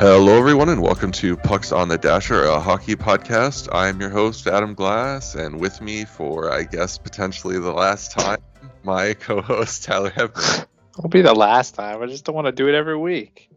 Hello, 0.00 0.38
everyone, 0.38 0.70
and 0.70 0.80
welcome 0.80 1.12
to 1.12 1.36
Pucks 1.36 1.72
on 1.72 1.88
the 1.88 1.98
Dasher, 1.98 2.44
a 2.44 2.58
hockey 2.58 2.96
podcast. 2.96 3.68
I'm 3.70 4.00
your 4.00 4.08
host, 4.08 4.46
Adam 4.46 4.72
Glass, 4.72 5.34
and 5.34 5.60
with 5.60 5.82
me 5.82 6.06
for, 6.06 6.50
I 6.50 6.62
guess, 6.62 6.96
potentially 6.96 7.58
the 7.58 7.70
last 7.70 8.12
time, 8.12 8.38
my 8.82 9.12
co 9.12 9.42
host, 9.42 9.84
Tyler 9.84 10.08
Hebner. 10.08 10.64
It'll 10.96 11.10
be 11.10 11.20
the 11.20 11.34
last 11.34 11.74
time. 11.74 12.02
I 12.02 12.06
just 12.06 12.24
don't 12.24 12.34
want 12.34 12.46
to 12.46 12.52
do 12.52 12.66
it 12.66 12.74
every 12.74 12.96
week. 12.96 13.50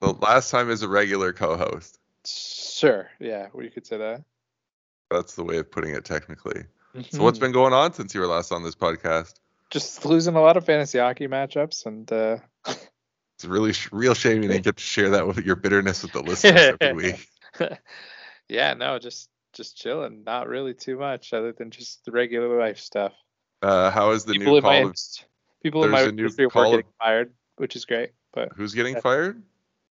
The 0.00 0.14
last 0.14 0.50
time 0.50 0.70
is 0.70 0.80
a 0.80 0.88
regular 0.88 1.34
co 1.34 1.58
host. 1.58 1.98
Sure. 2.24 3.10
Yeah, 3.20 3.48
well, 3.52 3.62
you 3.62 3.70
could 3.70 3.86
say 3.86 3.98
that. 3.98 4.24
That's 5.10 5.34
the 5.34 5.44
way 5.44 5.58
of 5.58 5.70
putting 5.70 5.94
it, 5.94 6.06
technically. 6.06 6.64
So, 7.10 7.22
what's 7.22 7.38
been 7.38 7.52
going 7.52 7.74
on 7.74 7.92
since 7.92 8.14
you 8.14 8.22
were 8.22 8.26
last 8.26 8.52
on 8.52 8.62
this 8.62 8.74
podcast? 8.74 9.34
just 9.68 10.04
losing 10.04 10.34
a 10.34 10.40
lot 10.40 10.56
of 10.56 10.64
fantasy 10.64 10.98
hockey 10.98 11.28
matchups 11.28 11.86
and 11.86 12.10
uh 12.10 12.38
It's 13.40 13.46
really 13.46 13.72
sh- 13.72 13.88
real 13.90 14.12
shame 14.12 14.42
you 14.42 14.50
didn't 14.50 14.64
get 14.64 14.76
to 14.76 14.82
share 14.82 15.08
that 15.10 15.26
with 15.26 15.38
your 15.38 15.56
bitterness 15.56 16.02
with 16.02 16.12
the 16.12 16.20
listeners 16.22 16.76
every 16.78 16.92
week. 17.58 17.70
yeah, 18.50 18.74
no, 18.74 18.98
just 18.98 19.30
just 19.54 19.78
chilling. 19.78 20.24
Not 20.24 20.46
really 20.46 20.74
too 20.74 20.98
much 20.98 21.32
other 21.32 21.50
than 21.52 21.70
just 21.70 22.04
the 22.04 22.12
regular 22.12 22.60
life 22.60 22.78
stuff. 22.78 23.14
Uh, 23.62 23.90
how 23.90 24.10
is 24.10 24.26
the 24.26 24.34
people 24.34 24.52
new 24.52 24.58
in 24.58 24.62
my 24.64 24.80
Call 24.82 24.90
of 24.90 24.96
people 25.62 25.84
in 25.84 25.90
my 25.90 26.00
there's 26.00 26.08
a 26.10 26.12
new 26.12 26.22
industry 26.24 26.44
are 26.54 26.64
getting 26.66 26.84
fired, 26.98 27.32
which 27.56 27.76
is 27.76 27.86
great. 27.86 28.10
But 28.34 28.52
Who's 28.56 28.74
getting 28.74 28.96
Yeah. 28.96 29.00
fired? 29.00 29.42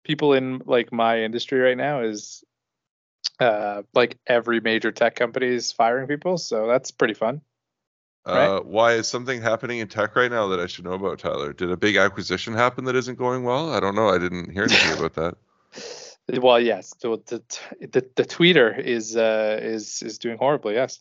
people 0.03 0.33
in 0.33 0.61
like 0.65 0.91
my 0.93 1.23
industry 1.23 1.59
right 1.59 1.75
now 1.77 2.01
is 2.01 2.43
uh 3.39 3.81
like 3.95 4.19
every 4.27 4.59
major 4.59 4.91
tech 4.91 5.15
company 5.15 5.47
is 5.47 5.71
firing 5.71 6.05
people, 6.07 6.37
so 6.37 6.67
that's 6.67 6.91
pretty 6.91 7.15
fun. 7.15 7.41
Right. 8.27 8.45
Uh, 8.45 8.59
why 8.61 8.93
is 8.93 9.07
something 9.07 9.41
happening 9.41 9.79
in 9.79 9.87
tech 9.87 10.15
right 10.15 10.29
now 10.29 10.47
that 10.49 10.59
I 10.59 10.67
should 10.67 10.85
know 10.85 10.93
about, 10.93 11.19
Tyler? 11.19 11.53
Did 11.53 11.71
a 11.71 11.77
big 11.77 11.95
acquisition 11.95 12.53
happen 12.53 12.85
that 12.85 12.95
isn't 12.95 13.17
going 13.17 13.43
well? 13.43 13.73
I 13.73 13.79
don't 13.79 13.95
know. 13.95 14.09
I 14.09 14.17
didn't 14.17 14.51
hear 14.51 14.63
anything 14.63 14.97
about 14.97 15.13
that. 15.15 15.35
Well, 16.31 16.59
yes, 16.59 16.93
the 17.01 17.17
the 17.25 17.41
the, 17.81 18.05
the 18.15 18.23
tweeter 18.23 18.77
is 18.77 19.17
uh 19.17 19.57
is 19.59 20.03
is 20.03 20.19
doing 20.19 20.37
horribly. 20.37 20.75
Yes, 20.75 20.99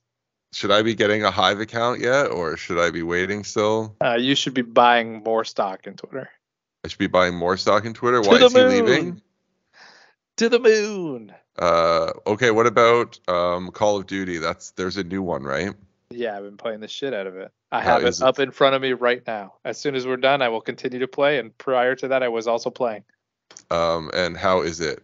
Should 0.54 0.70
I 0.70 0.80
be 0.80 0.94
getting 0.94 1.22
a 1.22 1.30
Hive 1.30 1.60
account 1.60 2.00
yet, 2.00 2.30
or 2.30 2.56
should 2.56 2.78
I 2.78 2.90
be 2.90 3.02
waiting 3.02 3.44
still? 3.44 3.94
uh, 4.02 4.14
you 4.14 4.34
should 4.34 4.54
be 4.54 4.62
buying 4.62 5.22
more 5.22 5.44
stock 5.44 5.86
in 5.86 5.96
Twitter. 5.96 6.30
I 6.82 6.88
should 6.88 6.98
be 6.98 7.08
buying 7.08 7.34
more 7.34 7.58
stock 7.58 7.84
in 7.84 7.92
Twitter. 7.92 8.22
To 8.22 8.28
Why 8.30 8.38
the 8.38 8.46
is 8.46 8.54
he 8.54 8.62
leaving? 8.62 9.20
To 10.38 10.48
the 10.48 10.60
moon. 10.60 11.34
Uh, 11.58 12.12
okay. 12.26 12.50
What 12.50 12.66
about 12.66 13.20
um, 13.28 13.70
Call 13.70 13.98
of 13.98 14.06
Duty? 14.06 14.38
That's 14.38 14.70
there's 14.70 14.96
a 14.96 15.04
new 15.04 15.20
one, 15.20 15.42
right? 15.42 15.74
Yeah, 16.10 16.36
I've 16.36 16.42
been 16.44 16.56
playing 16.56 16.80
the 16.80 16.88
shit 16.88 17.12
out 17.12 17.26
of 17.26 17.36
it. 17.36 17.52
I 17.70 17.82
have 17.82 18.02
it 18.02 18.08
it? 18.08 18.22
up 18.22 18.38
in 18.38 18.50
front 18.50 18.74
of 18.74 18.80
me 18.82 18.92
right 18.94 19.22
now. 19.26 19.54
As 19.64 19.78
soon 19.78 19.94
as 19.94 20.06
we're 20.06 20.16
done, 20.16 20.40
I 20.40 20.48
will 20.48 20.60
continue 20.62 20.98
to 21.00 21.08
play. 21.08 21.38
And 21.38 21.56
prior 21.58 21.94
to 21.96 22.08
that, 22.08 22.22
I 22.22 22.28
was 22.28 22.46
also 22.46 22.70
playing. 22.70 23.04
Um, 23.70 24.10
and 24.14 24.36
how 24.36 24.62
is 24.62 24.80
it? 24.80 25.02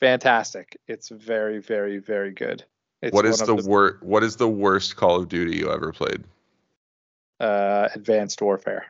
Fantastic. 0.00 0.76
It's 0.86 1.08
very, 1.08 1.58
very, 1.60 1.98
very 1.98 2.30
good. 2.30 2.64
It's 3.02 3.12
what 3.12 3.26
is 3.26 3.38
the, 3.40 3.56
wor- 3.56 3.98
What 4.00 4.22
is 4.22 4.36
the 4.36 4.48
worst 4.48 4.96
Call 4.96 5.16
of 5.16 5.28
Duty 5.28 5.56
you 5.56 5.72
ever 5.72 5.92
played? 5.92 6.22
uh, 7.40 7.88
advanced 7.94 8.42
warfare? 8.42 8.86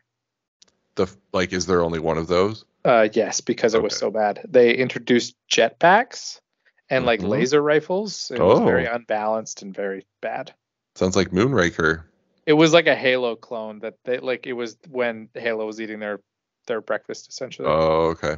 The 0.94 1.06
like, 1.34 1.52
is 1.52 1.66
there 1.66 1.82
only 1.82 1.98
one 1.98 2.16
of 2.16 2.28
those? 2.28 2.64
Uh, 2.82 3.08
yes, 3.12 3.42
because 3.42 3.74
it 3.74 3.82
was 3.82 3.94
so 3.94 4.10
bad. 4.10 4.40
They 4.48 4.74
introduced 4.74 5.34
jetpacks 5.50 6.40
and 6.88 7.04
like 7.04 7.20
Mhm. 7.20 7.28
laser 7.28 7.60
rifles. 7.62 8.30
It 8.30 8.40
was 8.40 8.60
very 8.60 8.88
Oh. 8.88 8.94
unbalanced 8.94 9.60
and 9.60 9.74
very 9.74 10.06
bad. 10.22 10.54
Sounds 10.98 11.14
like 11.14 11.30
Moonraker. 11.30 12.02
It 12.44 12.54
was 12.54 12.72
like 12.72 12.88
a 12.88 12.96
Halo 12.96 13.36
clone 13.36 13.78
that 13.80 13.94
they 14.04 14.18
like. 14.18 14.48
It 14.48 14.54
was 14.54 14.76
when 14.90 15.28
Halo 15.32 15.64
was 15.64 15.80
eating 15.80 16.00
their 16.00 16.18
their 16.66 16.80
breakfast 16.80 17.28
essentially. 17.28 17.68
Oh, 17.68 18.16
okay. 18.16 18.34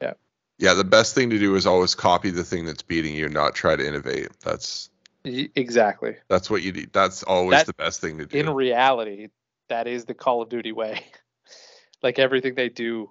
Yeah. 0.00 0.12
Yeah, 0.58 0.74
the 0.74 0.84
best 0.84 1.16
thing 1.16 1.28
to 1.30 1.40
do 1.40 1.56
is 1.56 1.66
always 1.66 1.96
copy 1.96 2.30
the 2.30 2.44
thing 2.44 2.66
that's 2.66 2.82
beating 2.82 3.16
you, 3.16 3.28
not 3.28 3.56
try 3.56 3.74
to 3.74 3.84
innovate. 3.84 4.28
That's 4.42 4.90
exactly. 5.24 6.14
that's 6.28 6.48
what 6.48 6.62
you 6.62 6.70
need. 6.70 6.92
That's 6.92 7.24
always 7.24 7.58
That- 7.58 7.66
the 7.66 7.74
best 7.74 8.00
thing 8.00 8.18
to 8.18 8.26
do. 8.26 8.38
In 8.38 8.50
reality, 8.50 9.30
that 9.68 9.88
is 9.88 10.04
the 10.04 10.14
Call 10.14 10.40
of 10.40 10.48
Duty 10.48 10.70
way. 10.70 11.04
like 12.04 12.20
everything 12.20 12.54
they 12.54 12.68
do 12.68 13.10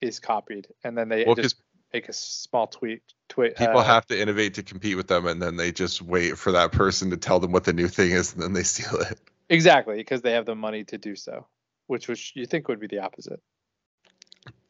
is 0.00 0.18
copied, 0.18 0.66
and 0.82 0.98
then 0.98 1.08
they 1.08 1.24
well, 1.24 1.36
just 1.36 1.54
make 1.94 2.08
a 2.08 2.12
small 2.12 2.66
tweet. 2.66 3.02
Tweet. 3.28 3.56
people 3.56 3.78
uh, 3.78 3.84
have 3.84 4.06
to 4.06 4.20
innovate 4.20 4.54
to 4.54 4.62
compete 4.62 4.96
with 4.96 5.06
them, 5.06 5.26
and 5.26 5.40
then 5.40 5.56
they 5.56 5.72
just 5.72 6.02
wait 6.02 6.36
for 6.36 6.52
that 6.52 6.72
person 6.72 7.10
to 7.10 7.16
tell 7.16 7.40
them 7.40 7.52
what 7.52 7.64
the 7.64 7.72
new 7.72 7.88
thing 7.88 8.10
is, 8.10 8.34
and 8.34 8.42
then 8.42 8.52
they 8.52 8.62
steal 8.64 9.00
it. 9.00 9.18
exactly 9.48 9.96
because 9.96 10.20
they 10.20 10.32
have 10.32 10.44
the 10.44 10.54
money 10.54 10.84
to 10.84 10.98
do 10.98 11.16
so, 11.16 11.46
which 11.86 12.08
which 12.08 12.32
you 12.34 12.44
think 12.44 12.68
would 12.68 12.80
be 12.80 12.88
the 12.88 12.98
opposite. 12.98 13.40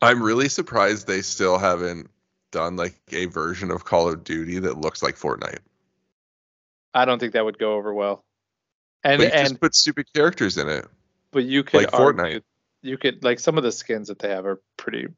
I'm 0.01 0.23
really 0.23 0.49
surprised 0.49 1.07
they 1.07 1.23
still 1.23 1.59
haven't 1.59 2.11
done 2.53 2.77
like 2.77 2.95
a 3.11 3.27
version 3.27 3.71
of 3.73 3.85
Call 3.85 4.09
of 4.09 4.23
Duty 4.23 4.61
that 4.61 4.79
looks 4.79 5.03
like 5.03 5.17
Fortnite. 5.17 5.59
I 6.93 7.06
don't 7.06 7.19
think 7.19 7.33
that 7.33 7.45
would 7.45 7.59
go 7.59 7.75
over 7.75 7.93
well. 7.93 8.25
And 9.03 9.19
But 9.19 9.25
you 9.25 9.33
and 9.33 9.49
just 9.49 9.61
put 9.61 9.75
stupid 9.75 10.06
characters 10.15 10.56
in 10.59 10.69
it, 10.69 10.87
but 11.33 11.45
you 11.45 11.65
could 11.65 11.79
like 11.83 11.93
argue- 11.93 12.23
Fortnite. 12.23 12.43
You 12.83 12.99
could 12.99 13.25
like 13.25 13.41
some 13.41 13.56
of 13.56 13.65
the 13.65 13.73
skins 13.73 14.09
that 14.09 14.19
they 14.19 14.29
have 14.29 14.45
are 14.45 14.61
pretty 14.77 15.09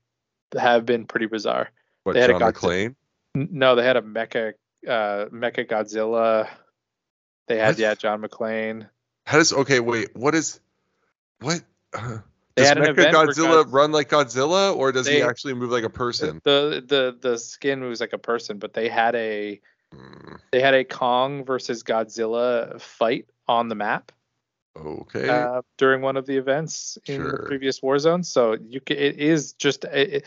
have 0.57 0.87
been 0.87 1.07
pretty 1.07 1.27
bizarre. 1.27 1.71
What 2.07 2.13
They 2.15 2.21
had 2.21 2.31
a 2.31 2.39
John 2.39 2.53
Godzilla- 2.53 2.95
McClane? 3.35 3.51
No, 3.51 3.75
they 3.75 3.85
had 3.85 3.97
a 3.97 4.03
mecha 4.03 4.53
uh 4.87 5.27
mecha 5.33 5.69
Godzilla. 5.69 6.49
They 7.49 7.59
had 7.59 7.71
What? 7.71 7.79
yeah, 7.79 7.95
John 7.97 8.23
McClane. 8.23 8.89
How 9.25 9.39
does 9.39 9.53
okay? 9.53 9.81
Wait, 9.81 10.15
what 10.15 10.37
is 10.37 10.61
what? 11.41 11.63
uh, 11.95 12.19
They 12.55 12.63
Does 12.63 12.75
Mecha 12.75 13.11
Godzilla 13.13 13.65
God- 13.65 13.73
run 13.73 13.91
like 13.93 14.09
Godzilla, 14.09 14.75
or 14.77 14.93
does 14.93 15.09
he 15.09 15.21
actually 15.21 15.55
move 15.55 15.71
like 15.71 15.83
a 15.83 15.91
person? 15.91 16.41
The 16.45 16.81
the 16.87 17.17
the 17.21 17.39
skin 17.39 17.81
moves 17.81 18.01
like 18.01 18.13
a 18.13 18.19
person, 18.19 18.59
but 18.59 18.73
they 18.73 18.89
had 18.89 19.17
a 19.17 19.61
Hmm, 19.93 20.35
they 20.53 20.61
had 20.61 20.75
a 20.75 20.85
Kong 20.85 21.45
versus 21.45 21.83
Godzilla 21.83 22.81
fight 22.81 23.27
on 23.49 23.69
the 23.69 23.75
map 23.75 24.11
okay, 24.77 25.29
uh, 25.29 25.63
during 25.77 26.03
one 26.03 26.17
of 26.17 26.27
the 26.27 26.37
events 26.37 26.99
in 27.07 27.23
the 27.23 27.31
Sure. 27.31 27.45
previous 27.47 27.81
Warzone. 27.81 28.25
So 28.25 28.53
you 28.55 28.81
it 28.87 29.19
is 29.19 29.53
just 29.55 29.85
it- 29.85 30.25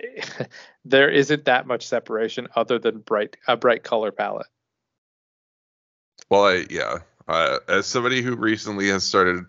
there 0.84 1.10
isn't 1.10 1.44
that 1.44 1.66
much 1.66 1.86
separation 1.86 2.48
other 2.56 2.78
than 2.78 2.98
bright 2.98 3.36
a 3.46 3.56
bright 3.56 3.82
color 3.82 4.12
palette. 4.12 4.46
well, 6.30 6.46
I 6.46 6.66
yeah. 6.70 6.98
Uh, 7.28 7.58
as 7.68 7.86
somebody 7.86 8.20
who 8.20 8.34
recently 8.34 8.88
has 8.88 9.04
started, 9.04 9.44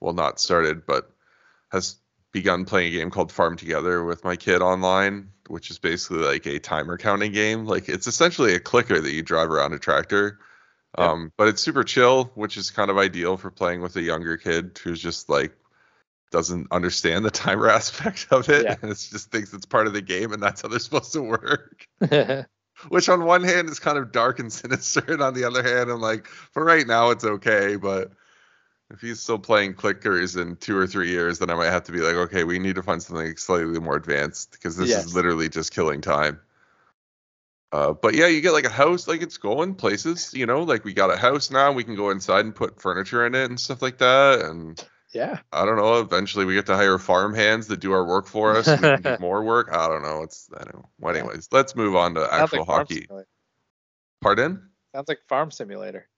well, 0.00 0.14
not 0.14 0.38
started, 0.38 0.86
but 0.86 1.10
has 1.70 1.96
begun 2.32 2.64
playing 2.64 2.94
a 2.94 2.98
game 2.98 3.10
called 3.10 3.32
Farm 3.32 3.56
Together 3.56 4.04
with 4.04 4.22
my 4.22 4.36
kid 4.36 4.62
online, 4.62 5.30
which 5.48 5.70
is 5.70 5.78
basically 5.78 6.18
like 6.18 6.46
a 6.46 6.58
timer 6.58 6.98
counting 6.98 7.32
game. 7.32 7.64
Like 7.64 7.88
it's 7.88 8.06
essentially 8.06 8.54
a 8.54 8.60
clicker 8.60 9.00
that 9.00 9.12
you 9.12 9.22
drive 9.22 9.50
around 9.50 9.72
a 9.72 9.78
tractor. 9.78 10.38
Yeah. 10.98 11.12
Um, 11.12 11.32
but 11.36 11.48
it's 11.48 11.62
super 11.62 11.82
chill, 11.82 12.30
which 12.34 12.56
is 12.56 12.70
kind 12.70 12.90
of 12.90 12.98
ideal 12.98 13.36
for 13.36 13.50
playing 13.50 13.82
with 13.82 13.96
a 13.96 14.02
younger 14.02 14.36
kid 14.36 14.78
who's 14.82 15.00
just 15.00 15.28
like 15.28 15.52
doesn't 16.36 16.66
understand 16.70 17.24
the 17.24 17.30
timer 17.30 17.68
aspect 17.80 18.26
of 18.30 18.48
it 18.50 18.64
Yeah. 18.64 18.76
and 18.82 18.90
it's 18.90 19.08
just 19.08 19.30
thinks 19.30 19.54
it's 19.54 19.64
part 19.64 19.86
of 19.86 19.94
the 19.94 20.02
game 20.02 20.32
and 20.32 20.42
that's 20.42 20.60
how 20.60 20.68
they're 20.68 20.78
supposed 20.78 21.14
to 21.14 21.22
work. 21.22 21.86
Which 22.88 23.08
on 23.08 23.24
one 23.24 23.42
hand 23.42 23.70
is 23.70 23.78
kind 23.78 23.96
of 23.96 24.12
dark 24.12 24.38
and 24.38 24.52
sinister, 24.62 25.02
and 25.08 25.22
on 25.22 25.32
the 25.32 25.44
other 25.44 25.62
hand, 25.62 25.90
I'm 25.90 26.00
like, 26.02 26.26
for 26.26 26.62
right 26.62 26.86
now 26.86 27.08
it's 27.10 27.24
okay, 27.24 27.76
but 27.76 28.12
if 28.90 29.00
he's 29.00 29.18
still 29.20 29.38
playing 29.38 29.74
clickers 29.74 30.40
in 30.40 30.56
two 30.56 30.76
or 30.76 30.86
three 30.86 31.08
years, 31.08 31.38
then 31.38 31.48
I 31.48 31.54
might 31.54 31.70
have 31.70 31.84
to 31.84 31.92
be 31.92 32.00
like, 32.00 32.16
okay, 32.16 32.44
we 32.44 32.58
need 32.58 32.74
to 32.74 32.82
find 32.82 33.02
something 33.02 33.34
slightly 33.38 33.80
more 33.80 33.96
advanced 33.96 34.52
because 34.52 34.76
this 34.76 34.90
Yes. 34.90 35.06
is 35.06 35.14
literally 35.14 35.48
just 35.48 35.72
killing 35.72 36.02
time. 36.02 36.38
Uh, 37.72 37.94
but 37.94 38.14
yeah, 38.14 38.26
you 38.26 38.42
get 38.42 38.52
like 38.52 38.66
a 38.66 38.70
house, 38.70 39.08
like 39.08 39.22
it's 39.22 39.38
going 39.38 39.74
places, 39.74 40.32
you 40.34 40.44
know, 40.46 40.62
like 40.62 40.84
we 40.84 40.92
got 40.92 41.10
a 41.12 41.16
house 41.16 41.50
now, 41.50 41.72
we 41.72 41.82
can 41.82 41.96
go 41.96 42.10
inside 42.10 42.44
and 42.44 42.54
put 42.54 42.80
furniture 42.80 43.26
in 43.26 43.34
it 43.34 43.46
and 43.50 43.58
stuff 43.58 43.82
like 43.82 43.98
that. 43.98 44.40
And 44.42 44.82
yeah. 45.16 45.38
I 45.52 45.64
don't 45.64 45.76
know, 45.76 46.00
eventually 46.00 46.44
we 46.44 46.54
get 46.54 46.66
to 46.66 46.76
hire 46.76 46.98
farm 46.98 47.34
hands 47.34 47.66
that 47.68 47.80
do 47.80 47.92
our 47.92 48.04
work 48.04 48.26
for 48.26 48.56
us. 48.56 48.68
and 48.68 48.80
we 48.80 48.88
can 48.88 49.02
do 49.02 49.16
more 49.20 49.42
work. 49.42 49.70
I 49.72 49.88
don't 49.88 50.02
know. 50.02 50.22
It's, 50.22 50.48
I 50.54 50.64
don't 50.64 50.74
know. 50.74 50.88
Well, 50.98 51.16
anyways, 51.16 51.48
let's 51.52 51.74
move 51.74 51.96
on 51.96 52.14
to 52.14 52.28
actual 52.32 52.60
like 52.60 52.68
hockey. 52.68 53.08
Pardon? 54.20 54.70
Sounds 54.94 55.08
like 55.08 55.20
Farm 55.28 55.50
Simulator. 55.50 56.08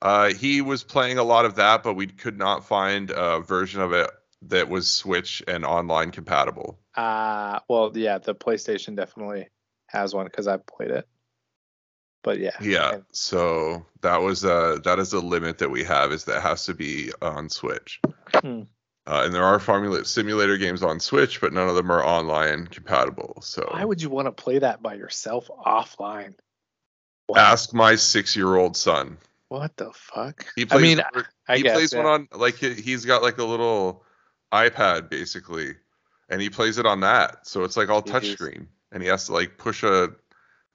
Uh, 0.00 0.32
he 0.32 0.60
was 0.60 0.84
playing 0.84 1.18
a 1.18 1.24
lot 1.24 1.44
of 1.44 1.56
that, 1.56 1.82
but 1.82 1.94
we 1.94 2.06
could 2.06 2.38
not 2.38 2.66
find 2.66 3.10
a 3.10 3.40
version 3.40 3.80
of 3.80 3.92
it 3.92 4.10
that 4.42 4.68
was 4.68 4.90
Switch 4.90 5.42
and 5.48 5.64
online 5.64 6.10
compatible. 6.10 6.78
Uh 6.94 7.60
well, 7.68 7.90
yeah, 7.94 8.18
the 8.18 8.34
PlayStation 8.34 8.94
definitely 8.94 9.48
has 9.86 10.14
one 10.14 10.26
because 10.26 10.46
I've 10.46 10.66
played 10.66 10.90
it. 10.90 11.08
But 12.24 12.40
yeah, 12.40 12.56
Yeah, 12.60 12.94
and- 12.94 13.04
so 13.12 13.86
that 14.00 14.16
was 14.22 14.44
uh 14.44 14.78
that 14.82 14.98
is 14.98 15.12
a 15.12 15.20
limit 15.20 15.58
that 15.58 15.70
we 15.70 15.84
have 15.84 16.10
is 16.10 16.24
that 16.24 16.38
it 16.38 16.42
has 16.42 16.64
to 16.64 16.74
be 16.74 17.12
on 17.22 17.48
Switch. 17.50 18.00
Hmm. 18.34 18.62
Uh, 19.06 19.22
and 19.26 19.34
there 19.34 19.44
are 19.44 19.58
formula 19.60 20.02
simulator 20.06 20.56
games 20.56 20.82
on 20.82 20.98
Switch, 20.98 21.38
but 21.40 21.52
none 21.52 21.68
of 21.68 21.74
them 21.74 21.92
are 21.92 22.02
online 22.02 22.66
compatible. 22.66 23.38
So 23.42 23.68
why 23.70 23.84
would 23.84 24.00
you 24.00 24.08
want 24.08 24.26
to 24.26 24.32
play 24.32 24.58
that 24.58 24.82
by 24.82 24.94
yourself 24.94 25.48
offline? 25.64 26.34
ask 27.36 27.72
my 27.74 27.94
six-year-old 27.96 28.76
son. 28.76 29.18
What 29.48 29.76
the 29.76 29.92
fuck? 29.94 30.46
He 30.56 30.64
plays, 30.64 30.98
I 30.98 31.02
plays. 31.02 31.14
mean, 31.14 31.24
he 31.48 31.52
I 31.52 31.58
guess 31.60 31.74
plays 31.74 31.92
yeah. 31.92 32.02
one 32.02 32.28
on 32.32 32.40
like 32.40 32.56
he, 32.56 32.72
he's 32.74 33.04
got 33.04 33.22
like 33.22 33.38
a 33.38 33.44
little 33.44 34.04
iPad 34.52 35.10
basically, 35.10 35.74
and 36.30 36.40
he 36.40 36.48
plays 36.50 36.78
it 36.78 36.86
on 36.86 37.00
that. 37.00 37.46
So 37.46 37.64
it's 37.64 37.76
like 37.76 37.90
all 37.90 38.02
Jeez. 38.02 38.36
touchscreen, 38.36 38.66
and 38.90 39.02
he 39.02 39.08
has 39.10 39.26
to 39.26 39.32
like 39.34 39.58
push 39.58 39.82
a 39.82 40.10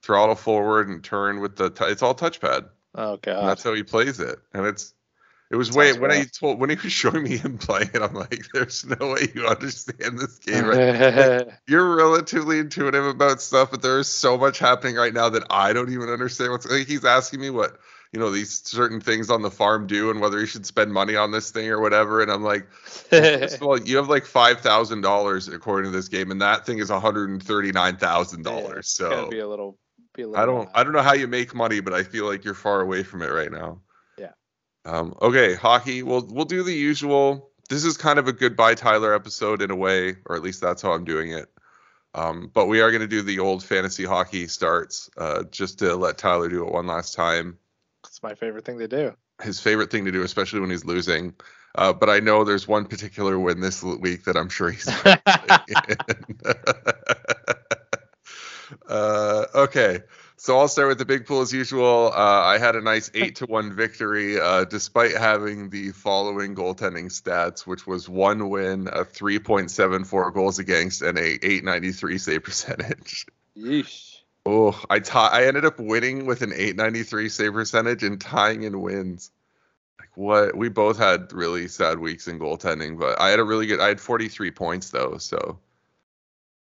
throttle 0.04 0.36
forward 0.36 0.90
and 0.90 1.04
turn 1.04 1.40
with 1.42 1.56
the. 1.56 1.70
T- 1.70 1.86
it's 1.86 2.02
all 2.04 2.16
touchpad. 2.16 2.70
Oh 2.94 3.18
And 3.40 3.48
god. 3.48 3.48
that's 3.48 3.64
how 3.64 3.74
he 3.74 3.84
plays 3.84 4.20
it, 4.20 4.40
and 4.54 4.66
it's. 4.66 4.94
It 5.52 5.58
was 5.58 5.72
way 5.72 5.94
when 5.94 6.12
I 6.12 6.26
told 6.40 6.60
when 6.60 6.70
he 6.72 6.78
was 6.78 6.92
showing 6.92 7.24
me 7.24 7.38
him 7.38 7.58
playing 7.60 7.92
it, 7.94 8.02
I'm 8.02 8.14
like, 8.16 8.46
"There's 8.54 8.86
no 8.86 9.14
way 9.14 9.28
you 9.36 9.48
understand 9.48 10.20
this 10.20 10.40
game." 10.40 10.66
Right? 10.66 10.82
You're 11.68 11.96
relatively 11.96 12.60
intuitive 12.60 13.06
about 13.06 13.42
stuff, 13.42 13.72
but 13.72 13.82
there 13.82 14.00
is 14.00 14.08
so 14.08 14.38
much 14.38 14.60
happening 14.60 14.96
right 14.96 15.14
now 15.14 15.30
that 15.30 15.44
I 15.52 15.74
don't 15.74 15.92
even 15.92 16.10
understand 16.10 16.52
what's. 16.52 16.66
Like, 16.70 16.88
he's 16.88 17.06
asking 17.06 17.42
me 17.42 17.50
what 17.52 17.78
you 18.12 18.20
know 18.20 18.32
these 18.32 18.62
certain 18.68 19.02
things 19.02 19.30
on 19.30 19.42
the 19.44 19.52
farm 19.52 19.88
do 19.88 20.10
and 20.12 20.20
whether 20.20 20.40
he 20.40 20.48
should 20.48 20.66
spend 20.66 20.92
money 20.94 21.16
on 21.16 21.32
this 21.32 21.52
thing 21.52 21.70
or 21.70 21.80
whatever, 21.82 22.22
and 22.22 22.32
I'm 22.32 22.44
like, 22.44 22.68
well, 23.16 23.28
first 23.28 23.62
of 23.62 23.62
all, 23.68 23.80
you 23.80 23.98
have 23.98 24.10
like 24.10 24.26
five 24.26 24.62
thousand 24.62 25.02
dollars 25.02 25.48
according 25.48 25.92
to 25.92 25.96
this 25.98 26.08
game, 26.10 26.32
and 26.32 26.42
that 26.42 26.66
thing 26.66 26.80
is 26.80 26.90
one 26.90 27.02
hundred 27.02 27.30
and 27.30 27.42
thirty 27.44 27.72
nine 27.72 27.98
thousand 27.98 28.44
Yeah, 28.44 28.44
dollars. 28.44 28.88
it's 28.96 29.06
gotta 29.08 29.28
So 29.28 29.28
be 29.28 29.40
a 29.40 29.48
little. 29.48 29.78
Little 30.26 30.42
I 30.42 30.46
don't 30.46 30.66
high. 30.68 30.82
I 30.82 30.84
don't 30.84 30.94
know 30.94 31.02
how 31.02 31.14
you 31.14 31.28
make 31.28 31.54
money, 31.54 31.80
but 31.80 31.94
I 31.94 32.04
feel 32.04 32.26
like 32.26 32.44
you're 32.44 32.54
far 32.54 32.82
away 32.82 33.04
from 33.04 33.22
it 33.22 33.32
right 33.32 33.52
now. 33.52 33.82
Yeah. 34.18 34.32
Um, 34.86 35.16
okay, 35.22 35.56
hockey. 35.56 36.04
We'll 36.04 36.26
we'll 36.30 36.46
do 36.46 36.64
the 36.64 36.74
usual. 36.74 37.52
This 37.70 37.84
is 37.84 37.98
kind 37.98 38.18
of 38.18 38.28
a 38.28 38.34
goodbye 38.34 38.76
Tyler 38.76 39.14
episode 39.14 39.62
in 39.62 39.72
a 39.72 39.76
way, 39.76 40.16
or 40.26 40.36
at 40.36 40.42
least 40.42 40.62
that's 40.62 40.82
how 40.82 40.94
I'm 40.94 41.06
doing 41.06 41.32
it. 41.32 41.48
Um, 42.16 42.50
but 42.54 42.66
we 42.66 42.82
are 42.82 42.90
going 42.90 43.02
to 43.02 43.08
do 43.08 43.22
the 43.22 43.40
old 43.40 43.64
fantasy 43.64 44.04
hockey 44.04 44.48
starts, 44.48 45.10
uh, 45.18 45.44
just 45.44 45.80
to 45.80 45.96
let 45.96 46.18
Tyler 46.18 46.50
do 46.50 46.66
it 46.66 46.74
one 46.74 46.88
last 46.88 47.14
time. 47.14 47.60
It's 48.08 48.24
my 48.24 48.34
favorite 48.34 48.66
thing 48.66 48.80
to 48.80 48.88
do. 48.88 49.14
His 49.42 49.60
favorite 49.60 49.92
thing 49.92 50.06
to 50.06 50.12
do, 50.12 50.24
especially 50.24 50.60
when 50.60 50.72
he's 50.72 50.86
losing. 50.86 51.36
Uh, 51.76 51.94
but 51.94 52.10
I 52.10 52.20
know 52.20 52.44
there's 52.44 52.68
one 52.68 52.86
particular 52.86 53.38
win 53.38 53.60
this 53.60 53.84
week 53.84 54.24
that 54.24 54.36
I'm 54.36 54.50
sure 54.50 54.72
he's. 54.72 54.88
uh, 58.88 59.46
okay, 59.56 60.02
so 60.38 60.58
I'll 60.58 60.68
start 60.68 60.88
with 60.88 60.98
the 60.98 61.06
big 61.06 61.26
pool 61.26 61.42
as 61.42 61.52
usual. 61.52 62.12
Uh, 62.14 62.44
I 62.46 62.58
had 62.60 62.76
a 62.76 62.82
nice 62.82 63.12
eight 63.14 63.36
to 63.38 63.46
one 63.46 63.76
victory, 63.76 64.40
uh, 64.40 64.64
despite 64.64 65.18
having 65.18 65.70
the 65.70 65.92
following 65.92 66.56
goaltending 66.56 67.08
stats, 67.08 67.68
which 67.68 67.86
was 67.86 68.08
one 68.08 68.50
win, 68.50 68.88
a 68.88 69.04
3.74 69.04 70.34
goals 70.34 70.60
against, 70.60 71.02
and 71.02 71.18
a 71.18 71.46
893 71.46 72.18
save 72.18 72.44
percentage. 72.44 73.26
Yeesh. 73.58 74.16
Oh, 74.46 74.82
I 74.90 75.00
ti- 75.00 75.12
I 75.14 75.46
ended 75.46 75.66
up 75.66 75.80
winning 75.80 76.26
with 76.26 76.42
an 76.42 76.54
893 76.54 77.30
save 77.30 77.54
percentage 77.54 78.04
and 78.04 78.20
tying 78.20 78.64
in 78.64 78.80
wins. 78.80 79.32
Like 80.00 80.16
what? 80.16 80.56
We 80.56 80.70
both 80.70 80.98
had 80.98 81.34
really 81.34 81.68
sad 81.68 82.00
weeks 82.00 82.28
in 82.28 82.40
goaltending, 82.40 82.98
but 82.98 83.20
I 83.20 83.30
had 83.30 83.40
a 83.40 83.44
really 83.44 83.68
good. 83.68 83.82
I 83.82 83.90
had 83.90 84.00
43 84.00 84.52
points 84.52 84.92
though, 84.92 85.18
so 85.18 85.60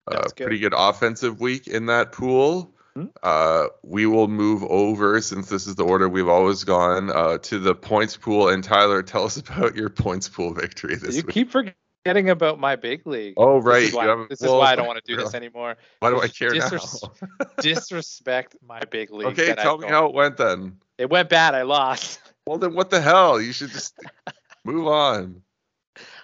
uh, 0.07 0.23
good. 0.35 0.45
pretty 0.45 0.59
good 0.59 0.73
offensive 0.75 1.39
week 1.39 1.67
in 1.67 1.85
that 1.87 2.11
pool. 2.11 2.73
Hmm. 2.95 3.05
Uh, 3.23 3.67
we 3.83 4.05
will 4.05 4.27
move 4.27 4.63
over 4.65 5.19
since 5.19 5.49
this 5.49 5.65
is 5.65 5.75
the 5.75 5.83
order 5.83 6.07
we've 6.07 6.27
always 6.27 6.63
gone 6.63 7.09
uh, 7.09 7.39
to 7.39 7.57
the 7.57 7.73
points 7.73 8.15
pool. 8.15 8.49
And 8.49 8.63
Tyler, 8.63 9.01
tell 9.01 9.25
us 9.25 9.37
about 9.49 9.75
your 9.75 9.89
points 9.89 10.29
pool 10.29 10.53
victory 10.53 10.95
this 10.95 11.15
You 11.15 11.23
week. 11.23 11.35
You 11.35 11.45
keep 11.45 11.51
forgetting 11.51 12.29
about 12.29 12.59
my 12.59 12.75
big 12.75 13.07
league. 13.07 13.33
oh 13.37 13.57
This 13.57 13.65
right, 13.65 13.83
is 13.83 13.93
why, 13.93 14.25
this 14.29 14.41
is 14.41 14.49
why 14.49 14.71
I 14.71 14.75
don't 14.75 14.85
want 14.85 15.03
to 15.03 15.11
do 15.11 15.19
this 15.19 15.33
anymore. 15.33 15.77
Why 15.99 16.11
do 16.11 16.21
I 16.21 16.27
care 16.27 16.51
Disres- 16.51 17.03
now? 17.21 17.47
Disrespect 17.61 18.57
my 18.61 18.81
big 18.91 19.11
league. 19.11 19.27
okay, 19.27 19.55
tell 19.55 19.77
me 19.77 19.87
how 19.87 20.05
it 20.07 20.13
went 20.13 20.37
then. 20.37 20.77
It 20.97 21.09
went 21.09 21.29
bad. 21.29 21.55
I 21.55 21.63
lost. 21.63 22.19
Well, 22.45 22.57
then 22.57 22.73
what 22.73 22.89
the 22.89 22.99
hell? 22.99 23.39
You 23.39 23.53
should 23.53 23.69
just 23.69 23.97
move 24.65 24.85
on. 24.85 25.43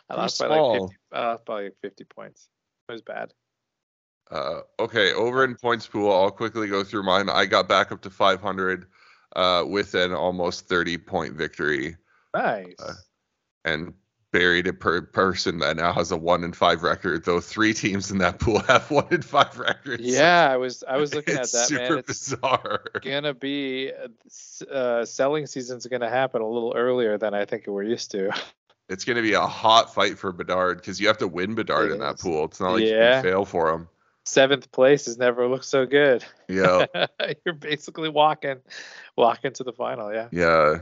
I 0.09 0.15
lost 0.15 0.37
by 0.37 0.47
like 0.47 0.57
small. 0.57 0.87
50, 0.89 0.97
uh, 1.13 1.37
by 1.45 1.63
like 1.63 1.75
50 1.81 2.03
points. 2.03 2.49
It 2.89 2.91
was 2.91 3.01
bad. 3.01 3.31
Uh, 4.31 4.61
okay, 4.79 5.13
over 5.13 5.43
in 5.43 5.55
points 5.55 5.87
pool, 5.87 6.11
I'll 6.11 6.31
quickly 6.31 6.67
go 6.67 6.83
through 6.83 7.03
mine. 7.03 7.29
I 7.29 7.45
got 7.45 7.67
back 7.67 7.91
up 7.91 8.01
to 8.01 8.09
500 8.09 8.85
uh, 9.35 9.63
with 9.67 9.93
an 9.95 10.13
almost 10.13 10.67
30 10.67 10.97
point 10.99 11.33
victory 11.33 11.95
Nice. 12.33 12.75
Uh, 12.79 12.93
and 13.65 13.93
buried 14.31 14.67
a 14.67 14.73
per- 14.73 15.01
person 15.01 15.57
that 15.59 15.77
now 15.77 15.91
has 15.91 16.11
a 16.11 16.17
one 16.17 16.43
in 16.43 16.53
five 16.53 16.83
record. 16.83 17.25
Though 17.25 17.39
three 17.39 17.73
teams 17.73 18.11
in 18.11 18.19
that 18.19 18.39
pool 18.39 18.59
have 18.67 18.89
one 18.91 19.07
in 19.11 19.21
five 19.21 19.57
records. 19.57 20.03
yeah, 20.03 20.49
I 20.51 20.57
was 20.57 20.83
I 20.87 20.97
was 20.97 21.13
looking 21.13 21.35
it's 21.35 21.53
at 21.55 21.59
that 21.59 21.67
super 21.67 21.89
man. 21.89 21.97
It's 21.99 22.29
bizarre. 22.29 22.83
gonna 23.03 23.33
be 23.33 23.91
uh, 23.91 24.71
uh, 24.71 25.05
selling 25.05 25.47
season's 25.47 25.87
gonna 25.87 26.09
happen 26.09 26.41
a 26.41 26.47
little 26.47 26.73
earlier 26.75 27.17
than 27.17 27.33
I 27.33 27.45
think 27.45 27.65
we're 27.67 27.83
used 27.83 28.11
to. 28.11 28.31
It's 28.89 29.05
going 29.05 29.17
to 29.17 29.21
be 29.21 29.33
a 29.33 29.45
hot 29.45 29.93
fight 29.93 30.17
for 30.17 30.31
Bedard 30.31 30.77
because 30.77 30.99
you 30.99 31.05
have 31.09 31.19
to 31.19 31.27
win 31.27 31.53
Bedard 31.53 31.91
It 31.91 31.93
in 31.93 31.99
that 31.99 32.17
pool. 32.17 32.45
It's 32.45 32.59
not 32.59 32.71
like 32.71 32.85
you 32.85 32.89
can 32.89 33.21
fail 33.21 33.45
for 33.45 33.69
him. 33.71 33.87
Seventh 34.29 34.71
place 34.71 35.07
has 35.07 35.17
never 35.17 35.47
looked 35.47 35.65
so 35.65 35.87
good. 35.87 36.23
Yeah, 36.47 36.85
You're 37.45 37.55
basically 37.55 38.09
walking, 38.09 38.57
walking 39.17 39.53
to 39.53 39.63
the 39.63 39.73
final. 39.73 40.13
Yeah. 40.13 40.27
yeah. 40.31 40.79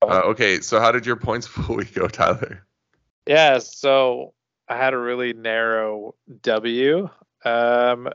Uh, 0.00 0.20
okay, 0.26 0.60
so 0.60 0.78
how 0.80 0.92
did 0.92 1.06
your 1.06 1.16
points 1.16 1.48
pool 1.52 1.76
week 1.76 1.92
go, 1.94 2.06
Tyler? 2.06 2.64
Yeah, 3.26 3.58
so 3.58 4.32
I 4.68 4.76
had 4.76 4.94
a 4.94 4.98
really 4.98 5.32
narrow 5.32 6.14
W 6.42 7.08
um, 7.44 8.10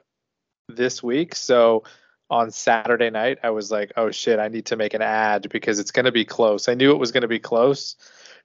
this 0.70 1.04
week. 1.04 1.36
So 1.36 1.84
on 2.30 2.52
Saturday 2.52 3.10
night, 3.10 3.40
I 3.44 3.50
was 3.50 3.70
like, 3.70 3.92
oh 3.98 4.12
shit, 4.12 4.40
I 4.40 4.48
need 4.48 4.68
to 4.68 4.78
make 4.78 4.94
an 4.94 5.02
ad 5.02 5.50
because 5.50 5.78
it's 5.78 5.92
going 5.92 6.06
to 6.06 6.12
be 6.14 6.24
close. 6.24 6.70
I 6.70 6.74
knew 6.74 6.92
it 6.92 7.00
was 7.00 7.12
going 7.12 7.24
to 7.24 7.28
be 7.28 7.40
close. 7.40 7.98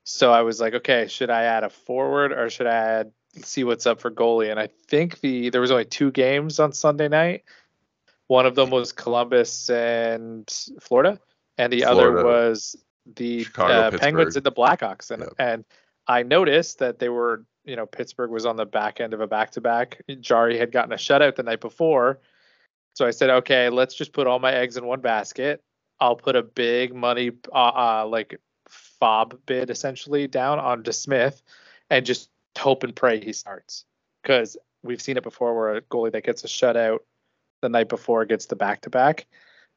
So 0.02 0.32
I 0.32 0.42
was 0.42 0.60
like, 0.60 0.74
okay, 0.74 1.06
should 1.06 1.30
I 1.30 1.44
add 1.44 1.62
a 1.62 1.70
forward 1.70 2.32
or 2.32 2.50
should 2.50 2.66
I 2.66 2.74
add 2.74 3.12
see 3.42 3.64
what's 3.64 3.86
up 3.86 4.00
for 4.00 4.10
goalie? 4.10 4.50
And 4.50 4.60
I 4.60 4.68
think 4.88 5.20
the 5.20 5.50
there 5.50 5.60
was 5.60 5.70
only 5.70 5.84
two 5.84 6.10
games 6.10 6.60
on 6.60 6.72
Sunday 6.72 7.08
night. 7.08 7.44
One 8.26 8.46
of 8.46 8.54
them 8.54 8.70
was 8.70 8.92
Columbus 8.92 9.68
and 9.68 10.48
Florida, 10.80 11.20
and 11.58 11.72
the 11.72 11.84
other 11.84 12.24
was 12.24 12.76
the 13.16 13.44
Chicago, 13.44 13.72
uh, 13.72 13.98
Penguins 13.98 14.36
and 14.36 14.46
the 14.46 14.52
Blackhawks. 14.52 15.10
And 15.10 15.22
Yep. 15.22 15.32
and 15.38 15.64
I 16.06 16.22
noticed 16.22 16.78
that 16.78 16.98
they 16.98 17.08
were, 17.08 17.44
you 17.64 17.76
know, 17.76 17.86
Pittsburgh 17.86 18.30
was 18.30 18.46
on 18.46 18.56
the 18.56 18.66
back 18.66 19.00
end 19.00 19.14
of 19.14 19.20
a 19.20 19.26
back 19.26 19.50
to 19.52 19.60
back. 19.60 20.02
Jarry 20.20 20.58
had 20.58 20.72
gotten 20.72 20.92
a 20.92 20.96
shutout 20.96 21.36
the 21.36 21.42
night 21.42 21.60
before. 21.60 22.20
So 22.94 23.06
I 23.06 23.10
said, 23.10 23.28
okay, 23.28 23.68
let's 23.70 23.94
just 23.94 24.12
put 24.12 24.26
all 24.26 24.38
my 24.38 24.52
eggs 24.52 24.76
in 24.76 24.86
one 24.86 25.00
basket. 25.00 25.62
I'll 26.00 26.16
put 26.16 26.36
a 26.36 26.42
big 26.42 26.94
money, 26.94 27.32
uh, 27.52 28.02
uh 28.02 28.06
like 28.08 28.40
fob 28.68 29.38
bid 29.46 29.70
essentially 29.70 30.26
down 30.26 30.58
on 30.58 30.82
DeSmith 30.82 31.42
and 31.90 32.06
just 32.06 32.30
hope 32.58 32.84
and 32.84 32.94
pray 32.94 33.22
he 33.22 33.32
starts. 33.32 33.84
Because 34.22 34.56
we've 34.82 35.02
seen 35.02 35.16
it 35.16 35.22
before 35.22 35.54
where 35.56 35.76
a 35.76 35.82
goalie 35.82 36.12
that 36.12 36.24
gets 36.24 36.44
a 36.44 36.46
shutout 36.46 37.00
the 37.62 37.68
night 37.68 37.88
before 37.88 38.24
gets 38.24 38.46
the 38.46 38.56
back 38.56 38.82
to 38.82 38.90
back. 38.90 39.26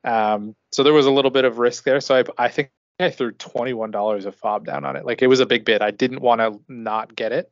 Um, 0.04 0.56
so 0.72 0.84
there 0.84 0.94
was 0.94 1.06
a 1.06 1.12
little 1.12 1.32
bit 1.32 1.46
of 1.46 1.58
risk 1.58 1.84
there. 1.84 2.02
So 2.02 2.16
I, 2.16 2.46
I 2.46 2.48
think 2.50 2.72
I 3.00 3.10
threw 3.10 3.32
$21 3.32 4.26
of 4.26 4.36
fob 4.36 4.66
down 4.66 4.86
on 4.86 4.96
it. 4.96 5.06
Like 5.06 5.22
it 5.22 5.28
was 5.28 5.40
a 5.40 5.46
big 5.46 5.66
bid. 5.66 5.82
I 5.82 5.92
didn't 5.92 6.22
want 6.22 6.42
to 6.42 6.60
not 6.68 7.16
get 7.16 7.32
it. 7.32 7.52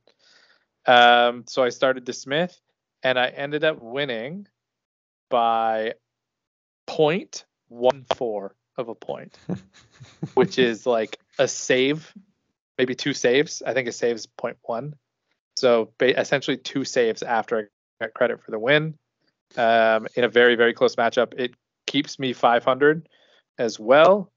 Um, 0.86 1.46
so 1.48 1.64
I 1.64 1.70
started 1.70 2.06
DeSmith, 2.06 2.56
and 3.04 3.18
I 3.20 3.28
ended 3.28 3.64
up 3.64 3.82
winning 3.82 4.48
by 5.30 5.94
0.14 6.88 8.52
of 8.78 8.90
a 8.90 8.96
point, 8.96 9.38
which 10.34 10.60
is 10.60 10.86
like 10.86 11.20
a 11.40 11.48
save, 11.48 12.14
maybe 12.78 12.96
two 12.96 13.14
saves. 13.14 13.64
I 13.66 13.74
think 13.74 13.88
a 13.88 13.92
save's 13.92 14.28
0.1. 14.28 14.94
So 15.56 15.92
essentially 16.00 16.58
two 16.58 16.84
saves 16.84 17.24
after 17.24 17.70
I 18.02 18.06
got 18.06 18.14
credit 18.14 18.42
for 18.42 18.52
the 18.52 18.60
win. 18.60 18.96
Um, 19.58 20.08
in 20.16 20.26
a 20.26 20.28
very, 20.28 20.56
very 20.56 20.74
close 20.74 20.96
matchup. 20.96 21.34
It 21.38 21.54
keeps 21.88 22.20
me 22.20 22.34
500 22.34 23.08
as 23.58 23.80
well. 23.80 24.32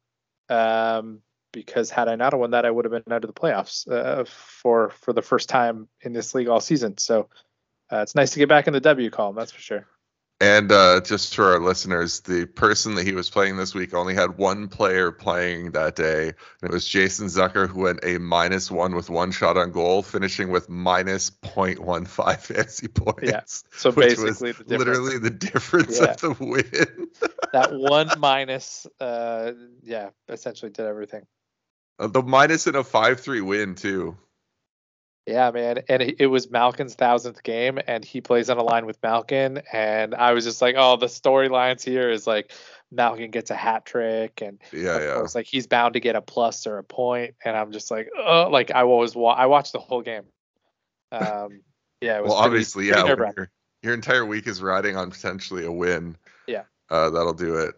Um, 0.49 1.23
because 1.53 1.91
had 1.91 2.09
I 2.09 2.15
not 2.15 2.39
won 2.39 2.53
that, 2.53 2.65
I 2.65 2.71
would 2.71 2.85
have 2.85 2.93
been 2.93 3.13
out 3.13 3.25
of 3.25 3.35
the 3.35 3.41
playoffs 3.41 3.91
uh, 3.91 4.25
for 4.27 4.91
for 4.91 5.13
the 5.13 5.23
first 5.23 5.49
time 5.49 5.89
in 6.03 6.13
this 6.13 6.35
league 6.35 6.49
all 6.49 6.61
season. 6.61 6.99
So 6.99 7.29
uh, 7.91 7.99
it's 7.99 8.15
nice 8.15 8.33
to 8.33 8.39
get 8.39 8.49
back 8.49 8.67
in 8.67 8.73
the 8.73 8.81
W 8.81 9.11
column, 9.11 9.35
that's 9.35 9.51
for 9.51 9.61
sure. 9.61 9.87
And 10.41 10.71
uh, 10.71 11.01
just 11.01 11.35
for 11.35 11.55
our 11.55 11.59
listeners, 11.59 12.21
the 12.21 12.47
person 12.47 12.95
that 12.95 13.05
he 13.05 13.13
was 13.13 13.29
playing 13.29 13.57
this 13.57 13.75
week 13.75 13.93
only 13.93 14.15
had 14.15 14.39
one 14.39 14.69
player 14.69 15.11
playing 15.11 15.73
that 15.73 15.97
day. 15.97 16.29
And 16.29 16.71
it 16.71 16.71
was 16.71 16.87
Jason 16.87 17.27
Zucker, 17.27 17.69
who 17.69 17.81
went 17.81 18.01
a 18.05 18.19
minus 18.19 18.71
one 18.71 18.95
with 18.95 19.11
one 19.11 19.33
shot 19.33 19.57
on 19.57 19.73
goal, 19.73 20.03
finishing 20.03 20.51
with 20.51 20.69
minus 20.69 21.31
0.15 21.31 22.07
fantasy 22.39 22.87
points. 22.87 23.23
Yeah, 23.25 23.41
So 23.73 23.91
which 23.91 24.17
was 24.17 24.41
basically, 24.41 24.53
the 24.53 24.65
difference 24.65 24.99
literally 24.99 25.19
the 25.19 25.31
difference 25.31 26.01
Yeah. 26.01 26.13
of 26.13 26.21
the 26.21 26.37
win. 26.39 27.09
that 27.53 27.73
one 27.73 28.09
minus, 28.21 28.87
uh, 29.01 29.53
yeah, 29.83 30.11
essentially 30.29 30.71
did 30.71 30.87
everything. 30.87 31.27
Uh, 31.99 32.07
the 32.07 32.23
minus 32.23 32.69
in 32.69 32.77
a 32.77 32.85
5 32.85 33.19
3 33.19 33.41
win, 33.41 33.75
too. 33.75 34.17
Yeah, 35.29 35.51
man, 35.51 35.83
and 35.91 36.01
it 36.03 36.17
it 36.21 36.27
was 36.29 36.51
Malkin's 36.51 36.95
thousandth 36.95 37.43
game, 37.43 37.79
and 37.87 38.03
he 38.05 38.21
plays 38.23 38.49
on 38.49 38.57
a 38.57 38.63
line 38.63 38.87
with 38.87 38.99
Malkin, 39.03 39.61
and 39.73 40.15
I 40.15 40.33
was 40.33 40.45
just 40.45 40.63
like, 40.63 40.75
oh, 40.79 40.97
the 40.97 41.07
storylines 41.07 41.83
here 41.85 42.11
is 42.11 42.27
like 42.27 42.51
Malkin 42.91 43.31
gets 43.31 43.51
a 43.51 43.55
hat 43.55 43.85
trick, 43.85 44.41
and 44.43 44.59
Yeah, 44.73 44.99
yeah. 45.01 45.15
course, 45.17 45.35
like 45.35 45.45
he's 45.47 45.67
bound 45.67 45.95
to 45.95 46.01
get 46.01 46.17
a 46.17 46.23
plus 46.23 46.67
or 46.67 46.79
a 46.79 46.83
point, 46.85 47.35
and 47.45 47.55
I'm 47.57 47.73
just 47.73 47.91
like, 47.91 48.09
oh, 48.19 48.49
like 48.51 48.71
I 48.75 48.83
always 48.85 49.15
wa- 49.15 49.35
I 49.35 49.47
watched 49.47 49.73
the 49.75 49.81
whole 49.81 50.01
game. 50.03 50.25
Um, 51.13 51.61
yeah, 52.01 52.17
it 52.19 52.23
was 52.23 52.31
Well, 52.31 52.39
pretty- 52.41 52.55
obviously, 52.55 52.91
pretty 52.91 53.09
yeah. 53.09 53.15
When 53.15 53.49
your 53.83 53.95
entire 53.95 54.25
week 54.25 54.47
is 54.47 54.63
riding 54.63 54.97
on 54.97 55.11
potentially 55.11 55.65
a 55.67 55.71
win. 55.73 56.17
Yeah. 56.47 56.63
Uh, 56.91 57.11
that'll 57.11 57.35
do 57.35 57.57
it. 57.59 57.75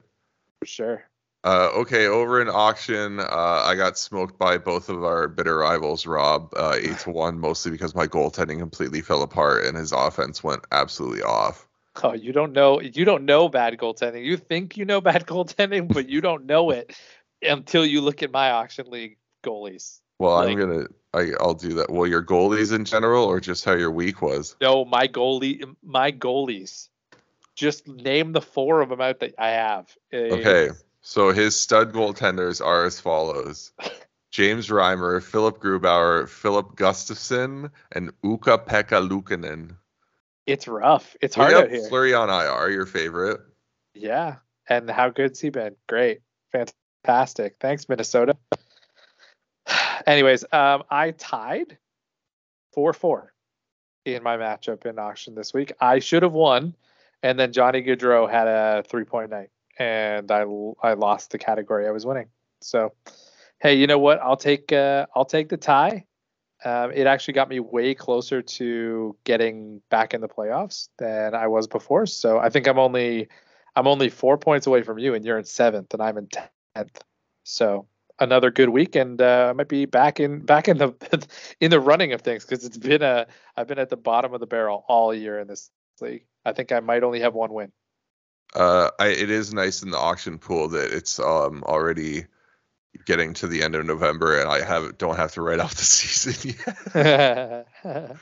For 0.60 0.66
sure. 0.66 1.04
Uh, 1.42 1.70
okay, 1.74 2.06
over 2.06 2.42
in 2.42 2.48
auction, 2.48 3.18
uh, 3.18 3.62
I 3.64 3.74
got 3.74 3.96
smoked 3.96 4.38
by 4.38 4.58
both 4.58 4.90
of 4.90 5.02
our 5.04 5.26
bitter 5.26 5.56
rivals, 5.56 6.06
Rob, 6.06 6.52
uh, 6.54 6.76
eight 6.80 6.98
to 7.00 7.10
one, 7.10 7.38
mostly 7.38 7.70
because 7.70 7.94
my 7.94 8.06
goaltending 8.06 8.58
completely 8.58 9.00
fell 9.00 9.22
apart 9.22 9.64
and 9.64 9.76
his 9.76 9.92
offense 9.92 10.44
went 10.44 10.64
absolutely 10.70 11.22
off. 11.22 11.66
Oh, 12.02 12.12
you 12.12 12.32
don't 12.32 12.52
know. 12.52 12.80
You 12.80 13.04
don't 13.04 13.24
know 13.24 13.48
bad 13.48 13.76
goaltending. 13.76 14.24
You 14.24 14.36
think 14.36 14.76
you 14.76 14.84
know 14.84 15.00
bad 15.00 15.26
goaltending, 15.26 15.92
but 15.92 16.08
you 16.08 16.20
don't 16.20 16.46
know 16.46 16.70
it 16.70 16.94
until 17.42 17.84
you 17.84 18.00
look 18.00 18.22
at 18.22 18.30
my 18.30 18.50
auction 18.50 18.90
league 18.90 19.16
goalies. 19.42 20.00
Well, 20.18 20.36
Like- 20.36 20.50
I'm 20.50 20.58
gonna, 20.58 20.86
I, 21.14 21.32
I'll 21.40 21.54
do 21.54 21.74
that. 21.74 21.90
Well, 21.90 22.06
your 22.06 22.22
goalies 22.22 22.74
in 22.74 22.84
general, 22.84 23.24
or 23.24 23.40
just 23.40 23.64
how 23.64 23.72
your 23.72 23.90
week 23.90 24.22
was? 24.22 24.54
No, 24.60 24.84
my 24.84 25.08
goalie, 25.08 25.64
my 25.82 26.12
goalies. 26.12 26.88
Just 27.56 27.88
name 27.88 28.32
the 28.32 28.40
four 28.40 28.80
of 28.80 28.90
them 28.90 29.00
out 29.00 29.20
that 29.20 29.34
I 29.38 29.50
have. 29.50 29.94
Okay, 30.14 30.68
so 31.02 31.32
his 31.32 31.56
stud 31.56 31.92
goaltenders 31.92 32.64
are 32.64 32.84
as 32.84 33.00
follows: 33.00 33.72
James 34.30 34.68
Reimer, 34.68 35.22
Philipp 35.22 35.58
Grubauer, 35.58 36.28
Filip 36.28 36.76
Gustavsson, 36.76 37.70
and 37.92 38.12
Ukko-Pekka 38.24 39.08
Luukkonen. 39.08 39.76
It's 40.46 40.66
rough. 40.66 41.16
It's 41.20 41.34
hard 41.34 41.54
out 41.54 41.70
here. 41.70 41.88
Fleury 41.88 42.14
on 42.14 42.28
IR, 42.28 42.70
your 42.70 42.86
favorite. 42.86 43.40
Yeah. 43.94 44.36
And 44.68 44.88
how 44.90 45.10
good's 45.10 45.40
he 45.40 45.50
been? 45.50 45.76
Great. 45.88 46.20
Fantastic. 46.52 47.56
Thanks, 47.60 47.88
Minnesota. 47.88 48.36
Anyways, 50.06 50.44
um, 50.52 50.84
I 50.90 51.10
tied 51.12 51.78
4 52.72 52.92
4 52.92 53.32
in 54.04 54.22
my 54.22 54.36
matchup 54.36 54.86
in 54.86 54.98
auction 54.98 55.34
this 55.34 55.52
week. 55.52 55.72
I 55.80 55.98
should 55.98 56.22
have 56.22 56.32
won. 56.32 56.74
And 57.22 57.38
then 57.38 57.52
Johnny 57.52 57.82
Gaudreau 57.82 58.30
had 58.30 58.48
a 58.48 58.82
three 58.88 59.04
point 59.04 59.30
night. 59.30 59.50
And 59.80 60.30
I, 60.30 60.44
I 60.82 60.92
lost 60.92 61.30
the 61.30 61.38
category 61.38 61.88
I 61.88 61.90
was 61.90 62.04
winning. 62.04 62.28
So, 62.60 62.92
hey, 63.60 63.74
you 63.74 63.86
know 63.86 63.98
what? 63.98 64.20
I'll 64.20 64.36
take 64.36 64.72
uh, 64.72 65.06
I'll 65.16 65.24
take 65.24 65.48
the 65.48 65.56
tie. 65.56 66.04
Um, 66.62 66.92
it 66.92 67.06
actually 67.06 67.32
got 67.34 67.48
me 67.48 67.60
way 67.60 67.94
closer 67.94 68.42
to 68.42 69.16
getting 69.24 69.80
back 69.88 70.12
in 70.12 70.20
the 70.20 70.28
playoffs 70.28 70.88
than 70.98 71.34
I 71.34 71.46
was 71.46 71.66
before. 71.66 72.04
So 72.04 72.38
I 72.38 72.50
think 72.50 72.68
I'm 72.68 72.78
only 72.78 73.28
I'm 73.74 73.86
only 73.86 74.10
four 74.10 74.36
points 74.36 74.66
away 74.66 74.82
from 74.82 74.98
you, 74.98 75.14
and 75.14 75.24
you're 75.24 75.38
in 75.38 75.44
seventh, 75.44 75.94
and 75.94 76.02
I'm 76.02 76.18
in 76.18 76.28
tenth. 76.28 77.02
So 77.44 77.86
another 78.18 78.50
good 78.50 78.68
week, 78.68 78.96
and 78.96 79.22
uh, 79.22 79.48
I 79.48 79.52
might 79.54 79.68
be 79.68 79.86
back 79.86 80.20
in 80.20 80.40
back 80.40 80.68
in 80.68 80.76
the 80.76 80.92
in 81.60 81.70
the 81.70 81.80
running 81.80 82.12
of 82.12 82.20
things 82.20 82.44
because 82.44 82.66
it's 82.66 82.76
been 82.76 83.02
a 83.02 83.26
I've 83.56 83.66
been 83.66 83.78
at 83.78 83.88
the 83.88 83.96
bottom 83.96 84.34
of 84.34 84.40
the 84.40 84.46
barrel 84.46 84.84
all 84.88 85.14
year 85.14 85.38
in 85.38 85.48
this 85.48 85.70
league. 86.02 86.26
I 86.44 86.52
think 86.52 86.70
I 86.70 86.80
might 86.80 87.02
only 87.02 87.20
have 87.20 87.32
one 87.32 87.54
win. 87.54 87.72
Uh, 88.54 88.90
I, 88.98 89.08
it 89.08 89.30
is 89.30 89.54
nice 89.54 89.82
in 89.82 89.90
the 89.90 89.98
auction 89.98 90.38
pool 90.38 90.68
that 90.68 90.92
it's 90.92 91.18
um 91.20 91.62
already 91.64 92.26
getting 93.06 93.34
to 93.34 93.46
the 93.46 93.62
end 93.62 93.74
of 93.74 93.86
November, 93.86 94.40
and 94.40 94.50
I 94.50 94.64
have 94.64 94.98
don't 94.98 95.16
have 95.16 95.32
to 95.32 95.42
write 95.42 95.60
off 95.60 95.74
the 95.74 95.82
season 95.84 96.56
yet. 96.66 97.66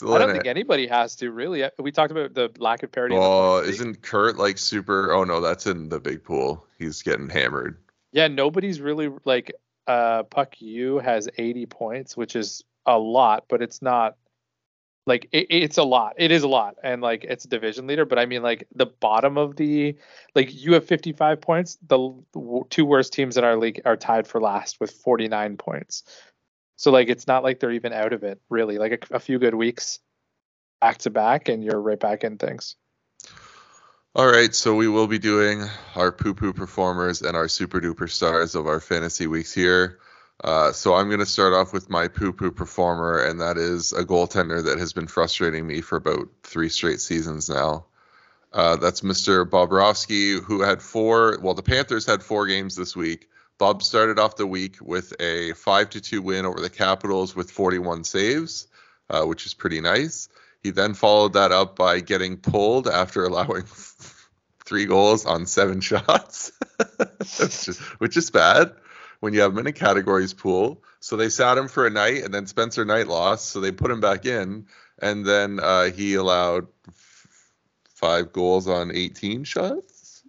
I 0.00 0.18
don't 0.18 0.30
it. 0.30 0.32
think 0.34 0.46
anybody 0.46 0.86
has 0.86 1.16
to 1.16 1.30
really. 1.30 1.64
We 1.78 1.92
talked 1.92 2.12
about 2.12 2.34
the 2.34 2.50
lack 2.58 2.82
of 2.82 2.92
parity. 2.92 3.16
Oh, 3.18 3.58
isn't 3.58 4.02
Kurt 4.02 4.36
like 4.36 4.58
super? 4.58 5.12
Oh 5.12 5.24
no, 5.24 5.40
that's 5.40 5.66
in 5.66 5.88
the 5.88 6.00
big 6.00 6.24
pool. 6.24 6.66
He's 6.78 7.02
getting 7.02 7.28
hammered. 7.28 7.78
Yeah, 8.12 8.28
nobody's 8.28 8.80
really 8.80 9.10
like 9.24 9.52
uh 9.86 10.22
Puck 10.24 10.60
U 10.60 10.98
has 10.98 11.28
80 11.36 11.66
points, 11.66 12.16
which 12.16 12.36
is 12.36 12.62
a 12.86 12.98
lot, 12.98 13.44
but 13.48 13.62
it's 13.62 13.82
not 13.82 14.16
like 15.06 15.28
it, 15.32 15.46
it's 15.50 15.78
a 15.78 15.82
lot. 15.82 16.14
It 16.18 16.30
is 16.30 16.42
a 16.42 16.48
lot, 16.48 16.76
and 16.82 17.02
like 17.02 17.24
it's 17.24 17.44
a 17.44 17.48
division 17.48 17.86
leader. 17.86 18.04
But 18.04 18.18
I 18.18 18.26
mean, 18.26 18.42
like 18.42 18.66
the 18.74 18.86
bottom 18.86 19.36
of 19.36 19.56
the 19.56 19.96
like 20.34 20.54
you 20.54 20.74
have 20.74 20.84
55 20.84 21.40
points. 21.40 21.78
The 21.86 22.14
two 22.70 22.84
worst 22.84 23.12
teams 23.12 23.36
in 23.36 23.44
our 23.44 23.56
league 23.56 23.82
are 23.84 23.96
tied 23.96 24.26
for 24.26 24.40
last 24.40 24.80
with 24.80 24.90
49 24.90 25.56
points. 25.56 26.04
So 26.76 26.90
like 26.90 27.08
it's 27.08 27.26
not 27.26 27.42
like 27.42 27.60
they're 27.60 27.72
even 27.72 27.92
out 27.92 28.12
of 28.12 28.22
it 28.22 28.40
really. 28.48 28.78
Like 28.78 29.08
a, 29.10 29.16
a 29.16 29.20
few 29.20 29.38
good 29.38 29.54
weeks 29.54 29.98
back 30.80 30.98
to 30.98 31.10
back, 31.10 31.48
and 31.48 31.64
you're 31.64 31.80
right 31.80 32.00
back 32.00 32.24
in 32.24 32.38
things. 32.38 32.76
All 34.14 34.30
right, 34.30 34.54
so 34.54 34.74
we 34.74 34.88
will 34.88 35.06
be 35.06 35.18
doing 35.18 35.64
our 35.96 36.12
poo 36.12 36.34
poo 36.34 36.52
performers 36.52 37.22
and 37.22 37.34
our 37.34 37.48
super 37.48 37.80
duper 37.80 38.10
stars 38.10 38.54
of 38.54 38.66
our 38.66 38.78
fantasy 38.78 39.26
weeks 39.26 39.54
here. 39.54 40.00
Uh, 40.42 40.72
so 40.72 40.94
I'm 40.94 41.06
going 41.06 41.20
to 41.20 41.26
start 41.26 41.52
off 41.52 41.72
with 41.72 41.88
my 41.88 42.08
poo 42.08 42.32
poo 42.32 42.50
performer, 42.50 43.22
and 43.22 43.40
that 43.40 43.56
is 43.56 43.92
a 43.92 44.04
goaltender 44.04 44.64
that 44.64 44.78
has 44.78 44.92
been 44.92 45.06
frustrating 45.06 45.66
me 45.66 45.80
for 45.80 45.96
about 45.96 46.28
three 46.42 46.68
straight 46.68 47.00
seasons 47.00 47.48
now. 47.48 47.86
Uh, 48.52 48.76
that's 48.76 49.02
Mr. 49.02 49.48
Bobrovsky, 49.48 50.42
who 50.42 50.62
had 50.62 50.82
four. 50.82 51.38
Well, 51.40 51.54
the 51.54 51.62
Panthers 51.62 52.04
had 52.04 52.22
four 52.22 52.46
games 52.46 52.74
this 52.74 52.96
week. 52.96 53.28
Bob 53.58 53.82
started 53.82 54.18
off 54.18 54.36
the 54.36 54.46
week 54.46 54.76
with 54.82 55.14
a 55.20 55.52
five 55.52 55.90
to 55.90 56.00
two 56.00 56.20
win 56.20 56.44
over 56.44 56.60
the 56.60 56.68
Capitals 56.68 57.36
with 57.36 57.50
41 57.50 58.02
saves, 58.02 58.66
uh, 59.08 59.22
which 59.22 59.46
is 59.46 59.54
pretty 59.54 59.80
nice. 59.80 60.28
He 60.60 60.70
then 60.70 60.94
followed 60.94 61.34
that 61.34 61.52
up 61.52 61.76
by 61.76 62.00
getting 62.00 62.36
pulled 62.36 62.88
after 62.88 63.24
allowing 63.26 63.62
three 64.64 64.86
goals 64.86 65.24
on 65.24 65.46
seven 65.46 65.80
shots, 65.80 66.50
which, 66.98 67.68
is, 67.68 67.78
which 67.98 68.16
is 68.16 68.30
bad 68.30 68.74
when 69.22 69.32
you 69.32 69.40
have 69.40 69.54
many 69.54 69.70
categories 69.70 70.34
pool. 70.34 70.82
So 70.98 71.16
they 71.16 71.28
sat 71.28 71.56
him 71.56 71.68
for 71.68 71.86
a 71.86 71.90
night, 71.90 72.24
and 72.24 72.34
then 72.34 72.48
Spencer 72.48 72.84
Knight 72.84 73.06
lost, 73.06 73.50
so 73.50 73.60
they 73.60 73.70
put 73.70 73.88
him 73.88 74.00
back 74.00 74.26
in, 74.26 74.66
and 75.00 75.24
then 75.24 75.60
uh, 75.62 75.92
he 75.92 76.14
allowed 76.14 76.66
f- 76.88 77.28
five 77.88 78.32
goals 78.32 78.66
on 78.66 78.90
18 78.92 79.44
shots. 79.44 80.24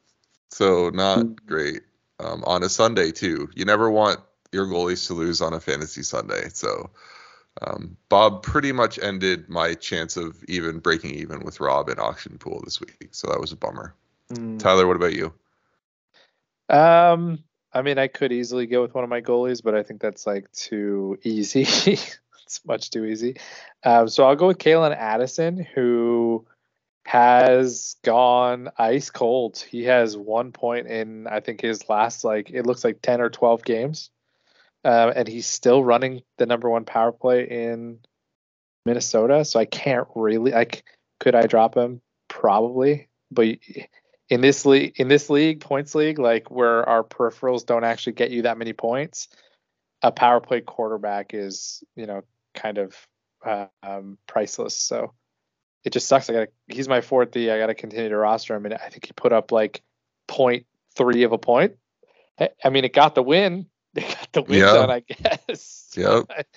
So 0.52 0.92
not 0.92 1.44
great 1.48 1.82
um, 2.20 2.44
on 2.46 2.62
a 2.62 2.70
Sunday 2.70 3.12
too. 3.12 3.50
You 3.56 3.66
never 3.66 3.90
want 3.90 4.20
your 4.52 4.68
goalies 4.68 5.08
to 5.08 5.16
lose 5.16 5.42
on 5.42 5.54
a 5.54 5.60
fantasy 5.60 6.04
Sunday. 6.04 6.50
So 6.54 6.92
um, 7.66 7.98
Bob 8.10 8.44
pretty 8.44 8.74
much 8.74 9.00
ended 9.00 9.50
my 9.50 9.74
chance 9.74 10.18
of 10.18 10.44
even 10.48 10.78
breaking 10.78 11.16
even 11.16 11.40
with 11.40 11.60
Rob 11.60 11.90
in 11.90 11.98
auction 11.98 12.38
pool 12.38 12.62
this 12.64 12.80
week. 12.80 13.08
So 13.10 13.28
that 13.30 13.42
was 13.42 13.52
a 13.52 13.56
bummer. 13.56 13.96
Tyler, 14.60 14.86
what 14.86 14.98
about 14.98 15.14
you? 15.14 15.34
Um, 16.70 17.44
I 17.74 17.82
mean, 17.82 17.98
I 17.98 18.08
could 18.08 18.32
easily 18.32 18.68
go 18.68 18.82
with 18.82 18.94
one 18.94 19.04
of 19.04 19.10
my 19.10 19.22
goalies, 19.22 19.64
but 19.64 19.74
I 19.74 19.84
think 19.84 20.00
that's 20.00 20.28
like 20.28 20.52
too 20.52 21.18
easy. 21.24 21.62
it's 22.44 22.66
much 22.66 22.92
too 22.92 23.06
easy. 23.06 23.38
Um, 23.84 24.08
so 24.08 24.26
I'll 24.26 24.36
go 24.36 24.48
with 24.48 24.60
Calen 24.60 24.96
Addison, 24.96 25.58
who 25.74 26.46
has 27.06 27.96
gone 28.04 28.70
ice 28.78 29.10
cold. 29.10 29.58
He 29.58 29.84
has 29.86 30.16
one 30.16 30.52
point 30.52 30.88
in, 30.88 31.28
I 31.28 31.40
think, 31.40 31.62
his 31.62 31.90
last 31.90 32.24
like 32.24 32.52
it 32.52 32.66
looks 32.66 32.84
like 32.84 33.02
ten 33.02 33.22
or 33.22 33.30
twelve 33.30 33.64
games, 33.64 34.12
um, 34.86 35.12
and 35.16 35.28
he's 35.28 35.48
still 35.48 35.84
running 35.84 36.22
the 36.38 36.46
number 36.46 36.70
one 36.70 36.86
power 36.86 37.12
play 37.12 37.50
in 37.50 38.00
Minnesota. 38.86 39.46
So 39.46 39.60
I 39.60 39.66
can't 39.66 40.08
really 40.16 40.52
like. 40.52 40.84
Could 41.20 41.36
I 41.36 41.48
drop 41.48 41.76
him? 41.76 42.02
Probably, 42.28 43.08
but 43.32 43.58
in 44.34 44.42
this 44.42 44.66
league 44.66 44.94
in 45.00 45.08
this 45.08 45.30
league 45.30 45.60
points 45.60 45.94
league 45.96 46.18
like 46.20 46.50
where 46.50 46.88
our 46.90 47.04
peripherals 47.04 47.66
don't 47.66 47.84
actually 47.84 48.14
get 48.14 48.32
you 48.32 48.42
that 48.44 48.58
many 48.58 48.74
points 48.74 49.28
a 50.02 50.12
power 50.12 50.40
play 50.40 50.62
quarterback 50.62 51.34
is 51.34 51.84
you 51.96 52.06
know 52.06 52.22
kind 52.54 52.78
of 52.78 52.96
uh, 53.46 53.68
um, 53.82 54.18
priceless. 54.28 54.76
So 54.76 55.14
it 55.84 55.92
just 55.94 56.08
sucks. 56.08 56.30
I 56.30 56.34
gotta 56.34 56.48
he's 56.68 56.88
my 56.88 57.02
fourth 57.02 57.32
d. 57.32 57.50
I 57.52 57.58
gotta 57.58 57.76
continue 57.76 58.10
to 58.10 58.18
roster 58.18 58.56
him. 58.56 58.66
And 58.66 58.74
i 58.74 58.90
think 58.90 59.06
he 59.06 59.12
put 59.14 59.34
up 59.34 59.52
like 59.52 59.82
point 60.28 60.66
three 60.96 61.24
of 61.24 61.32
a 61.32 61.38
point. 61.38 61.74
I 62.40 62.50
I 62.64 62.70
mean 62.70 62.86
it 62.86 62.94
got 62.94 63.16
the 63.16 63.24
win. 63.24 63.68
It 63.96 64.08
got 64.08 64.32
the 64.34 64.42
win 64.42 64.60
Yeah. 64.60 64.74
done 64.74 64.90
i 64.90 65.00
guess. 65.02 65.92
Yep. 65.98 66.48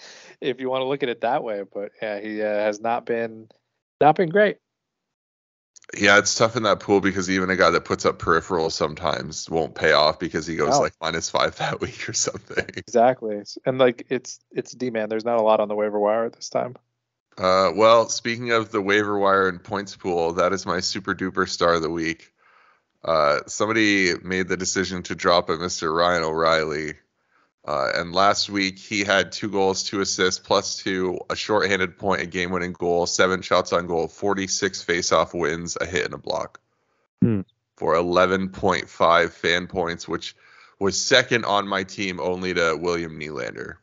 if 0.40 0.58
you 0.58 0.70
want 0.70 0.80
to 0.80 0.86
look 0.86 1.02
at 1.02 1.10
it 1.10 1.20
that 1.20 1.44
way 1.44 1.62
but 1.70 1.92
yeah 2.00 2.18
he 2.18 2.40
uh, 2.40 2.46
has 2.46 2.80
not 2.80 3.04
been 3.04 3.48
not 4.00 4.16
been 4.16 4.30
great 4.30 4.56
Yeah, 5.98 6.18
it's 6.18 6.34
tough 6.34 6.56
in 6.56 6.64
that 6.64 6.80
pool 6.80 7.00
because 7.00 7.30
even 7.30 7.50
a 7.50 7.56
guy 7.56 7.70
that 7.70 7.84
puts 7.84 8.04
up 8.04 8.18
peripherals 8.18 8.72
sometimes 8.72 9.48
won't 9.48 9.74
pay 9.74 9.92
off 9.92 10.18
because 10.18 10.46
he 10.46 10.56
goes 10.56 10.78
like 10.78 10.94
minus 11.00 11.30
five 11.30 11.56
that 11.58 11.80
week 11.80 12.08
or 12.08 12.12
something. 12.12 12.66
Exactly. 12.76 13.42
And 13.64 13.78
like 13.78 14.06
it's 14.08 14.40
it's 14.50 14.72
D 14.72 14.90
man. 14.90 15.08
There's 15.08 15.24
not 15.24 15.38
a 15.38 15.42
lot 15.42 15.60
on 15.60 15.68
the 15.68 15.74
waiver 15.74 15.98
wire 15.98 16.24
at 16.24 16.32
this 16.32 16.48
time. 16.48 16.76
Uh, 17.38 17.70
well, 17.74 18.08
speaking 18.08 18.52
of 18.52 18.70
the 18.70 18.80
waiver 18.80 19.18
wire 19.18 19.48
and 19.48 19.62
points 19.62 19.94
pool, 19.94 20.34
that 20.34 20.52
is 20.52 20.64
my 20.64 20.80
super 20.80 21.14
duper 21.14 21.48
star 21.48 21.74
of 21.74 21.82
the 21.82 21.90
week. 21.90 22.32
Uh, 23.04 23.40
somebody 23.46 24.14
made 24.22 24.48
the 24.48 24.56
decision 24.56 25.02
to 25.04 25.14
drop 25.14 25.48
a 25.48 25.56
Mr. 25.56 25.94
Ryan 25.94 26.24
O'Reilly. 26.24 26.94
Uh, 27.66 27.90
and 27.96 28.14
last 28.14 28.48
week 28.48 28.78
he 28.78 29.02
had 29.02 29.32
two 29.32 29.50
goals, 29.50 29.82
two 29.82 30.00
assists, 30.00 30.38
plus 30.38 30.76
two, 30.76 31.18
a 31.28 31.34
shorthanded 31.34 31.98
point, 31.98 32.22
a 32.22 32.26
game 32.26 32.52
winning 32.52 32.72
goal, 32.72 33.06
seven 33.06 33.42
shots 33.42 33.72
on 33.72 33.88
goal, 33.88 34.06
46 34.06 34.82
face-off 34.82 35.34
wins, 35.34 35.76
a 35.80 35.86
hit 35.86 36.04
and 36.04 36.14
a 36.14 36.18
block. 36.18 36.60
Hmm. 37.20 37.40
For 37.76 37.94
11.5 37.94 39.30
fan 39.30 39.66
points, 39.66 40.06
which 40.06 40.36
was 40.78 41.00
second 41.00 41.44
on 41.44 41.66
my 41.66 41.82
team 41.82 42.20
only 42.20 42.54
to 42.54 42.78
William 42.80 43.18
Nylander. 43.18 43.74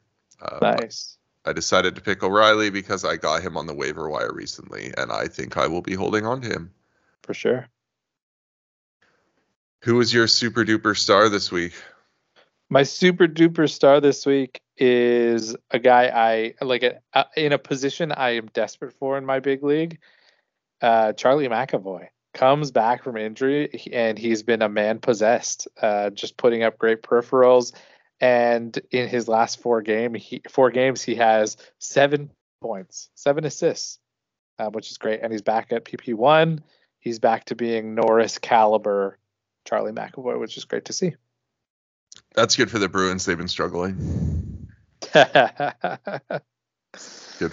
Uh, 0.42 0.60
Nice. 0.62 1.18
I 1.46 1.52
decided 1.52 1.96
to 1.96 2.02
pick 2.02 2.24
O'Reilly 2.24 2.70
because 2.70 3.04
I 3.04 3.18
got 3.18 3.44
him 3.44 3.58
on 3.58 3.68
the 3.68 3.74
waiver 3.74 4.10
wire 4.10 4.32
recently, 4.32 4.94
and 4.98 5.12
I 5.12 5.28
think 5.28 5.58
I 5.58 5.68
will 5.68 5.82
be 5.82 5.94
holding 5.94 6.26
on 6.26 6.42
to 6.42 6.48
him. 6.48 6.72
For 7.22 7.34
sure. 7.34 7.68
Who 9.82 9.96
was 9.96 10.14
your 10.14 10.28
super 10.28 10.64
duper 10.64 10.98
star 10.98 11.28
this 11.28 11.52
week? 11.52 11.74
My 12.70 12.84
super 12.84 13.28
duper 13.28 13.70
star 13.70 14.02
this 14.02 14.26
week 14.26 14.62
is 14.78 15.56
a 15.72 15.80
guy 15.80 16.08
I 16.08 16.64
like 16.64 16.84
a, 16.84 17.26
in 17.38 17.54
a 17.54 17.58
position 17.58 18.12
I 18.12 18.32
am 18.32 18.48
desperate 18.48 18.94
for 18.94 19.18
in 19.18 19.26
my 19.26 19.40
big 19.40 19.64
league. 19.64 20.00
Uh, 20.82 21.14
Charlie 21.14 21.48
McAvoy 21.48 22.08
comes 22.34 22.72
back 22.72 23.04
from 23.04 23.16
injury 23.16 23.70
and 23.94 24.18
he's 24.18 24.44
been 24.44 24.62
a 24.62 24.70
man 24.70 25.00
possessed, 25.00 25.68
uh, 25.82 26.10
just 26.10 26.36
putting 26.38 26.64
up 26.64 26.78
great 26.78 27.04
peripherals. 27.04 27.74
And 28.20 28.80
in 28.92 29.08
his 29.08 29.28
last 29.28 29.62
four 29.62 29.82
game, 29.82 30.14
he, 30.14 30.42
four 30.50 30.72
games, 30.72 31.02
he 31.02 31.16
has 31.16 31.58
seven 31.80 32.32
points, 32.62 33.10
seven 33.16 33.46
assists, 33.46 34.00
uh, 34.58 34.70
which 34.70 34.90
is 34.90 34.98
great. 34.98 35.20
And 35.22 35.32
he's 35.32 35.42
back 35.42 35.72
at 35.72 35.86
PP 35.86 36.16
one. 36.16 36.64
He's 37.00 37.20
back 37.20 37.46
to 37.46 37.56
being 37.56 37.96
Norris 37.96 38.38
caliber 38.38 39.18
Charlie 39.66 39.92
McAvoy, 39.92 40.40
which 40.40 40.58
is 40.58 40.66
great 40.66 40.86
to 40.86 40.94
see. 40.94 41.16
That's 42.34 42.56
good 42.56 42.72
for 42.72 42.80
the 42.80 42.90
Bruins. 42.90 43.26
They've 43.26 43.38
been 43.38 43.48
struggling. 43.48 44.68
good 45.14 45.34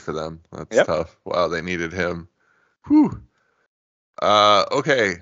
for 0.01 0.13
them. 0.13 0.41
That's 0.53 0.77
yep. 0.77 0.87
tough. 0.87 1.17
Wow, 1.25 1.49
they 1.49 1.61
needed 1.61 1.93
him. 1.93 2.29
Whew. 2.87 3.21
Uh, 4.21 4.65
okay. 4.73 5.17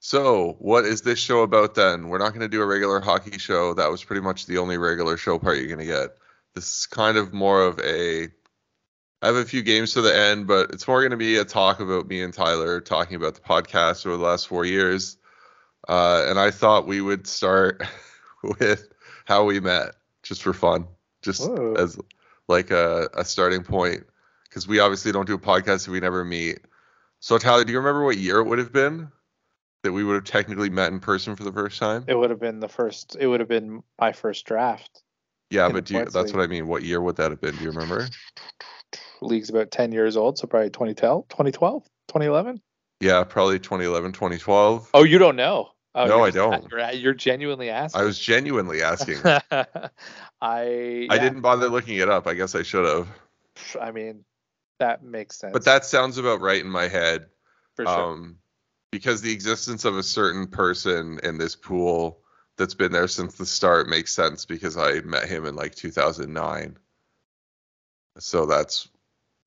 So, 0.00 0.56
what 0.60 0.84
is 0.84 1.02
this 1.02 1.18
show 1.18 1.42
about 1.42 1.74
then? 1.74 2.08
We're 2.08 2.18
not 2.18 2.28
going 2.28 2.42
to 2.42 2.48
do 2.48 2.62
a 2.62 2.66
regular 2.66 3.00
hockey 3.00 3.38
show. 3.38 3.74
That 3.74 3.90
was 3.90 4.04
pretty 4.04 4.22
much 4.22 4.46
the 4.46 4.58
only 4.58 4.78
regular 4.78 5.16
show 5.16 5.38
part 5.38 5.58
you're 5.58 5.66
going 5.66 5.80
to 5.80 5.84
get. 5.84 6.16
This 6.54 6.80
is 6.80 6.86
kind 6.86 7.16
of 7.16 7.32
more 7.32 7.62
of 7.62 7.80
a. 7.80 8.28
I 9.22 9.26
have 9.26 9.36
a 9.36 9.44
few 9.44 9.62
games 9.62 9.94
to 9.94 10.02
the 10.02 10.16
end, 10.16 10.46
but 10.46 10.70
it's 10.70 10.86
more 10.86 11.00
going 11.00 11.10
to 11.10 11.16
be 11.16 11.38
a 11.38 11.44
talk 11.44 11.80
about 11.80 12.06
me 12.06 12.22
and 12.22 12.32
Tyler 12.32 12.80
talking 12.80 13.16
about 13.16 13.34
the 13.34 13.40
podcast 13.40 14.06
over 14.06 14.16
the 14.16 14.22
last 14.22 14.46
four 14.46 14.64
years. 14.64 15.16
Uh, 15.88 16.26
and 16.28 16.38
I 16.38 16.50
thought 16.50 16.86
we 16.86 17.00
would 17.00 17.26
start 17.26 17.82
with 18.60 18.88
how 19.24 19.44
we 19.44 19.60
met, 19.60 19.94
just 20.22 20.42
for 20.42 20.52
fun, 20.52 20.86
just 21.22 21.48
Whoa. 21.48 21.74
as 21.74 21.98
like 22.48 22.70
a, 22.70 23.08
a 23.14 23.24
starting 23.24 23.62
point, 23.62 24.04
because 24.48 24.68
we 24.68 24.78
obviously 24.78 25.12
don't 25.12 25.26
do 25.26 25.34
a 25.34 25.38
podcast 25.38 25.86
if 25.86 25.88
we 25.88 26.00
never 26.00 26.24
meet. 26.24 26.60
So 27.20 27.38
Tyler, 27.38 27.64
do 27.64 27.72
you 27.72 27.78
remember 27.78 28.04
what 28.04 28.18
year 28.18 28.38
it 28.38 28.44
would 28.44 28.58
have 28.58 28.72
been 28.72 29.10
that 29.82 29.92
we 29.92 30.04
would 30.04 30.14
have 30.14 30.24
technically 30.24 30.70
met 30.70 30.92
in 30.92 31.00
person 31.00 31.36
for 31.36 31.44
the 31.44 31.52
first 31.52 31.78
time? 31.78 32.04
It 32.06 32.14
would 32.14 32.30
have 32.30 32.40
been 32.40 32.60
the 32.60 32.68
first. 32.68 33.16
It 33.18 33.26
would 33.26 33.40
have 33.40 33.48
been 33.48 33.82
my 34.00 34.12
first 34.12 34.44
draft. 34.46 35.02
Yeah, 35.50 35.68
but 35.68 35.88
you, 35.90 35.98
that's 35.98 36.14
league. 36.14 36.34
what 36.34 36.42
I 36.42 36.46
mean. 36.48 36.66
What 36.66 36.82
year 36.82 37.00
would 37.00 37.16
that 37.16 37.30
have 37.30 37.40
been? 37.40 37.56
Do 37.56 37.64
you 37.64 37.70
remember? 37.70 38.08
League's 39.20 39.50
about 39.50 39.70
10 39.70 39.92
years 39.92 40.16
old, 40.16 40.38
so 40.38 40.46
probably 40.46 40.70
2012, 40.70 41.28
2012, 41.28 41.84
2011. 42.08 42.60
Yeah, 43.00 43.24
probably 43.24 43.58
2011, 43.58 44.12
2012. 44.12 44.90
Oh, 44.94 45.04
you 45.04 45.18
don't 45.18 45.36
know? 45.36 45.70
Oh, 45.96 46.06
no, 46.06 46.22
I 46.22 46.30
don't. 46.30 46.66
You're, 46.70 46.90
you're, 46.90 47.14
genuinely 47.14 47.70
asking. 47.70 48.02
I 48.02 48.04
was 48.04 48.18
genuinely 48.18 48.82
asking. 48.82 49.16
I 49.24 49.40
yeah. 50.40 51.06
I 51.10 51.18
didn't 51.18 51.40
bother 51.40 51.70
looking 51.70 51.96
it 51.96 52.10
up. 52.10 52.26
I 52.26 52.34
guess 52.34 52.54
I 52.54 52.62
should 52.62 52.84
have. 52.84 53.08
I 53.80 53.92
mean, 53.92 54.26
that 54.78 55.02
makes 55.02 55.38
sense. 55.38 55.54
But 55.54 55.64
that 55.64 55.86
sounds 55.86 56.18
about 56.18 56.42
right 56.42 56.60
in 56.60 56.68
my 56.68 56.88
head. 56.88 57.28
For 57.76 57.86
sure. 57.86 58.12
Um, 58.12 58.36
because 58.92 59.22
the 59.22 59.32
existence 59.32 59.86
of 59.86 59.96
a 59.96 60.02
certain 60.02 60.46
person 60.48 61.18
in 61.22 61.38
this 61.38 61.56
pool 61.56 62.20
that's 62.58 62.74
been 62.74 62.92
there 62.92 63.08
since 63.08 63.36
the 63.36 63.46
start 63.46 63.88
makes 63.88 64.14
sense 64.14 64.44
because 64.44 64.76
I 64.76 65.00
met 65.00 65.28
him 65.28 65.46
in 65.46 65.56
like 65.56 65.74
2009. 65.74 66.76
So 68.18 68.44
that's 68.44 68.88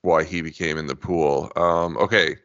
why 0.01 0.23
he 0.23 0.41
became 0.41 0.77
in 0.77 0.87
the 0.87 0.95
pool. 0.95 1.51
Um, 1.55 1.97
okay, 1.97 2.37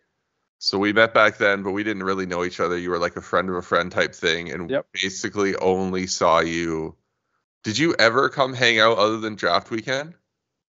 so 0.64 0.78
we 0.78 0.94
met 0.94 1.12
back 1.12 1.36
then, 1.36 1.62
but 1.62 1.72
we 1.72 1.84
didn't 1.84 2.04
really 2.04 2.24
know 2.24 2.42
each 2.42 2.58
other. 2.58 2.78
You 2.78 2.88
were 2.88 2.98
like 2.98 3.16
a 3.16 3.20
friend 3.20 3.50
of 3.50 3.54
a 3.54 3.60
friend 3.60 3.92
type 3.92 4.14
thing, 4.14 4.50
and 4.50 4.70
yep. 4.70 4.86
basically 4.94 5.54
only 5.56 6.06
saw 6.06 6.40
you. 6.40 6.96
Did 7.64 7.76
you 7.76 7.94
ever 7.98 8.30
come 8.30 8.54
hang 8.54 8.80
out 8.80 8.96
other 8.96 9.18
than 9.18 9.34
draft 9.34 9.70
weekend? 9.70 10.14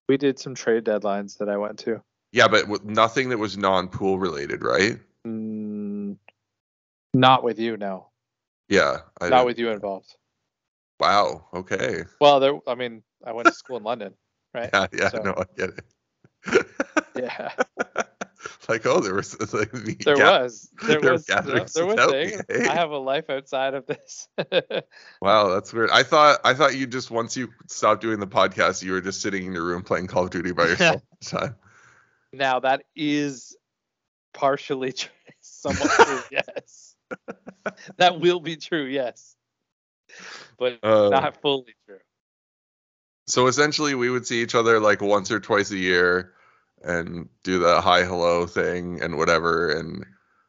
We 0.06 0.18
did 0.18 0.38
some 0.38 0.54
trade 0.54 0.84
deadlines 0.84 1.38
that 1.38 1.48
I 1.48 1.56
went 1.56 1.78
to. 1.80 2.02
Yeah, 2.30 2.46
but 2.46 2.68
with 2.68 2.84
nothing 2.84 3.30
that 3.30 3.38
was 3.38 3.56
non-pool 3.56 4.18
related, 4.18 4.62
right? 4.62 4.98
Mm, 5.26 6.18
not 7.14 7.42
with 7.42 7.58
you, 7.58 7.78
no. 7.78 8.08
Yeah, 8.68 8.98
I 9.18 9.30
not 9.30 9.38
did. 9.38 9.46
with 9.46 9.58
you 9.58 9.70
involved. 9.70 10.14
Wow. 11.00 11.46
Okay. 11.54 12.02
Well, 12.20 12.38
there. 12.40 12.58
I 12.66 12.74
mean, 12.74 13.02
I 13.24 13.32
went 13.32 13.48
to 13.48 13.54
school 13.54 13.78
in 13.78 13.82
London, 13.82 14.12
right? 14.54 14.68
Yeah. 14.74 14.86
Yeah. 14.92 15.08
So, 15.08 15.22
no, 15.22 15.34
I 15.38 15.44
get 15.56 15.70
it. 15.70 16.66
yeah. 17.16 17.52
like, 18.68 18.86
oh, 18.86 19.00
there 19.00 19.14
was 19.14 19.38
like, 19.52 19.70
there 19.70 20.16
was 20.16 20.70
there 20.82 21.00
was 21.00 21.26
there, 21.26 21.42
there 21.42 21.86
was 21.86 22.10
things. 22.10 22.42
Hey. 22.48 22.66
I 22.68 22.74
have 22.74 22.90
a 22.90 22.98
life 22.98 23.30
outside 23.30 23.74
of 23.74 23.86
this. 23.86 24.28
wow, 25.20 25.48
that's 25.48 25.72
weird. 25.72 25.90
I 25.90 26.02
thought 26.02 26.40
I 26.44 26.54
thought 26.54 26.74
you 26.74 26.86
just 26.86 27.10
once 27.10 27.36
you 27.36 27.48
stopped 27.68 28.02
doing 28.02 28.20
the 28.20 28.26
podcast, 28.26 28.82
you 28.82 28.92
were 28.92 29.00
just 29.00 29.20
sitting 29.20 29.46
in 29.46 29.52
your 29.52 29.64
room 29.64 29.82
playing 29.82 30.08
Call 30.08 30.24
of 30.24 30.30
Duty 30.30 30.52
by 30.52 30.64
yourself 30.64 31.02
time. 31.24 31.56
Now 32.32 32.60
that 32.60 32.84
is 32.94 33.56
partially 34.32 34.92
true, 34.92 35.10
somewhat 35.40 35.90
true. 35.90 36.20
yes, 36.30 36.96
that 37.98 38.20
will 38.20 38.40
be 38.40 38.56
true. 38.56 38.84
Yes, 38.84 39.36
but 40.58 40.78
uh, 40.82 41.10
not 41.10 41.40
fully 41.40 41.74
true. 41.86 41.98
So 43.28 43.46
essentially, 43.48 43.94
we 43.94 44.10
would 44.10 44.26
see 44.26 44.42
each 44.42 44.54
other 44.54 44.80
like 44.80 45.00
once 45.02 45.30
or 45.30 45.40
twice 45.40 45.70
a 45.70 45.78
year 45.78 46.32
and 46.86 47.28
do 47.42 47.58
the 47.58 47.80
hi 47.80 48.04
hello 48.04 48.46
thing 48.46 49.02
and 49.02 49.18
whatever. 49.18 49.70
And 49.70 50.06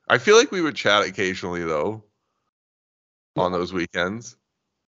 I 0.07 0.19
feel 0.19 0.37
like 0.37 0.51
we 0.51 0.61
would 0.61 0.75
chat 0.75 1.05
occasionally 1.05 1.63
though 1.63 2.03
on 3.35 3.51
those 3.51 3.73
weekends. 3.73 4.37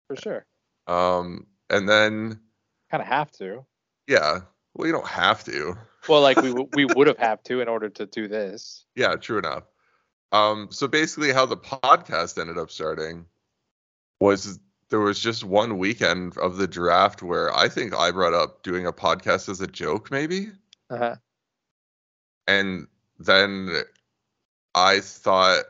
For 0.08 0.16
sure. 0.16 0.46
Um, 0.88 1.46
and 1.70 1.88
then 1.88 2.40
kind 2.92 3.02
of 3.02 3.08
have 3.08 3.32
to. 3.34 3.66
Yeah. 4.08 4.40
Well, 4.74 4.88
you 4.88 4.94
don't 4.94 5.08
have 5.08 5.44
to. 5.46 5.78
Well, 6.10 6.22
like 6.22 6.42
we 6.42 6.52
we 6.74 6.86
would 6.86 7.08
have 7.08 7.18
have 7.18 7.44
to 7.44 7.62
in 7.62 7.68
order 7.68 7.90
to 7.90 8.06
do 8.08 8.28
this. 8.28 8.86
Yeah, 8.96 9.16
true 9.16 9.38
enough. 9.38 9.64
Um, 10.32 10.68
so 10.72 10.88
basically, 10.88 11.32
how 11.32 11.46
the 11.46 11.58
podcast 11.58 12.40
ended 12.40 12.58
up 12.58 12.72
starting 12.72 13.26
was 14.20 14.60
there 14.90 15.00
was 15.00 15.20
just 15.20 15.44
one 15.44 15.78
weekend 15.78 16.38
of 16.38 16.58
the 16.58 16.68
draft 16.68 17.22
where 17.24 17.56
I 17.56 17.70
think 17.70 17.96
I 17.96 18.12
brought 18.12 18.34
up 18.34 18.64
doing 18.64 18.86
a 18.86 18.92
podcast 18.92 19.50
as 19.50 19.62
a 19.62 19.68
joke, 19.68 20.12
maybe. 20.12 20.50
Uh-huh 20.90 21.16
and 22.48 22.88
then 23.20 23.70
I 24.74 25.00
thought 25.00 25.64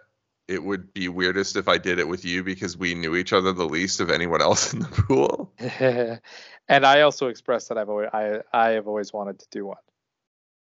it 0.47 0.63
would 0.63 0.93
be 0.93 1.07
weirdest 1.07 1.55
if 1.55 1.67
I 1.67 1.77
did 1.77 1.99
it 1.99 2.07
with 2.07 2.23
you 2.23 2.43
because 2.43 2.77
we 2.77 2.93
knew 2.93 3.15
each 3.15 3.33
other 3.33 3.51
the 3.51 3.65
least 3.65 3.99
of 3.99 4.09
anyone 4.09 4.41
else 4.41 4.73
in 4.73 4.79
the 4.79 4.87
pool. 4.87 5.51
and 6.67 6.85
I 6.85 7.01
also 7.01 7.27
expressed 7.27 7.69
that 7.69 7.77
I've 7.77 7.89
always 7.89 8.09
I 8.13 8.41
I 8.53 8.69
have 8.71 8.87
always 8.87 9.11
wanted 9.11 9.39
to 9.39 9.47
do 9.51 9.65
one. 9.65 9.77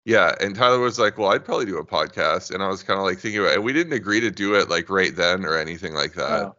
Yeah, 0.05 0.33
and 0.39 0.55
Tyler 0.55 0.79
was 0.79 0.97
like, 0.97 1.17
"Well, 1.17 1.31
I'd 1.31 1.43
probably 1.43 1.65
do 1.65 1.79
a 1.79 1.85
podcast," 1.85 2.53
and 2.53 2.63
I 2.63 2.69
was 2.69 2.81
kind 2.81 2.97
of 2.97 3.05
like 3.05 3.19
thinking 3.19 3.41
about, 3.41 3.51
it. 3.51 3.55
and 3.55 3.65
we 3.65 3.73
didn't 3.73 3.93
agree 3.93 4.21
to 4.21 4.31
do 4.31 4.55
it 4.55 4.69
like 4.69 4.89
right 4.89 5.13
then 5.13 5.43
or 5.43 5.57
anything 5.57 5.93
like 5.93 6.13
that. 6.13 6.53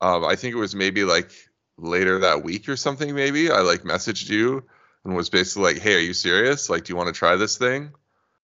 Um, 0.00 0.24
I 0.24 0.36
think 0.36 0.54
it 0.54 0.58
was 0.58 0.74
maybe 0.74 1.02
like 1.04 1.32
later 1.76 2.20
that 2.20 2.44
week 2.44 2.68
or 2.68 2.76
something. 2.76 3.12
Maybe 3.14 3.50
I 3.50 3.60
like 3.60 3.82
messaged 3.82 4.30
you 4.30 4.62
and 5.04 5.16
was 5.16 5.30
basically 5.30 5.74
like, 5.74 5.82
"Hey, 5.82 5.96
are 5.96 5.98
you 5.98 6.14
serious? 6.14 6.70
Like, 6.70 6.84
do 6.84 6.92
you 6.92 6.96
want 6.96 7.08
to 7.08 7.18
try 7.18 7.36
this 7.36 7.58
thing?" 7.58 7.92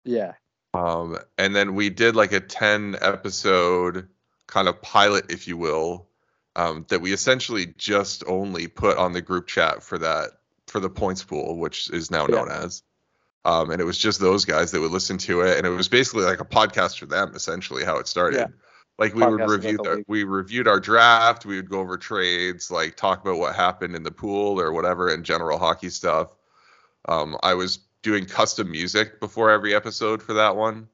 Yeah. 0.05 0.33
Um, 0.75 1.19
and 1.39 1.55
then 1.55 1.75
we 1.75 1.91
did 1.91 2.17
like 2.17 2.33
a 2.33 2.41
10 2.41 2.97
episode 3.01 4.09
kind 4.47 4.69
of 4.69 4.83
pilot, 4.83 5.27
if 5.31 5.47
you 5.47 5.57
will, 5.57 6.09
um, 6.57 6.85
that 6.89 7.01
we 7.01 7.13
essentially 7.13 7.67
just 7.79 8.25
only 8.27 8.67
put 8.67 8.99
on 8.99 9.13
the 9.13 9.23
group 9.23 9.47
chat 9.47 9.83
for 9.83 9.99
that, 9.99 10.31
for 10.67 10.81
the 10.81 10.91
points 10.91 11.23
pool, 11.23 11.59
which 11.59 11.91
is 11.91 12.11
now 12.11 12.27
known 12.27 12.49
yeah. 12.49 12.63
as. 12.65 12.83
Um, 13.45 13.71
and 13.71 13.81
it 13.81 13.85
was 13.85 13.99
just 13.99 14.21
those 14.21 14.45
guys 14.45 14.71
that 14.71 14.81
would 14.81 14.91
listen 14.91 15.19
to 15.19 15.43
it. 15.43 15.59
And 15.59 15.67
it 15.67 15.71
was 15.71 15.89
basically 15.89 16.25
like 16.25 16.41
a 16.41 16.45
podcast 16.45 16.99
for 16.99 17.07
them, 17.07 17.33
essentially, 17.35 17.85
how 17.85 17.99
it 17.99 18.09
started. 18.09 18.39
Yeah. 18.39 18.47
Like 18.99 19.15
we 19.15 19.23
podcast 19.23 19.31
would 19.31 19.51
review 19.51 19.77
the, 19.77 20.05
we 20.07 20.25
reviewed 20.25 20.69
our 20.69 20.81
draft, 20.81 21.45
we 21.45 21.57
would 21.57 21.69
go 21.69 21.81
over 21.81 21.99
trades, 21.99 22.71
like 22.71 22.97
talk 22.97 23.23
about 23.23 23.39
what 23.39 23.55
happened 23.55 23.97
in 23.97 24.03
the 24.03 24.13
pool 24.13 24.61
or 24.61 24.73
whatever 24.73 25.09
and 25.09 25.25
general 25.25 25.59
hockey 25.59 25.91
stuff. 25.91 26.33
Um, 27.07 27.37
I 27.43 27.55
was 27.55 27.81
doing 28.05 28.27
custom 28.27 28.71
music 28.71 29.19
before 29.19 29.51
every 29.51 29.75
episode 29.75 30.23
for 30.23 30.35
that 30.35 30.55
one, 30.55 30.87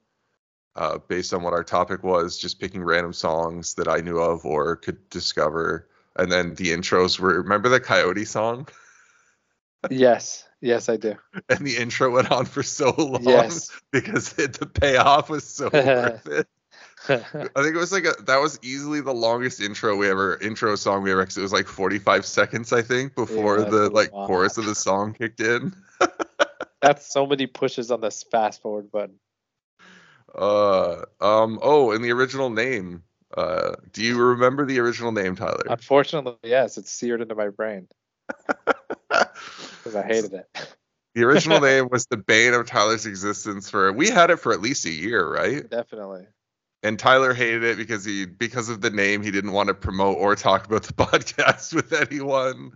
uh, 0.75 0.97
based 0.97 1.33
on 1.33 1.43
what 1.43 1.53
our 1.53 1.63
topic 1.63 2.03
was, 2.03 2.39
just 2.39 2.59
picking 2.59 2.83
random 2.83 3.13
songs 3.13 3.75
that 3.75 3.87
I 3.87 3.97
knew 3.97 4.17
of 4.17 4.45
or 4.45 4.77
could 4.77 5.07
discover. 5.09 5.87
And 6.15 6.31
then 6.31 6.55
the 6.55 6.69
intros 6.69 7.19
were 7.19 7.41
remember 7.41 7.69
the 7.69 7.79
Coyote 7.79 8.25
song? 8.25 8.67
yes, 9.89 10.47
yes, 10.61 10.89
I 10.89 10.97
do. 10.97 11.15
And 11.49 11.65
the 11.65 11.77
intro 11.77 12.11
went 12.11 12.31
on 12.31 12.45
for 12.45 12.63
so 12.63 12.91
long 12.97 13.23
yes. 13.23 13.69
because 13.91 14.37
it, 14.39 14.53
the 14.53 14.65
payoff 14.65 15.29
was 15.29 15.43
so 15.43 15.69
worth 15.73 16.27
it. 16.27 16.47
I 17.09 17.17
think 17.17 17.75
it 17.75 17.79
was 17.79 17.91
like 17.91 18.05
a 18.05 18.13
that 18.23 18.39
was 18.39 18.59
easily 18.61 19.01
the 19.01 19.13
longest 19.13 19.59
intro 19.59 19.95
we 19.95 20.09
ever 20.09 20.37
intro 20.37 20.75
song 20.75 21.01
we 21.01 21.11
ever. 21.11 21.25
Cause 21.25 21.37
it 21.37 21.41
was 21.41 21.51
like 21.51 21.67
45 21.67 22.25
seconds, 22.25 22.71
I 22.71 22.83
think, 22.83 23.15
before 23.15 23.59
yeah, 23.59 23.69
the 23.69 23.89
like 23.89 24.11
chorus 24.11 24.57
of 24.57 24.65
the 24.65 24.75
song 24.75 25.13
kicked 25.13 25.39
in. 25.39 25.73
That's 26.81 27.11
so 27.11 27.25
many 27.25 27.47
pushes 27.47 27.91
on 27.91 28.01
this 28.01 28.23
fast 28.23 28.61
forward 28.61 28.91
button. 28.91 29.19
Uh, 30.33 31.03
um, 31.19 31.59
oh, 31.61 31.91
and 31.91 32.03
the 32.03 32.11
original 32.11 32.49
name. 32.49 33.03
Uh, 33.35 33.75
do 33.93 34.03
you 34.03 34.17
remember 34.17 34.65
the 34.65 34.79
original 34.79 35.11
name, 35.11 35.35
Tyler? 35.35 35.63
Unfortunately, 35.69 36.35
yes, 36.43 36.77
it's 36.77 36.91
seared 36.91 37.21
into 37.21 37.35
my 37.35 37.49
brain 37.49 37.87
because 38.67 39.95
I 39.95 40.03
hated 40.03 40.33
it. 40.33 40.75
The 41.15 41.23
original 41.23 41.59
name 41.61 41.89
was 41.89 42.05
the 42.05 42.17
bane 42.17 42.53
of 42.53 42.65
Tyler's 42.67 43.05
existence 43.05 43.69
for 43.69 43.91
we 43.93 44.09
had 44.09 44.31
it 44.31 44.37
for 44.37 44.53
at 44.53 44.61
least 44.61 44.85
a 44.85 44.89
year, 44.89 45.25
right? 45.25 45.69
Definitely. 45.69 46.27
And 46.83 46.97
Tyler 46.97 47.33
hated 47.33 47.63
it 47.63 47.77
because 47.77 48.03
he 48.03 48.25
because 48.25 48.69
of 48.69 48.81
the 48.81 48.89
name 48.89 49.21
he 49.21 49.31
didn't 49.31 49.51
want 49.51 49.67
to 49.67 49.73
promote 49.73 50.17
or 50.17 50.35
talk 50.35 50.65
about 50.65 50.83
the 50.83 50.93
podcast 50.93 51.73
with 51.73 51.93
anyone. 51.93 52.71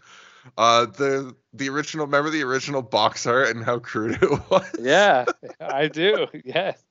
Uh 0.57 0.85
the 0.85 1.35
the 1.53 1.69
original 1.69 2.05
remember 2.05 2.29
the 2.29 2.43
original 2.43 2.81
box 2.81 3.25
art 3.25 3.49
and 3.49 3.63
how 3.63 3.79
crude 3.79 4.21
it 4.21 4.29
was? 4.49 4.69
Yeah, 4.79 5.25
I 5.59 5.87
do. 5.87 6.27
Yes. 6.43 6.83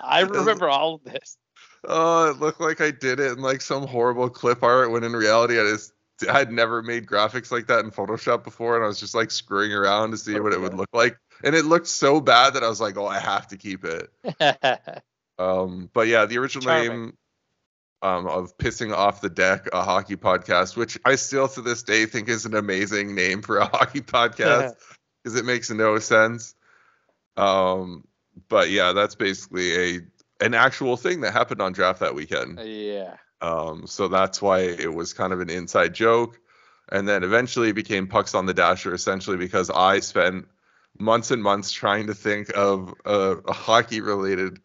I 0.00 0.20
remember 0.22 0.68
all 0.68 0.94
of 0.94 1.04
this. 1.04 1.36
Oh, 1.84 2.30
it 2.30 2.38
looked 2.38 2.60
like 2.60 2.80
I 2.80 2.90
did 2.90 3.20
it 3.20 3.32
in 3.32 3.38
like 3.38 3.60
some 3.60 3.86
horrible 3.86 4.28
clip 4.28 4.62
art 4.62 4.90
when 4.90 5.04
in 5.04 5.12
reality 5.12 5.60
I 5.60 5.64
just 5.64 5.92
I 6.28 6.38
had 6.38 6.50
never 6.50 6.82
made 6.82 7.06
graphics 7.06 7.52
like 7.52 7.66
that 7.66 7.84
in 7.84 7.90
Photoshop 7.90 8.42
before, 8.42 8.76
and 8.76 8.84
I 8.84 8.88
was 8.88 8.98
just 8.98 9.14
like 9.14 9.30
screwing 9.30 9.72
around 9.72 10.12
to 10.12 10.16
see 10.16 10.38
what 10.40 10.52
it 10.52 10.60
would 10.60 10.74
look 10.74 10.88
like. 10.92 11.18
And 11.44 11.54
it 11.54 11.66
looked 11.66 11.88
so 11.88 12.20
bad 12.20 12.54
that 12.54 12.64
I 12.64 12.68
was 12.68 12.80
like, 12.80 12.96
"Oh, 12.96 13.06
I 13.06 13.18
have 13.18 13.48
to 13.48 13.58
keep 13.58 13.84
it." 13.84 14.10
um, 15.38 15.90
but 15.92 16.08
yeah, 16.08 16.24
the 16.24 16.38
original 16.38 16.64
Charming. 16.64 16.88
name 16.88 17.16
um, 18.06 18.26
of 18.26 18.56
pissing 18.58 18.94
off 18.94 19.20
the 19.20 19.28
deck, 19.28 19.68
a 19.72 19.82
hockey 19.82 20.16
podcast, 20.16 20.76
which 20.76 20.98
I 21.04 21.16
still 21.16 21.48
to 21.48 21.60
this 21.60 21.82
day 21.82 22.06
think 22.06 22.28
is 22.28 22.46
an 22.46 22.54
amazing 22.54 23.14
name 23.14 23.42
for 23.42 23.58
a 23.58 23.66
hockey 23.76 24.00
podcast 24.00 24.74
because 25.22 25.36
it 25.36 25.44
makes 25.44 25.70
no 25.70 25.98
sense. 25.98 26.54
Um, 27.36 28.06
but 28.48 28.70
yeah, 28.70 28.92
that's 28.92 29.14
basically 29.14 29.74
a 29.96 30.00
an 30.40 30.54
actual 30.54 30.96
thing 30.96 31.22
that 31.22 31.32
happened 31.32 31.62
on 31.62 31.72
draft 31.72 32.00
that 32.00 32.14
weekend. 32.14 32.60
yeah. 32.60 33.16
Um, 33.40 33.86
so 33.86 34.08
that's 34.08 34.40
why 34.40 34.60
it 34.60 34.92
was 34.92 35.12
kind 35.12 35.32
of 35.32 35.40
an 35.40 35.50
inside 35.50 35.94
joke. 35.94 36.38
And 36.90 37.06
then 37.08 37.22
eventually 37.22 37.70
it 37.70 37.74
became 37.74 38.06
Pucks 38.06 38.34
on 38.34 38.46
the 38.46 38.54
Dasher, 38.54 38.94
essentially 38.94 39.36
because 39.36 39.70
I 39.70 40.00
spent 40.00 40.46
months 40.98 41.30
and 41.30 41.42
months 41.42 41.72
trying 41.72 42.06
to 42.06 42.14
think 42.14 42.50
of 42.56 42.94
a, 43.04 43.36
a 43.46 43.52
hockey 43.52 44.00
related 44.00 44.60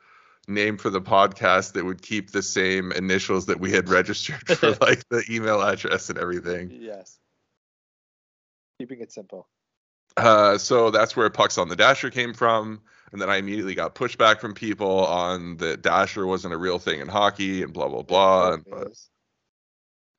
name 0.51 0.77
for 0.77 0.89
the 0.89 1.01
podcast 1.01 1.73
that 1.73 1.85
would 1.85 2.01
keep 2.01 2.31
the 2.31 2.43
same 2.43 2.91
initials 2.91 3.45
that 3.47 3.59
we 3.59 3.71
had 3.71 3.89
registered 3.89 4.47
for 4.57 4.71
like 4.81 5.07
the 5.09 5.23
email 5.29 5.61
address 5.61 6.09
and 6.09 6.19
everything. 6.19 6.71
Yes. 6.71 7.19
Keeping 8.79 9.01
it 9.01 9.11
simple. 9.11 9.47
Uh, 10.17 10.57
so 10.57 10.91
that's 10.91 11.15
where 11.15 11.29
Pucks 11.29 11.57
on 11.57 11.69
the 11.69 11.75
Dasher 11.75 12.09
came 12.09 12.33
from. 12.33 12.81
And 13.11 13.21
then 13.21 13.29
I 13.29 13.37
immediately 13.37 13.75
got 13.75 13.95
pushback 13.95 14.39
from 14.39 14.53
people 14.53 15.05
on 15.05 15.57
that 15.57 15.81
Dasher 15.81 16.25
wasn't 16.25 16.53
a 16.53 16.57
real 16.57 16.79
thing 16.79 17.01
in 17.01 17.07
hockey 17.07 17.61
and 17.63 17.73
blah, 17.73 17.89
blah, 17.89 18.03
blah. 18.03 18.53
And, 18.53 18.65
but. 18.69 18.97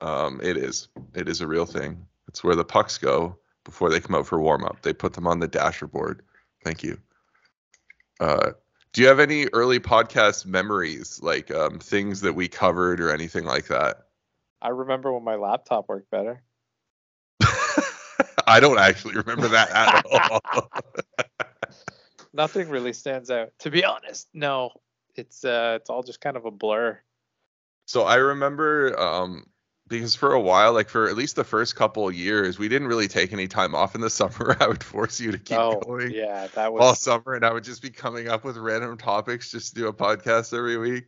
Um, 0.07 0.41
it 0.43 0.57
is. 0.57 0.89
It 1.15 1.29
is 1.29 1.41
a 1.41 1.47
real 1.47 1.65
thing. 1.65 2.07
It's 2.29 2.43
where 2.43 2.57
the 2.57 2.65
pucks 2.65 2.99
go 2.99 3.39
before 3.65 3.89
they 3.89 4.01
come 4.01 4.17
out 4.17 4.27
for 4.27 4.41
warm 4.41 4.65
up. 4.65 4.83
They 4.83 4.93
put 4.93 5.15
them 5.15 5.27
on 5.27 5.39
the 5.39 5.49
dasher 5.49 5.87
board. 5.87 6.23
Thank 6.65 6.83
you. 6.83 6.99
Uh, 8.21 8.53
do 8.93 9.03
you 9.03 9.09
have 9.09 9.21
any 9.21 9.47
early 9.53 9.81
podcast 9.81 10.45
memories, 10.47 11.21
like 11.23 11.51
um, 11.51 11.79
things 11.79 12.21
that 12.23 12.35
we 12.35 12.49
covered 12.49 13.01
or 13.01 13.11
anything 13.13 13.45
like 13.45 13.67
that? 13.69 14.07
I 14.61 14.69
remember 14.69 15.13
when 15.13 15.25
my 15.25 15.37
laptop 15.37 15.89
worked 15.89 16.11
better. 16.11 16.43
I 18.47 18.61
don't 18.61 18.79
actually 18.79 19.15
remember 19.17 19.49
that 19.49 19.71
at 19.71 20.07
all. 20.31 20.71
Nothing 22.33 22.69
really 22.69 22.93
stands 22.93 23.31
out. 23.31 23.53
To 23.61 23.71
be 23.71 23.85
honest, 23.85 24.29
no. 24.33 24.71
It's 25.15 25.45
uh 25.45 25.77
it's 25.81 25.91
all 25.91 26.03
just 26.03 26.21
kind 26.23 26.37
of 26.39 26.47
a 26.47 26.51
blur. 26.51 26.99
so 27.87 28.03
I 28.05 28.15
remember 28.17 28.99
um, 28.99 29.45
because 29.99 30.15
for 30.15 30.33
a 30.33 30.41
while, 30.41 30.73
like 30.73 30.89
for 30.89 31.09
at 31.09 31.17
least 31.17 31.37
the 31.37 31.45
first 31.45 31.77
couple 31.77 32.09
of 32.09 32.15
years, 32.15 32.59
we 32.59 32.69
didn't 32.69 32.89
really 32.89 33.09
take 33.09 33.33
any 33.33 33.47
time 33.49 33.75
off 33.75 33.95
in 33.95 34.01
the 34.01 34.11
summer. 34.21 34.57
I 34.61 34.67
would 34.69 34.83
force 34.83 35.21
you 35.21 35.33
to 35.33 35.39
keep 35.39 35.59
oh, 35.59 35.81
going. 35.81 36.11
yeah, 36.13 36.49
that 36.55 36.73
was 36.73 36.83
all 36.83 36.95
summer 36.95 37.35
and 37.35 37.45
I 37.45 37.53
would 37.53 37.65
just 37.65 37.83
be 37.83 37.91
coming 37.91 38.29
up 38.29 38.45
with 38.45 38.57
random 38.57 38.97
topics 38.99 39.51
just 39.51 39.75
to 39.75 39.81
do 39.81 39.87
a 39.89 39.93
podcast 39.93 40.57
every 40.57 40.77
week. 40.77 41.05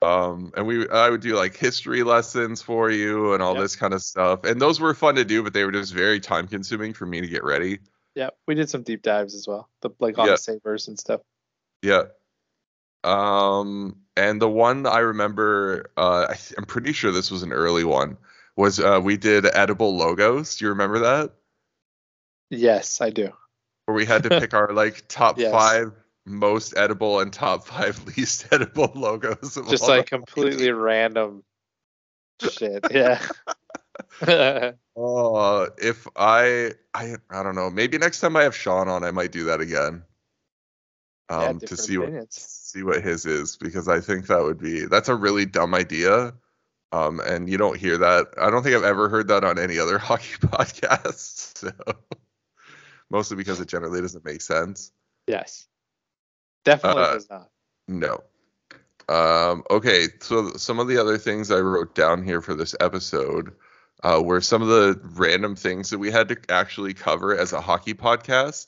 Um, 0.00 0.52
and 0.56 0.66
we 0.66 0.88
I 0.88 1.10
would 1.10 1.20
do 1.20 1.34
like 1.34 1.56
history 1.56 2.04
lessons 2.04 2.62
for 2.62 2.88
you 2.90 3.34
and 3.34 3.42
all 3.42 3.54
Yep. 3.54 3.62
this 3.62 3.76
kind 3.76 3.92
of 3.92 4.00
stuff. 4.02 4.44
And 4.44 4.60
those 4.60 4.78
were 4.78 4.94
fun 4.94 5.16
to 5.16 5.24
do, 5.24 5.42
but 5.42 5.52
they 5.52 5.64
were 5.64 5.72
just 5.72 5.92
very 5.92 6.20
time 6.20 6.46
consuming 6.46 6.92
for 6.94 7.04
me 7.04 7.20
to 7.20 7.26
get 7.26 7.42
ready. 7.42 7.80
yeah. 8.14 8.30
We 8.46 8.54
did 8.54 8.70
some 8.70 8.82
deep 8.82 9.02
dives 9.02 9.34
as 9.34 9.48
well. 9.48 9.68
The 9.82 9.90
like 9.98 10.18
on 10.18 10.26
the 10.28 10.36
savers 10.38 10.86
and 10.88 10.98
stuff. 10.98 11.20
Yeah. 11.82 12.04
Um, 13.04 13.96
and 14.16 14.42
the 14.42 14.48
one 14.48 14.86
I 14.86 14.98
remember, 14.98 15.90
uh, 15.96 16.26
I 16.30 16.36
I'm 16.56 16.64
pretty 16.64 16.92
sure 16.92 17.12
this 17.12 17.30
was 17.30 17.42
an 17.42 17.52
early 17.52 17.84
one, 17.84 18.16
was 18.56 18.80
uh, 18.80 19.00
we 19.02 19.16
did 19.16 19.46
edible 19.46 19.96
logos. 19.96 20.56
Do 20.56 20.64
you 20.64 20.70
remember 20.70 21.00
that? 21.00 21.32
Yes, 22.50 23.00
I 23.00 23.10
do. 23.10 23.32
Where 23.86 23.94
we 23.94 24.04
had 24.04 24.24
to 24.24 24.28
pick 24.30 24.54
our 24.54 24.72
like 24.72 25.04
top 25.08 25.38
Yes. 25.38 25.52
five 25.52 25.92
most 26.26 26.76
edible 26.76 27.20
and 27.20 27.32
top 27.32 27.66
five 27.66 28.04
least 28.16 28.46
edible 28.52 28.92
logos. 28.94 29.58
Just 29.68 29.88
like 29.88 30.06
completely 30.10 30.70
random 30.72 31.42
shit. 32.40 32.84
Yeah. 32.90 33.20
Oh, 34.96 35.68
if 35.78 36.08
I, 36.16 36.72
I, 36.92 37.14
I 37.30 37.42
don't 37.42 37.54
know. 37.54 37.70
Maybe 37.70 37.98
next 37.98 38.20
time 38.20 38.36
I 38.36 38.42
have 38.42 38.56
Sean 38.56 38.88
on, 38.88 39.04
I 39.04 39.12
might 39.12 39.30
do 39.30 39.44
that 39.44 39.60
again. 39.60 40.02
Um, 41.30 41.60
to 41.60 41.76
see 41.76 41.98
what 41.98 42.32
see 42.32 42.82
what 42.82 43.02
his 43.02 43.26
is 43.26 43.56
because 43.56 43.86
I 43.88 44.00
think 44.00 44.26
that 44.28 44.42
would 44.42 44.58
be 44.58 44.86
that's 44.86 45.08
a 45.08 45.14
really 45.14 45.44
dumb 45.44 45.74
idea. 45.74 46.32
Um, 46.90 47.20
and 47.20 47.50
you 47.50 47.58
don't 47.58 47.76
hear 47.76 47.98
that. 47.98 48.28
I 48.40 48.48
don't 48.50 48.62
think 48.62 48.74
I've 48.74 48.82
ever 48.84 49.10
heard 49.10 49.28
that 49.28 49.44
on 49.44 49.58
any 49.58 49.78
other 49.78 49.98
hockey 50.08 50.36
podcast. 50.40 51.58
So 51.58 51.70
mostly 53.10 53.36
because 53.36 53.60
it 53.60 53.68
generally 53.68 54.00
doesn't 54.00 54.24
make 54.24 54.40
sense. 54.40 54.92
yes. 55.26 55.66
Definitely 56.64 57.02
Uh, 57.02 57.12
does 57.14 57.30
not. 57.30 57.50
No. 57.86 58.24
Um, 59.08 59.64
okay, 59.70 60.08
so 60.20 60.52
some 60.54 60.78
of 60.80 60.88
the 60.88 60.98
other 60.98 61.16
things 61.16 61.50
I 61.50 61.60
wrote 61.60 61.94
down 61.94 62.22
here 62.22 62.42
for 62.42 62.54
this 62.54 62.74
episode 62.80 63.54
uh, 64.02 64.20
were 64.22 64.40
some 64.42 64.60
of 64.60 64.68
the 64.68 65.00
random 65.14 65.56
things 65.56 65.88
that 65.90 65.98
we 65.98 66.10
had 66.10 66.28
to 66.28 66.36
actually 66.50 66.92
cover 66.94 67.34
as 67.36 67.52
a 67.54 67.60
hockey 67.60 67.94
podcast. 67.94 68.66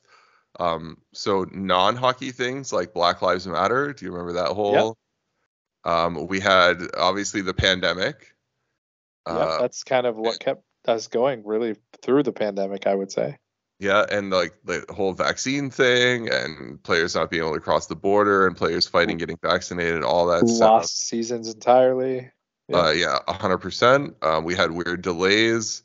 Um, 0.59 0.99
so 1.13 1.47
non-hockey 1.51 2.33
things 2.33 2.73
like 2.73 2.93
Black 2.93 3.23
Lives 3.23 3.47
Matter. 3.47 3.93
Do 3.93 4.05
you 4.05 4.11
remember 4.11 4.35
that 4.35 4.53
whole? 4.53 4.99
Um, 5.85 6.27
we 6.27 6.41
had 6.41 6.83
obviously 6.99 7.41
the 7.41 7.55
pandemic. 7.55 8.35
Yep, 9.27 9.37
Uh, 9.37 9.59
that's 9.61 9.85
kind 9.85 10.07
of 10.07 10.17
what 10.17 10.41
kept 10.41 10.63
us 10.87 11.09
going 11.09 11.43
really 11.45 11.77
through 12.03 12.23
the 12.23 12.33
pandemic, 12.33 12.87
I 12.87 12.95
would 12.95 13.13
say. 13.13 13.39
Yeah, 13.79 14.05
and 14.11 14.31
like 14.31 14.53
the 14.65 14.85
whole 14.91 15.15
vaccine 15.15 15.71
thing, 15.71 16.29
and 16.31 16.83
players 16.83 17.15
not 17.15 17.31
being 17.31 17.43
able 17.43 17.55
to 17.55 17.61
cross 17.61 17.87
the 17.87 17.97
border, 17.97 18.47
and 18.47 18.55
players 18.55 18.87
fighting 18.87 19.17
getting 19.17 19.39
vaccinated, 19.43 20.03
all 20.03 20.27
that 20.27 20.47
stuff. 20.49 20.61
Lost 20.61 21.09
seasons 21.09 21.49
entirely. 21.49 22.31
Yeah. 22.69 22.77
Uh, 22.77 22.91
yeah, 22.91 23.19
a 23.27 23.33
hundred 23.33 23.59
percent. 23.59 24.17
Um, 24.21 24.45
we 24.45 24.55
had 24.55 24.71
weird 24.71 25.01
delays, 25.01 25.83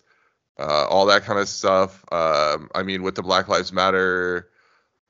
uh, 0.59 0.87
all 0.87 1.05
that 1.05 1.23
kind 1.23 1.39
of 1.39 1.47
stuff. 1.47 2.03
Um, 2.11 2.69
I 2.75 2.83
mean, 2.83 3.01
with 3.01 3.15
the 3.15 3.23
Black 3.23 3.47
Lives 3.47 3.71
Matter 3.71 4.49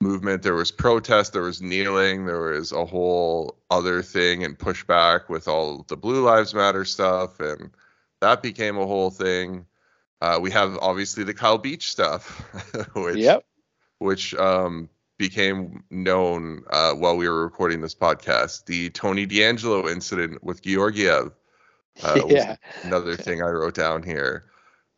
movement, 0.01 0.43
there 0.43 0.55
was 0.55 0.71
protest, 0.71 1.33
there 1.33 1.41
was 1.41 1.61
kneeling, 1.61 2.25
there 2.25 2.41
was 2.41 2.71
a 2.71 2.85
whole 2.85 3.57
other 3.69 4.01
thing 4.01 4.43
and 4.43 4.57
pushback 4.57 5.29
with 5.29 5.47
all 5.47 5.83
the 5.87 5.97
Blue 5.97 6.23
Lives 6.23 6.53
Matter 6.53 6.85
stuff, 6.85 7.39
and 7.39 7.71
that 8.21 8.41
became 8.41 8.77
a 8.77 8.85
whole 8.85 9.09
thing. 9.09 9.65
Uh, 10.21 10.39
we 10.41 10.51
have 10.51 10.77
obviously 10.81 11.23
the 11.23 11.33
Kyle 11.33 11.57
Beach 11.57 11.89
stuff, 11.89 12.39
which 12.95 13.17
Yep. 13.17 13.45
which 13.99 14.33
um, 14.35 14.89
became 15.17 15.83
known 15.89 16.63
uh, 16.71 16.93
while 16.93 17.15
we 17.17 17.27
were 17.29 17.43
recording 17.43 17.81
this 17.81 17.95
podcast. 17.95 18.65
The 18.65 18.89
Tony 18.91 19.25
DeAngelo 19.25 19.89
incident 19.91 20.43
with 20.43 20.61
Georgiev 20.61 21.31
uh, 22.03 22.21
was 22.23 22.25
yeah. 22.33 22.55
another 22.83 23.15
thing 23.15 23.41
I 23.41 23.49
wrote 23.49 23.75
down 23.75 24.03
here. 24.03 24.45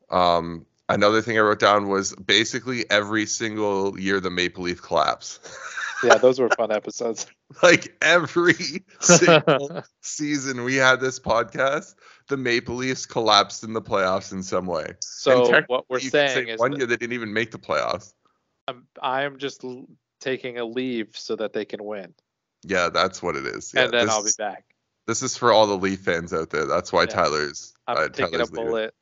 Um, 0.09 0.65
another 0.89 1.21
thing 1.21 1.37
I 1.37 1.41
wrote 1.41 1.59
down 1.59 1.87
was 1.89 2.15
basically 2.15 2.89
every 2.89 3.25
single 3.25 3.99
year 3.99 4.19
the 4.19 4.29
Maple 4.29 4.63
Leaf 4.63 4.81
collapse. 4.81 5.39
Yeah, 6.03 6.17
those 6.19 6.39
were 6.39 6.49
fun 6.49 6.71
episodes. 6.71 7.25
like 7.63 7.95
every 8.01 8.53
single 8.99 9.83
season 10.01 10.63
we 10.63 10.75
had 10.75 10.99
this 10.99 11.19
podcast, 11.19 11.95
the 12.29 12.37
Maple 12.37 12.75
Leafs 12.75 13.05
collapsed 13.05 13.63
in 13.63 13.73
the 13.73 13.81
playoffs 13.81 14.31
in 14.31 14.43
some 14.43 14.65
way. 14.67 14.93
So 15.01 15.61
what 15.67 15.85
we're 15.89 15.97
You 15.97 16.11
could 16.11 16.11
say 16.11 16.27
saying 16.27 16.47
is 16.49 16.59
one 16.59 16.75
year 16.75 16.85
they 16.85 16.97
didn't 16.97 17.13
even 17.13 17.33
make 17.33 17.51
the 17.51 17.57
playoffs. 17.57 18.13
I'm, 18.67 18.85
I'm 19.01 19.37
just 19.39 19.63
l- 19.63 19.87
taking 20.19 20.57
a 20.59 20.65
leave 20.65 21.09
so 21.17 21.35
that 21.37 21.53
they 21.53 21.65
can 21.65 21.83
win, 21.83 22.13
Yeah, 22.63 22.89
that's 22.89 23.23
what 23.23 23.35
it 23.35 23.45
is. 23.47 23.71
Yeah, 23.73 23.85
and 23.85 23.93
then 23.93 24.05
this 24.05 24.13
I'll 24.15 24.23
be 24.23 24.27
is- 24.29 24.35
back. 24.35 24.65
This 25.07 25.23
is 25.23 25.37
for 25.37 25.53
all 25.53 25.67
the 25.67 25.77
Leaf 25.77 26.01
fans 26.01 26.33
out 26.33 26.49
there. 26.49 26.65
That's 26.65 26.91
why 26.91 27.03
Yeah. 27.03 27.05
Tyler's 27.07 27.73
I'm 27.87 27.97
uh, 27.97 28.07
taking 28.09 28.33
Tyler's 28.33 28.49
a 28.49 28.51
leaving. 28.53 28.65
bullet. 28.67 28.93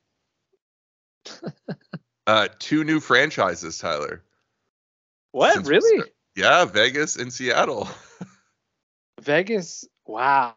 Uh, 2.28 2.48
two 2.58 2.84
new 2.84 3.00
franchises, 3.00 3.78
Tyler. 3.78 4.24
What? 5.32 5.54
Since- 5.54 5.68
really? 5.70 6.10
Yeah, 6.36 6.66
Vegas 6.66 7.16
and 7.16 7.32
Seattle, 7.32 7.88
Vegas? 9.22 9.88
Wow. 10.06 10.56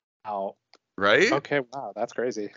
right? 0.97 1.31
Okay. 1.31 1.61
Wow. 1.73 1.93
That's 1.95 2.13
crazy. 2.13 2.53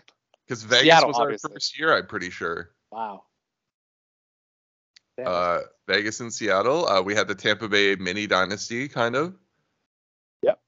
Because 0.46 0.62
Vegas 0.64 0.84
Seattle, 0.84 1.08
was 1.08 1.18
our 1.18 1.50
first 1.50 1.78
year, 1.78 1.96
I'm 1.96 2.06
pretty 2.06 2.30
sure. 2.30 2.70
Wow. 2.90 3.24
Uh, 5.24 5.60
Vegas 5.86 6.20
and 6.20 6.32
Seattle. 6.32 6.86
Uh, 6.86 7.02
we 7.02 7.14
had 7.14 7.28
the 7.28 7.34
Tampa 7.34 7.68
Bay 7.68 7.94
mini 7.96 8.26
dynasty, 8.26 8.88
kind 8.88 9.14
of. 9.14 9.34
Yep. 10.42 10.58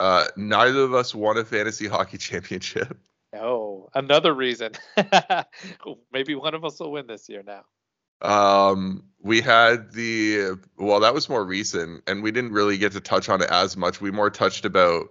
Uh, 0.00 0.26
neither 0.36 0.80
of 0.80 0.94
us 0.94 1.14
won 1.14 1.38
a 1.38 1.44
fantasy 1.44 1.86
hockey 1.86 2.18
championship. 2.18 2.98
No. 3.32 3.88
Another 3.94 4.34
reason. 4.34 4.72
Maybe 6.12 6.34
one 6.34 6.54
of 6.54 6.64
us 6.64 6.78
will 6.80 6.92
win 6.92 7.06
this 7.06 7.28
year 7.28 7.42
now. 7.44 7.64
Um, 8.20 9.04
we 9.20 9.40
had 9.40 9.92
the 9.92 10.58
well, 10.76 11.00
that 11.00 11.14
was 11.14 11.28
more 11.28 11.44
recent, 11.44 12.04
and 12.06 12.22
we 12.22 12.30
didn't 12.30 12.52
really 12.52 12.78
get 12.78 12.92
to 12.92 13.00
touch 13.00 13.28
on 13.28 13.42
it 13.42 13.50
as 13.50 13.76
much. 13.76 14.00
We 14.00 14.10
more 14.12 14.30
touched 14.30 14.64
about 14.64 15.08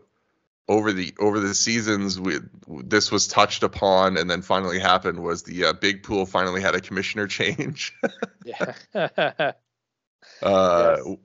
over 0.69 0.93
the 0.93 1.13
over 1.19 1.39
the 1.41 1.53
seasons. 1.53 2.19
We 2.19 2.39
this 2.67 3.11
was 3.11 3.27
touched 3.27 3.63
upon, 3.63 4.17
and 4.17 4.29
then 4.29 4.41
finally 4.41 4.79
happened 4.79 5.19
was 5.19 5.43
the 5.43 5.65
uh, 5.65 5.73
big 5.73 6.03
pool 6.03 6.25
finally 6.25 6.61
had 6.61 6.75
a 6.75 6.79
commissioner 6.79 7.27
change. 7.27 7.93
Yeah. 8.45 8.73
uh, 8.93 9.53
Yes. 10.41 11.17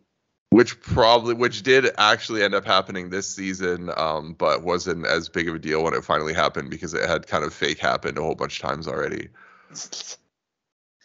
Which 0.57 0.81
probably 0.81 1.35
which 1.35 1.62
did 1.62 1.90
actually 1.99 2.42
end 2.42 2.55
up 2.55 2.64
happening 2.64 3.11
this 3.11 3.29
season, 3.29 3.90
um, 3.95 4.33
but 4.33 4.62
wasn't 4.62 5.05
as 5.05 5.29
big 5.29 5.51
of 5.51 5.55
a 5.55 5.59
deal 5.59 5.85
when 5.85 5.92
it 5.92 6.03
finally 6.03 6.33
happened 6.33 6.71
because 6.71 6.95
it 6.95 7.07
had 7.07 7.27
kind 7.27 7.45
of 7.45 7.53
fake 7.53 7.79
happened 7.79 8.16
a 8.16 8.23
whole 8.23 8.35
bunch 8.35 8.59
of 8.62 8.66
times 8.66 8.88
already. 8.88 9.29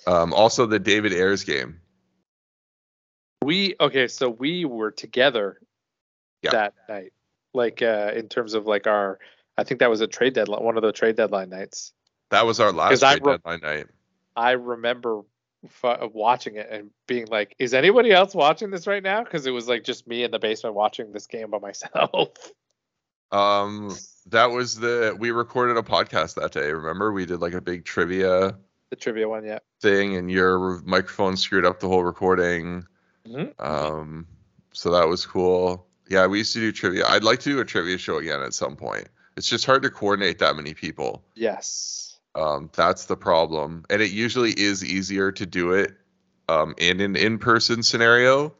Um, 0.07 0.31
also 0.33 0.65
the 0.65 0.79
David 0.79 1.11
Ayres 1.11 1.43
game. 1.43 1.81
we 3.43 3.75
okay, 3.81 4.07
so 4.07 4.29
we 4.29 4.63
were 4.63 4.89
together 4.91 5.59
Yeah. 6.43 6.51
that 6.51 6.73
night. 6.87 7.11
Like 7.53 7.81
uh 7.81 8.13
in 8.15 8.29
terms 8.29 8.53
of 8.53 8.65
like 8.67 8.87
our 8.87 9.19
I 9.57 9.65
think 9.65 9.81
that 9.81 9.89
was 9.89 9.99
a 9.99 10.07
trade 10.07 10.33
deadline 10.33 10.63
one 10.63 10.77
of 10.77 10.83
the 10.83 10.93
trade 10.93 11.17
deadline 11.17 11.49
nights. 11.49 11.91
That 12.29 12.45
was 12.45 12.61
our 12.61 12.71
last 12.71 13.01
trade 13.01 13.19
re- 13.25 13.33
deadline 13.33 13.59
night. 13.61 13.87
I 14.37 14.51
remember 14.51 15.23
f- 15.65 16.11
watching 16.13 16.55
it 16.55 16.67
and 16.69 16.91
being 17.07 17.27
like, 17.27 17.55
"Is 17.59 17.73
anybody 17.73 18.11
else 18.11 18.33
watching 18.33 18.71
this 18.71 18.87
right 18.87 19.03
now?" 19.03 19.23
Because 19.23 19.45
it 19.45 19.51
was 19.51 19.67
like 19.67 19.83
just 19.83 20.07
me 20.07 20.23
in 20.23 20.31
the 20.31 20.39
basement 20.39 20.75
watching 20.75 21.11
this 21.11 21.27
game 21.27 21.49
by 21.49 21.59
myself. 21.59 22.29
Um, 23.31 23.95
that 24.27 24.51
was 24.51 24.75
the 24.77 25.15
we 25.17 25.31
recorded 25.31 25.77
a 25.77 25.81
podcast 25.81 26.35
that 26.35 26.51
day. 26.51 26.71
Remember, 26.71 27.13
we 27.13 27.25
did 27.25 27.39
like 27.39 27.53
a 27.53 27.61
big 27.61 27.85
trivia 27.85 28.57
the 28.91 28.95
trivia 28.97 29.27
one, 29.27 29.45
yeah. 29.45 29.59
thing, 29.79 30.15
and 30.17 30.29
your 30.29 30.81
microphone 30.83 31.35
screwed 31.37 31.65
up 31.65 31.79
the 31.79 31.87
whole 31.87 32.03
recording. 32.03 32.85
Mhm. 33.25 33.59
Um, 33.59 34.27
so 34.73 34.91
that 34.91 35.07
was 35.07 35.25
cool. 35.25 35.87
Yeah, 36.09 36.27
we 36.27 36.39
used 36.39 36.53
to 36.53 36.59
do 36.59 36.71
trivia. 36.73 37.07
I'd 37.07 37.23
like 37.23 37.39
to 37.39 37.49
do 37.49 37.59
a 37.61 37.65
trivia 37.65 37.97
show 37.97 38.17
again 38.17 38.41
at 38.41 38.53
some 38.53 38.75
point. 38.75 39.07
It's 39.37 39.47
just 39.47 39.65
hard 39.65 39.81
to 39.83 39.89
coordinate 39.89 40.39
that 40.39 40.57
many 40.57 40.73
people. 40.73 41.23
Yes. 41.35 42.10
Um, 42.35 42.69
that's 42.73 43.05
the 43.05 43.17
problem, 43.17 43.85
and 43.89 44.01
it 44.01 44.11
usually 44.11 44.51
is 44.51 44.83
easier 44.83 45.31
to 45.33 45.45
do 45.45 45.73
it 45.73 45.93
um, 46.47 46.73
in 46.77 47.01
an 47.01 47.15
in-person 47.15 47.83
scenario 47.83 48.53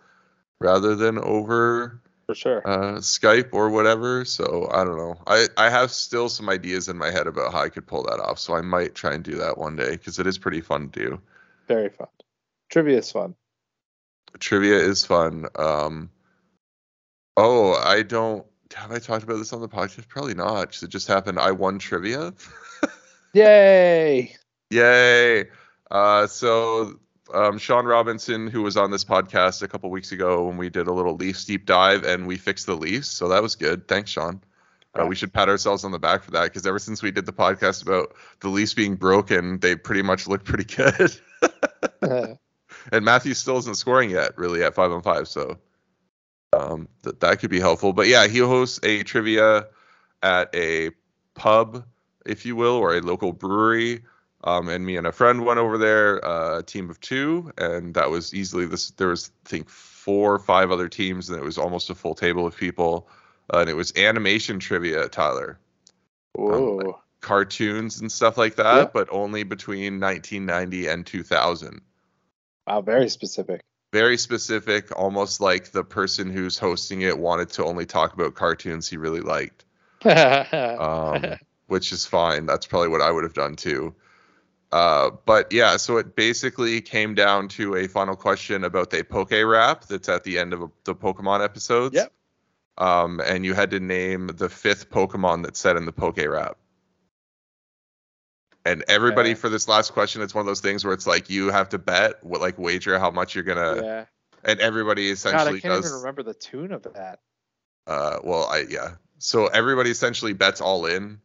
rather 0.60 0.96
than 0.96 1.18
over 1.18 2.02
For 2.28 2.36
sure. 2.36 2.68
uh, 2.68 2.98
Skype 3.00 3.50
or 3.54 3.70
whatever. 3.70 4.26
So 4.26 4.70
I 4.74 4.84
don't 4.84 4.98
know. 4.98 5.18
I 5.26 5.48
I 5.58 5.70
have 5.70 5.92
still 5.92 6.28
some 6.30 6.50
ideas 6.50 6.90
in 6.90 6.98
my 6.98 7.12
head 7.12 7.28
about 7.28 7.54
how 7.54 7.62
I 7.62 7.70
could 7.70 7.88
pull 7.88 8.04
that 8.04 8.20
off. 8.20 8.40
So 8.40 8.56
I 8.56 8.62
might 8.62 8.94
try 8.94 9.14
and 9.14 9.24
do 9.24 9.36
that 9.38 9.58
one 9.58 9.76
day 9.78 9.92
because 9.92 10.20
it 10.20 10.28
is 10.28 10.38
pretty 10.38 10.62
fun 10.62 10.90
to 10.90 11.00
do. 11.00 11.22
Very 11.68 11.90
fun. 11.90 12.08
Trivia 12.70 12.98
is 12.98 13.12
fun. 13.12 13.36
Trivia 14.40 14.78
is 14.78 15.06
fun. 15.06 15.48
Um, 15.56 16.10
oh, 17.38 17.74
I 17.74 18.02
don't. 18.04 18.46
Have 18.76 18.92
I 18.92 19.00
talked 19.00 19.24
about 19.24 19.38
this 19.38 19.52
on 19.52 19.60
the 19.62 19.68
podcast? 19.68 20.08
Probably 20.08 20.34
not. 20.34 20.82
it 20.82 20.88
just 20.90 21.08
happened. 21.08 21.40
I 21.40 21.52
won 21.52 21.80
trivia. 21.80 22.34
Yay! 23.34 24.36
Yay! 24.70 25.46
Uh, 25.90 26.28
so 26.28 27.00
um, 27.34 27.58
Sean 27.58 27.86
Robinson, 27.86 28.48
who 28.48 28.62
was 28.62 28.78
on 28.78 28.92
this 28.92 29.04
podcast 29.04 29.62
a 29.62 29.68
couple 29.68 29.90
weeks 29.90 30.12
ago 30.12 30.46
when 30.48 30.58
we 30.58 30.70
did 30.70 30.88
a 30.88 30.94
little 30.94 31.16
Leafs 31.16 31.46
deep 31.46 31.66
dive 31.66 32.04
and 32.04 32.28
we 32.28 32.38
fixed 32.38 32.66
the 32.66 32.76
Leafs, 32.76 33.08
so 33.08 33.30
that 33.30 33.42
was 33.42 33.56
good. 33.56 33.88
Thanks, 33.88 34.12
Sean. 34.12 34.42
Uh, 34.94 35.06
we 35.06 35.16
should 35.16 35.32
pat 35.32 35.48
ourselves 35.48 35.86
on 35.86 35.92
the 35.92 36.00
back 36.00 36.24
for 36.24 36.32
that 36.32 36.44
because 36.44 36.66
ever 36.68 36.80
since 36.80 37.02
we 37.02 37.12
did 37.12 37.26
the 37.26 37.32
podcast 37.32 37.82
about 37.82 38.14
the 38.42 38.50
Leafs 38.50 38.74
being 38.74 38.96
broken, 38.96 39.60
they 39.60 39.76
pretty 39.76 40.02
much 40.02 40.28
look 40.28 40.44
pretty 40.44 40.66
good. 40.66 41.18
and 42.92 43.06
Matthew 43.06 43.34
still 43.34 43.58
isn't 43.60 43.78
scoring 43.78 44.10
yet, 44.10 44.38
really, 44.38 44.64
at 44.64 44.76
five 44.76 44.92
on 44.92 45.02
five. 45.02 45.30
So 45.30 45.58
um, 46.52 46.90
th- 47.04 47.20
that 47.20 47.40
could 47.40 47.50
be 47.50 47.60
helpful. 47.60 47.94
But 47.94 48.08
yeah, 48.08 48.28
he 48.28 48.40
hosts 48.40 48.82
a 48.84 49.04
trivia 49.04 49.68
at 50.22 50.54
a 50.54 50.92
pub, 51.36 51.86
if 52.26 52.46
you 52.46 52.56
will, 52.56 52.76
or 52.76 52.96
a 52.96 53.02
local 53.02 53.34
brewery. 53.34 54.04
Um, 54.44 54.70
and 54.70 54.84
me 54.84 54.98
and 54.98 55.06
a 55.06 55.12
friend 55.12 55.46
went 55.46 55.60
over 55.60 55.78
there, 55.78 56.24
uh, 56.26 56.60
a 56.60 56.64
team 56.64 56.90
of 56.90 57.00
two, 57.00 57.52
and 57.60 57.94
that 57.94 58.10
was 58.10 58.34
easily 58.34 58.66
this. 58.66 58.90
There 58.92 59.10
was, 59.10 59.32
I 59.46 59.50
think, 59.50 59.70
four 59.70 60.34
or 60.34 60.40
five 60.40 60.72
other 60.72 60.90
teams, 60.90 61.30
and 61.30 61.38
it 61.38 61.44
was 61.44 61.60
almost 61.60 61.92
a 61.92 61.96
full 61.96 62.16
table 62.16 62.48
of 62.48 62.58
people. 62.58 63.08
Uh, 63.54 63.60
and 63.60 63.70
it 63.70 63.76
was 63.76 63.94
animation 63.96 64.60
trivia, 64.60 65.08
Tyler 65.10 65.60
Whoa. 66.34 67.00
cartoons 67.20 68.02
and 68.02 68.12
stuff 68.12 68.38
like 68.38 68.56
that, 68.56 68.94
but 68.94 69.10
only 69.12 69.44
between 69.44 70.00
1990 70.00 70.88
and 70.88 71.06
2000. 71.06 71.82
wow, 72.68 72.82
very 72.82 73.10
specific. 73.10 73.62
Very 73.94 74.18
specific, 74.18 74.98
almost 74.98 75.42
like 75.42 75.72
the 75.72 75.84
person 75.84 76.32
who's 76.32 76.58
hosting 76.58 77.02
it 77.02 77.18
wanted 77.18 77.50
to 77.50 77.66
only 77.66 77.86
talk 77.86 78.14
about 78.14 78.36
cartoons 78.36 78.88
he 78.88 78.96
really 78.96 79.20
liked, 79.20 79.66
um, 80.06 81.36
which 81.72 81.94
is 81.94 82.06
fine. 82.06 82.46
That's 82.46 82.66
probably 82.66 82.90
what 82.90 83.00
I 83.02 83.10
would 83.10 83.24
have 83.24 83.34
done 83.34 83.56
too. 83.56 83.96
Uh, 84.74 85.12
but 85.26 85.54
yeah, 85.54 85.78
so 85.78 85.98
it 85.98 86.18
basically 86.18 86.82
came 86.82 87.16
down 87.16 87.48
to 87.48 87.76
a 87.76 87.88
final 87.88 88.18
question 88.18 88.66
about 88.66 88.90
the 88.90 89.04
Poke 89.06 89.32
Rap 89.32 89.86
that's 89.86 90.10
at 90.10 90.26
the 90.26 90.38
end 90.38 90.52
of 90.52 90.70
the 90.84 90.94
Pokemon 90.94 91.42
episodes. 91.42 91.96
Yep. 91.96 92.12
Um, 92.78 93.22
and 93.22 93.46
you 93.46 93.54
had 93.54 93.72
to 93.72 93.80
name 93.80 94.28
the 94.28 94.50
fifth 94.50 94.90
Pokemon 94.90 95.44
that's 95.44 95.60
said 95.60 95.78
in 95.78 95.86
the 95.86 95.94
Poke 95.94 96.18
Rap. 96.18 96.58
And 98.66 98.84
everybody 98.90 99.30
Okay. 99.30 99.40
for 99.40 99.48
this 99.48 99.70
last 99.70 99.94
question, 99.94 100.22
it's 100.22 100.36
one 100.36 100.42
of 100.42 100.48
those 100.48 100.60
things 100.62 100.84
where 100.84 100.94
it's 100.94 101.08
like 101.08 101.30
you 101.30 101.52
have 101.52 101.70
to 101.70 101.78
bet, 101.78 102.22
what 102.22 102.42
like 102.42 102.58
wager 102.60 103.00
how 103.00 103.12
much 103.12 103.34
you're 103.34 103.46
gonna, 103.46 103.82
yeah. 103.82 104.06
and 104.44 104.60
everybody 104.60 105.10
essentially 105.10 105.52
God, 105.52 105.56
I 105.56 105.60
can't 105.62 105.82
does. 105.82 105.86
even 105.90 106.00
remember 106.00 106.24
the 106.24 106.34
tune 106.34 106.74
of 106.74 106.84
that. 106.84 107.20
Uh, 107.88 108.20
well, 108.26 108.46
I 108.48 108.66
yeah. 108.70 108.96
So 109.20 109.48
everybody 109.48 109.90
essentially 109.90 110.34
bets 110.34 110.60
all 110.60 110.86
in 110.86 111.22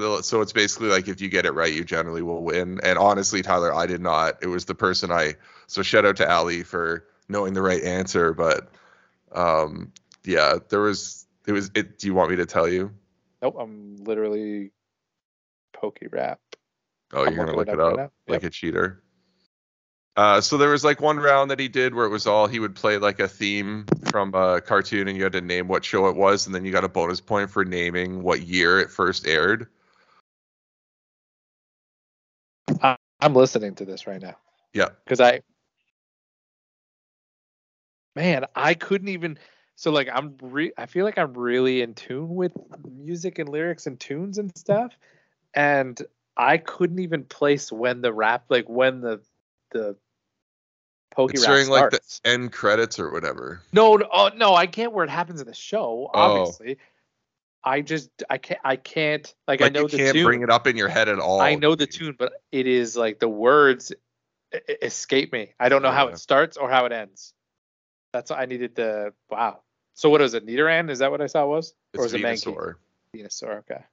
the. 0.00 0.22
So 0.22 0.40
it's 0.40 0.52
basically 0.52 0.88
like 0.88 1.08
if 1.08 1.20
you 1.20 1.28
get 1.28 1.46
it 1.46 1.52
right, 1.52 1.72
you 1.72 1.84
generally 1.84 2.22
will 2.22 2.42
win. 2.42 2.80
And 2.82 2.98
honestly, 2.98 3.42
Tyler, 3.42 3.74
I 3.74 3.86
did 3.86 4.00
not. 4.00 4.42
It 4.42 4.46
was 4.46 4.64
the 4.64 4.74
person 4.74 5.10
I. 5.10 5.34
So 5.66 5.82
shout 5.82 6.04
out 6.04 6.16
to 6.16 6.30
Ali 6.30 6.62
for 6.62 7.06
knowing 7.28 7.54
the 7.54 7.62
right 7.62 7.82
answer, 7.82 8.32
but 8.32 8.68
um, 9.32 9.92
yeah, 10.24 10.58
there 10.68 10.80
was. 10.80 11.26
It 11.46 11.52
was. 11.52 11.70
It. 11.74 11.98
Do 11.98 12.06
you 12.06 12.14
want 12.14 12.30
me 12.30 12.36
to 12.36 12.46
tell 12.46 12.68
you? 12.68 12.92
Nope, 13.40 13.56
I'm 13.58 13.96
literally 13.96 14.70
pokey 15.72 16.06
rap. 16.06 16.40
Oh, 17.12 17.24
I'm 17.24 17.34
you're 17.34 17.44
gonna 17.44 17.56
look 17.56 17.68
it 17.68 17.80
up 17.80 17.92
up 17.92 17.98
right 17.98 18.12
like 18.28 18.44
a 18.44 18.50
cheater. 18.50 19.02
Uh, 20.14 20.40
so 20.40 20.58
there 20.58 20.68
was 20.68 20.84
like 20.84 21.00
one 21.00 21.18
round 21.18 21.50
that 21.50 21.58
he 21.58 21.68
did 21.68 21.94
where 21.94 22.04
it 22.04 22.10
was 22.10 22.26
all 22.26 22.46
he 22.46 22.60
would 22.60 22.74
play 22.74 22.98
like 22.98 23.18
a 23.18 23.26
theme 23.26 23.86
from 24.10 24.34
a 24.34 24.60
cartoon 24.60 25.08
and 25.08 25.16
you 25.16 25.22
had 25.22 25.32
to 25.32 25.40
name 25.40 25.68
what 25.68 25.84
show 25.84 26.06
it 26.06 26.16
was 26.16 26.44
and 26.44 26.54
then 26.54 26.66
you 26.66 26.70
got 26.70 26.84
a 26.84 26.88
bonus 26.88 27.20
point 27.20 27.48
for 27.48 27.64
naming 27.64 28.22
what 28.22 28.42
year 28.42 28.78
it 28.78 28.90
first 28.90 29.26
aired. 29.26 29.68
I'm 33.22 33.34
listening 33.34 33.76
to 33.76 33.84
this 33.84 34.06
right 34.06 34.20
now. 34.20 34.36
Yeah. 34.74 34.88
Because 35.04 35.20
I, 35.20 35.42
man, 38.16 38.46
I 38.54 38.74
couldn't 38.74 39.08
even. 39.08 39.38
So 39.76 39.90
like 39.90 40.08
I'm 40.12 40.36
re- 40.42 40.72
I 40.76 40.86
feel 40.86 41.04
like 41.04 41.18
I'm 41.18 41.32
really 41.34 41.82
in 41.82 41.94
tune 41.94 42.34
with 42.34 42.52
music 42.84 43.38
and 43.38 43.48
lyrics 43.48 43.86
and 43.86 43.98
tunes 43.98 44.38
and 44.38 44.56
stuff, 44.56 44.92
and 45.54 46.00
I 46.36 46.58
couldn't 46.58 46.98
even 46.98 47.24
place 47.24 47.72
when 47.72 48.00
the 48.00 48.12
rap 48.12 48.44
like 48.48 48.68
when 48.68 49.00
the 49.00 49.22
the 49.72 49.96
pokey 51.10 51.34
It's 51.34 51.46
during 51.46 51.68
like 51.68 51.90
the 51.90 52.00
end 52.24 52.52
credits 52.52 52.98
or 52.98 53.10
whatever. 53.10 53.62
No, 53.72 53.96
no, 53.96 54.08
oh, 54.12 54.30
no, 54.36 54.54
I 54.54 54.66
can't 54.66 54.92
where 54.92 55.04
it 55.04 55.10
happens 55.10 55.40
in 55.40 55.46
the 55.46 55.54
show. 55.54 56.10
Oh. 56.12 56.54
I 57.64 57.80
just 57.80 58.10
I 58.28 58.38
can't 58.38 58.60
I 58.64 58.76
can't 58.76 59.34
like, 59.46 59.62
I 59.62 59.68
know 59.68 59.82
the 59.86 59.90
tune. 59.90 59.90
Like 59.90 59.92
you 59.92 59.98
can't 59.98 60.14
tune. 60.14 60.24
bring 60.24 60.42
it 60.42 60.50
up 60.50 60.66
in 60.66 60.76
your 60.76 60.88
head 60.88 61.08
at 61.08 61.18
all. 61.18 61.40
I 61.40 61.54
know 61.54 61.74
the 61.74 61.86
tune, 61.86 62.16
but 62.18 62.32
it 62.50 62.66
is 62.66 62.96
like 62.96 63.20
the 63.20 63.28
words 63.28 63.92
escape 64.82 65.32
me. 65.32 65.54
I 65.58 65.68
don't 65.68 65.82
know 65.82 65.92
how 65.92 66.08
it 66.08 66.18
starts 66.18 66.56
or 66.56 66.70
how 66.70 66.86
it 66.86 66.92
ends. 66.92 67.34
That's 68.12 68.30
I 68.30 68.46
needed 68.46 68.74
the 68.74 69.12
wow. 69.30 69.60
So 69.94 70.10
what 70.10 70.20
is 70.20 70.34
it? 70.34 70.46
Nidoran? 70.46 70.90
Is 70.90 70.98
that 70.98 71.10
what 71.10 71.20
I 71.20 71.26
saw 71.26 71.44
it 71.44 71.48
was? 71.48 71.74
or 71.96 72.04
It's 72.04 72.14
is 72.14 72.20
it 72.20 72.24
Mankey? 72.24 72.54
Venusaur. 72.54 72.74
Venusaur. 73.14 73.58
Okay. 73.58 73.84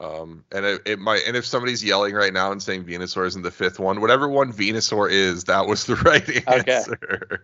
Um, 0.00 0.44
and 0.50 0.64
it, 0.64 0.82
it 0.86 0.98
might, 0.98 1.22
and 1.26 1.36
if 1.36 1.44
somebody's 1.44 1.84
yelling 1.84 2.14
right 2.14 2.32
now 2.32 2.52
and 2.52 2.62
saying 2.62 2.84
Venusaur 2.84 3.26
isn't 3.26 3.42
the 3.42 3.50
fifth 3.50 3.78
one, 3.78 4.00
whatever 4.00 4.28
one 4.28 4.50
Venusaur 4.50 5.10
is, 5.10 5.44
that 5.44 5.66
was 5.66 5.84
the 5.84 5.96
right 6.06 6.48
answer. 6.48 6.98
Okay. 7.04 7.42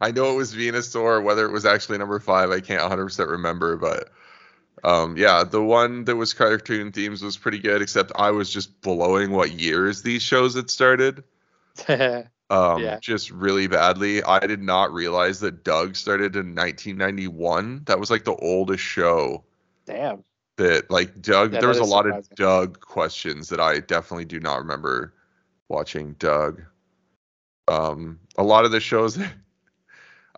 I 0.00 0.10
know 0.12 0.30
it 0.32 0.36
was 0.36 0.54
Venusaur. 0.54 1.22
Whether 1.22 1.46
it 1.46 1.52
was 1.52 1.64
actually 1.64 1.98
number 1.98 2.20
five, 2.20 2.50
I 2.50 2.60
can't 2.60 2.82
100 2.82 3.04
percent 3.04 3.30
remember. 3.30 3.76
But 3.76 4.10
um, 4.84 5.16
yeah, 5.16 5.44
the 5.44 5.62
one 5.62 6.04
that 6.04 6.16
was 6.16 6.32
cartoon 6.32 6.92
themes 6.92 7.22
was 7.22 7.36
pretty 7.36 7.58
good. 7.58 7.82
Except 7.82 8.12
I 8.14 8.30
was 8.30 8.50
just 8.50 8.80
blowing 8.80 9.32
what 9.32 9.52
years 9.52 10.02
these 10.02 10.22
shows 10.22 10.54
had 10.54 10.70
started. 10.70 11.24
Um, 12.50 12.82
Yeah. 12.82 12.98
just 13.00 13.30
really 13.30 13.68
badly. 13.68 14.24
I 14.24 14.40
did 14.40 14.60
not 14.60 14.92
realize 14.92 15.38
that 15.38 15.62
Doug 15.62 15.94
started 15.94 16.34
in 16.34 16.56
1991. 16.56 17.82
That 17.84 18.00
was 18.00 18.10
like 18.10 18.24
the 18.24 18.34
oldest 18.34 18.82
show 18.82 19.44
Damn. 19.86 20.24
that 20.56 20.90
like 20.90 21.22
Doug. 21.22 21.52
Yeah, 21.52 21.60
there 21.60 21.68
was 21.68 21.78
a 21.78 21.84
lot 21.84 22.08
of. 22.08 22.28
Doug 22.30 22.80
questions 22.80 23.50
that 23.50 23.60
I 23.60 23.78
definitely 23.78 24.24
do 24.24 24.40
not 24.40 24.58
remember 24.58 25.14
watching 25.68 26.14
Doug. 26.14 26.62
Um, 27.68 28.18
a 28.36 28.42
lot 28.42 28.64
of 28.64 28.72
the 28.72 28.80
shows. 28.80 29.16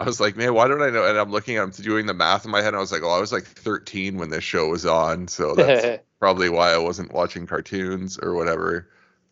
I 0.02 0.06
was 0.06 0.20
like, 0.20 0.36
man, 0.36 0.52
why 0.52 0.66
don't 0.66 0.82
I 0.82 0.90
know? 0.90 1.06
And 1.06 1.16
I'm 1.16 1.30
looking, 1.30 1.58
I'm 1.58 1.70
doing 1.70 2.06
the 2.06 2.14
math 2.14 2.44
in 2.44 2.50
my 2.50 2.60
head. 2.60 2.68
And 2.68 2.76
I 2.76 2.80
was 2.80 2.90
like, 2.90 3.02
oh, 3.02 3.10
I 3.10 3.20
was 3.20 3.32
like 3.32 3.44
13 3.44 4.18
when 4.18 4.30
this 4.30 4.42
show 4.42 4.68
was 4.68 4.84
on, 4.84 5.28
so 5.28 5.54
that's 5.56 6.02
probably 6.18 6.48
why 6.48 6.72
I 6.72 6.78
wasn't 6.78 7.12
watching 7.12 7.46
cartoons 7.46 8.18
or 8.18 8.34
whatever. 8.34 8.88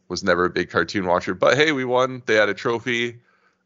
Was 0.09 0.25
never 0.25 0.45
a 0.45 0.51
big 0.51 0.71
cartoon 0.71 1.07
watcher. 1.07 1.35
But 1.35 1.57
hey, 1.57 1.73
we 1.73 1.85
won. 1.85 2.23
They 2.27 2.35
had 2.35 2.49
a 2.49 2.55
trophy. 2.55 3.21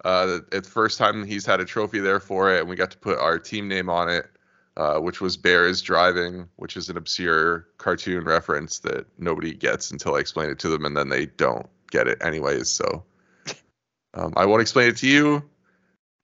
Uh, 0.04 0.40
it's 0.52 0.68
the 0.68 0.72
first 0.72 0.98
time 0.98 1.24
he's 1.24 1.46
had 1.46 1.60
a 1.60 1.64
trophy 1.64 2.00
there 2.00 2.20
for 2.20 2.54
it, 2.54 2.60
and 2.60 2.68
we 2.68 2.76
got 2.76 2.90
to 2.90 2.98
put 2.98 3.18
our 3.18 3.38
team 3.38 3.68
name 3.68 3.88
on 3.88 4.10
it, 4.10 4.26
uh, 4.76 4.98
which 4.98 5.22
was 5.22 5.38
Bears 5.38 5.80
Driving, 5.80 6.46
which 6.56 6.76
is 6.76 6.90
an 6.90 6.98
obscure 6.98 7.68
cartoon 7.78 8.24
reference 8.24 8.80
that 8.80 9.06
nobody 9.18 9.54
gets 9.54 9.90
until 9.90 10.16
I 10.16 10.18
explain 10.18 10.50
it 10.50 10.58
to 10.58 10.68
them, 10.68 10.84
and 10.84 10.94
then 10.94 11.08
they 11.08 11.26
don't 11.26 11.66
get 11.90 12.08
it 12.08 12.22
anyways. 12.22 12.68
So 12.68 13.04
um, 14.12 14.34
I 14.36 14.44
won't 14.44 14.60
explain 14.60 14.88
it 14.88 14.98
to 14.98 15.08
you, 15.08 15.42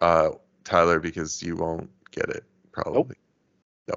uh, 0.02 0.30
Tyler, 0.64 1.00
because 1.00 1.42
you 1.42 1.56
won't 1.56 1.90
get 2.10 2.28
it 2.28 2.44
probably. 2.72 3.16
No. 3.88 3.94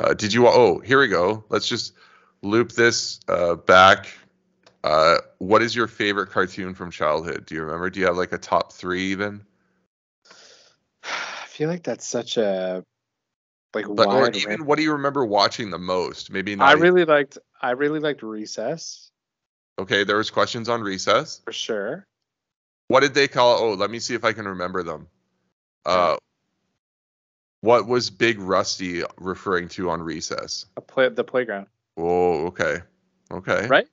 Uh, 0.00 0.14
did 0.14 0.32
you? 0.32 0.46
Oh, 0.48 0.78
here 0.80 0.98
we 1.00 1.08
go. 1.08 1.44
Let's 1.48 1.68
just 1.68 1.94
loop 2.42 2.72
this 2.72 3.20
uh, 3.28 3.54
back. 3.54 4.08
Uh, 4.82 5.18
what 5.38 5.62
is 5.62 5.74
your 5.74 5.86
favorite 5.86 6.30
cartoon 6.30 6.74
from 6.74 6.90
childhood? 6.90 7.46
Do 7.46 7.54
you 7.54 7.62
remember? 7.62 7.90
Do 7.90 8.00
you 8.00 8.06
have 8.06 8.16
like 8.16 8.32
a 8.32 8.38
top 8.38 8.72
three 8.72 9.04
even? 9.12 9.44
I 11.04 11.46
feel 11.46 11.68
like 11.68 11.82
that's 11.82 12.06
such 12.06 12.36
a 12.36 12.84
like 13.74 13.86
But, 13.88 14.06
or 14.08 14.28
even 14.30 14.48
range. 14.50 14.60
what 14.62 14.76
do 14.76 14.82
you 14.82 14.92
remember 14.92 15.24
watching 15.24 15.70
the 15.70 15.78
most? 15.78 16.30
Maybe 16.30 16.54
not. 16.56 16.68
I 16.68 16.72
even- 16.72 16.82
really 16.82 17.04
liked 17.04 17.38
I 17.62 17.70
really 17.70 18.00
liked 18.00 18.22
Recess 18.22 19.10
okay, 19.78 20.04
there 20.04 20.16
was 20.16 20.30
questions 20.30 20.68
on 20.68 20.82
recess. 20.82 21.40
for 21.44 21.52
sure. 21.52 22.06
What 22.88 23.00
did 23.00 23.14
they 23.14 23.28
call? 23.28 23.58
Oh, 23.58 23.74
let 23.74 23.90
me 23.90 23.98
see 23.98 24.14
if 24.14 24.24
I 24.24 24.32
can 24.32 24.46
remember 24.46 24.82
them. 24.82 25.08
Uh, 25.86 26.16
what 27.60 27.86
was 27.86 28.10
Big 28.10 28.38
Rusty 28.40 29.02
referring 29.18 29.68
to 29.70 29.90
on 29.90 30.02
recess? 30.02 30.66
A 30.76 30.80
play 30.80 31.08
the 31.08 31.24
playground. 31.24 31.66
Oh, 31.96 32.46
okay, 32.46 32.78
okay. 33.30 33.66
Right? 33.66 33.88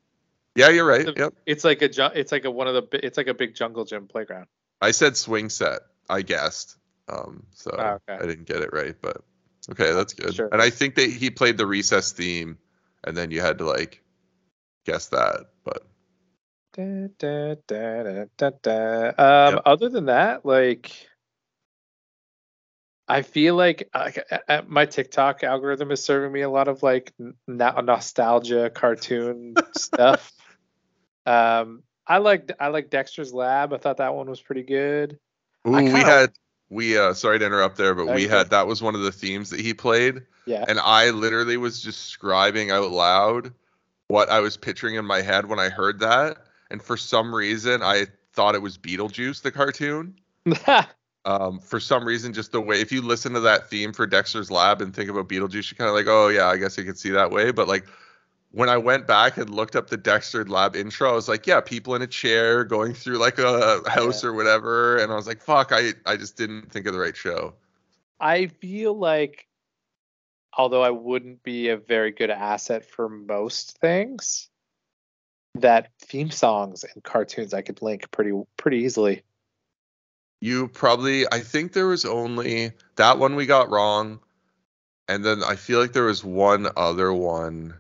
Yeah, 0.56 0.69
you're 0.69 0.86
right. 0.86 1.06
The- 1.06 1.13
Yep. 1.15 1.34
It's 1.45 1.63
like 1.63 1.82
a 1.82 1.88
ju- 1.89 2.10
it's 2.13 2.32
like 2.32 2.45
a 2.45 2.51
one 2.51 2.67
of 2.67 2.73
the 2.73 3.06
it's 3.06 3.17
like 3.17 3.27
a 3.27 3.34
big 3.34 3.56
jungle 3.56 3.86
gym 3.86 4.08
playground. 4.08 4.47
I 4.82 4.91
said 4.91 5.15
swing 5.15 5.49
set. 5.49 5.82
I 6.10 6.21
guessed. 6.23 6.77
Um, 7.08 7.45
so 7.56 7.71
Ah, 7.77 7.93
okay. 8.10 8.21
I 8.21 8.27
didn't 8.27 8.45
get 8.45 8.62
it 8.62 8.71
right, 8.73 8.95
but 9.01 9.21
okay, 9.69 9.93
that's 9.93 10.13
good. 10.13 10.36
Sure. 10.36 10.49
And 10.51 10.62
I 10.62 10.69
think 10.69 10.95
that 10.95 11.10
he 11.10 11.30
played 11.30 11.58
the 11.58 11.65
recess 11.65 12.12
theme, 12.12 12.58
and 13.04 13.15
then 13.15 13.32
you 13.32 13.39
had 13.41 13.60
to 13.60 13.65
like 13.65 14.04
guess 14.86 15.08
that. 15.10 15.45
But 15.63 15.86
Da, 16.73 17.08
da, 17.17 17.56
da, 17.67 18.04
da, 18.04 18.25
da, 18.38 18.49
da. 18.62 19.08
Um, 19.17 19.54
Yep. 19.56 19.62
Other 19.65 19.89
than 19.89 20.06
that, 20.06 20.45
like, 20.45 21.06
I 23.07 23.23
feel 23.23 23.55
like 23.55 23.89
uh, 23.93 24.11
uh, 24.47 24.61
my 24.67 24.85
TikTok 24.85 25.43
algorithm 25.43 25.91
is 25.91 26.03
serving 26.03 26.31
me 26.31 26.41
a 26.41 26.49
lot 26.49 26.67
of 26.67 26.81
like 26.83 27.13
n- 27.19 27.33
no- 27.47 27.81
nostalgia 27.81 28.69
cartoon 28.69 29.55
stuff. 29.75 30.31
Um, 31.25 31.83
I 32.07 32.17
like 32.19 32.51
I 32.59 32.67
like 32.69 32.89
Dexter's 32.89 33.33
Lab. 33.33 33.73
I 33.73 33.77
thought 33.77 33.97
that 33.97 34.13
one 34.15 34.29
was 34.29 34.41
pretty 34.41 34.63
good. 34.63 35.19
Ooh, 35.67 35.71
we 35.71 35.83
kinda- 35.83 35.99
had 35.99 36.31
we 36.69 36.97
uh 36.97 37.13
sorry 37.13 37.39
to 37.39 37.45
interrupt 37.45 37.77
there, 37.77 37.93
but 37.93 38.05
No, 38.07 38.13
we 38.13 38.27
had 38.27 38.49
that 38.51 38.65
was 38.67 38.81
one 38.81 38.95
of 38.95 39.01
the 39.01 39.11
themes 39.11 39.49
that 39.49 39.59
he 39.59 39.73
played, 39.73 40.21
Yeah. 40.45 40.63
and 40.67 40.79
I 40.79 41.09
literally 41.09 41.57
was 41.57 41.81
just 41.81 41.99
describing 42.05 42.71
out 42.71 42.91
loud 42.91 43.53
what 44.07 44.29
I 44.29 44.39
was 44.39 44.57
picturing 44.57 44.95
in 44.95 45.05
my 45.05 45.21
head 45.21 45.47
when 45.47 45.59
I 45.59 45.69
heard 45.69 45.99
that, 45.99 46.37
and 46.69 46.81
for 46.81 46.95
some 46.97 47.35
reason 47.35 47.81
I 47.83 48.07
thought 48.33 48.55
it 48.55 48.61
was 48.61 48.77
Beetlejuice 48.77 49.41
the 49.41 49.51
cartoon. 49.51 50.15
um, 51.25 51.60
for 51.60 51.79
some 51.79 52.03
reason, 52.03 52.34
just 52.34 52.51
the 52.51 52.62
way 52.62 52.81
if 52.81 52.91
you 52.91 53.01
listen 53.01 53.34
to 53.34 53.39
that 53.41 53.69
theme 53.69 53.93
for 53.93 54.07
Dexter's 54.07 54.49
Lab 54.49 54.81
and 54.81 54.93
think 54.93 55.10
about 55.10 55.29
Beetlejuice, 55.29 55.71
you're 55.71 55.77
kind 55.77 55.89
of 55.89 55.95
like, 55.95 56.07
oh 56.07 56.29
yeah, 56.29 56.47
I 56.47 56.57
guess 56.57 56.79
I 56.79 56.84
could 56.84 56.97
see 56.97 57.12
that 57.12 57.31
way. 57.31 57.51
But 57.51 57.67
like 57.67 57.86
when 58.51 58.69
I 58.69 58.77
went 58.77 59.07
back 59.07 59.38
and 59.38 59.49
looked 59.49 59.75
up 59.75 59.89
the 59.89 59.97
Dexter 59.97 60.43
Lab 60.45 60.75
intro, 60.75 61.12
I 61.12 61.13
was 61.13 61.29
like, 61.29 61.45
yeah, 61.45 61.62
people 61.62 61.95
in 61.95 62.01
a 62.01 62.07
chair 62.07 62.63
going 62.63 62.93
through 62.93 63.17
like 63.17 63.38
a 63.39 63.81
house 63.89 64.23
or 64.23 64.34
whatever, 64.34 64.97
and 64.97 65.12
I 65.12 65.15
was 65.15 65.27
like, 65.27 65.41
fuck, 65.41 65.71
I 65.71 65.93
I 66.05 66.17
just 66.17 66.38
didn't 66.38 66.71
think 66.71 66.88
of 66.88 66.93
the 66.93 66.99
right 66.99 67.15
show. 67.15 67.53
I 68.19 68.47
feel 68.47 68.93
like, 68.93 69.47
although 70.57 70.84
I 70.84 70.91
wouldn't 70.91 71.43
be 71.43 71.69
a 71.69 71.77
very 71.77 72.12
good 72.12 72.29
asset 72.29 72.86
for 72.86 73.10
most 73.10 73.77
things, 73.79 74.49
that 75.55 75.91
theme 75.99 76.31
songs 76.31 76.84
and 76.84 77.03
cartoons 77.03 77.53
I 77.53 77.62
could 77.62 77.81
link 77.81 78.10
pretty 78.12 78.31
pretty 78.57 78.77
easily. 78.79 79.21
You 80.41 80.67
probably, 80.67 81.25
I 81.32 81.39
think 81.39 81.73
there 81.73 81.88
was 81.88 82.04
only 82.04 82.71
that 82.95 83.19
one 83.19 83.36
we 83.36 83.45
got 83.45 83.69
wrong, 83.69 84.19
and 85.08 85.23
then 85.23 85.43
I 85.43 85.56
feel 85.56 85.80
like 85.80 85.93
there 85.93 86.06
was 86.06 86.23
one 86.23 86.67
other 86.75 87.13
one 87.13 87.75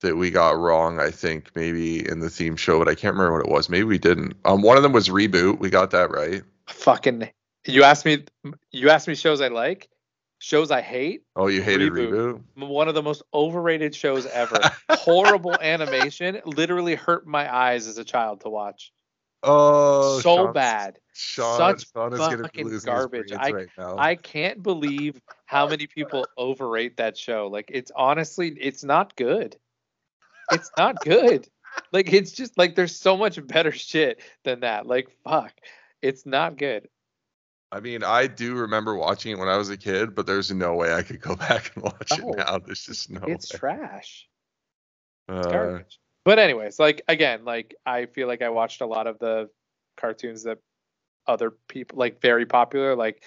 that 0.00 0.16
we 0.16 0.30
got 0.30 0.56
wrong. 0.56 1.00
I 1.00 1.10
think 1.10 1.50
maybe 1.56 2.08
in 2.08 2.20
the 2.20 2.30
theme 2.30 2.56
show, 2.56 2.78
but 2.78 2.88
I 2.88 2.94
can't 2.94 3.16
remember 3.16 3.38
what 3.38 3.46
it 3.46 3.52
was. 3.52 3.68
Maybe 3.68 3.84
we 3.84 3.98
didn't. 3.98 4.36
Um, 4.44 4.62
one 4.62 4.76
of 4.76 4.84
them 4.84 4.92
was 4.92 5.08
reboot. 5.08 5.58
We 5.58 5.68
got 5.68 5.90
that 5.90 6.10
right. 6.10 6.42
Fucking, 6.68 7.28
you 7.66 7.82
asked 7.82 8.04
me, 8.04 8.24
you 8.70 8.90
asked 8.90 9.08
me 9.08 9.16
shows 9.16 9.40
I 9.40 9.48
like, 9.48 9.88
shows 10.38 10.70
I 10.70 10.80
hate. 10.80 11.22
Oh, 11.36 11.48
you 11.48 11.62
hated 11.62 11.92
Reboot. 11.92 12.40
reboot. 12.56 12.68
One 12.68 12.88
of 12.88 12.94
the 12.94 13.02
most 13.02 13.22
overrated 13.34 13.94
shows 13.94 14.26
ever. 14.26 14.58
Horrible 14.90 15.56
animation, 15.60 16.40
literally 16.44 16.94
hurt 16.94 17.26
my 17.26 17.52
eyes 17.52 17.86
as 17.86 17.98
a 17.98 18.04
child 18.04 18.42
to 18.42 18.48
watch. 18.48 18.92
Oh, 19.42 20.20
so 20.20 20.36
Sean's- 20.36 20.54
bad. 20.54 20.98
Sean, 21.12 21.56
Such 21.58 21.86
Sean 21.92 22.12
is 22.12 22.18
fucking 22.40 22.78
garbage. 22.84 23.32
I- 23.32 23.50
right 23.50 23.68
now. 23.76 23.96
I 23.98 24.14
can't 24.14 24.62
believe 24.62 25.20
how 25.46 25.68
many 25.68 25.86
people 25.86 26.26
overrate 26.36 26.96
that 26.98 27.16
show. 27.16 27.48
Like 27.48 27.70
it's 27.72 27.90
honestly 27.94 28.48
it's 28.60 28.84
not 28.84 29.16
good. 29.16 29.56
It's 30.52 30.70
not 30.76 31.00
good. 31.04 31.48
Like 31.92 32.12
it's 32.12 32.32
just 32.32 32.56
like 32.58 32.74
there's 32.76 32.96
so 32.96 33.16
much 33.16 33.44
better 33.46 33.70
shit 33.72 34.20
than 34.44 34.60
that. 34.60 34.86
Like 34.86 35.08
fuck. 35.24 35.52
It's 36.02 36.24
not 36.26 36.56
good. 36.56 36.88
I 37.70 37.80
mean, 37.80 38.02
I 38.02 38.26
do 38.28 38.54
remember 38.54 38.94
watching 38.96 39.32
it 39.32 39.38
when 39.38 39.48
I 39.48 39.56
was 39.58 39.68
a 39.70 39.76
kid, 39.76 40.14
but 40.14 40.26
there's 40.26 40.50
no 40.52 40.74
way 40.74 40.94
I 40.94 41.02
could 41.02 41.20
go 41.20 41.36
back 41.48 41.72
and 41.74 41.84
watch 41.84 42.12
it 42.18 42.24
now. 42.36 42.58
There's 42.58 42.84
just 42.84 43.10
no 43.10 43.20
It's 43.26 43.52
way. 43.52 43.58
trash. 43.58 44.26
It's 45.28 45.46
Uh, 45.46 45.50
garbage. 45.50 45.98
But 46.24 46.38
anyways, 46.38 46.78
like 46.78 47.02
again, 47.08 47.44
like 47.44 47.74
I 47.86 48.06
feel 48.06 48.28
like 48.28 48.42
I 48.42 48.50
watched 48.50 48.80
a 48.80 48.86
lot 48.86 49.06
of 49.06 49.18
the 49.18 49.48
cartoons 49.96 50.44
that 50.44 50.58
other 51.26 51.50
people 51.68 51.98
like 51.98 52.20
very 52.20 52.46
popular, 52.46 52.96
like 52.96 53.22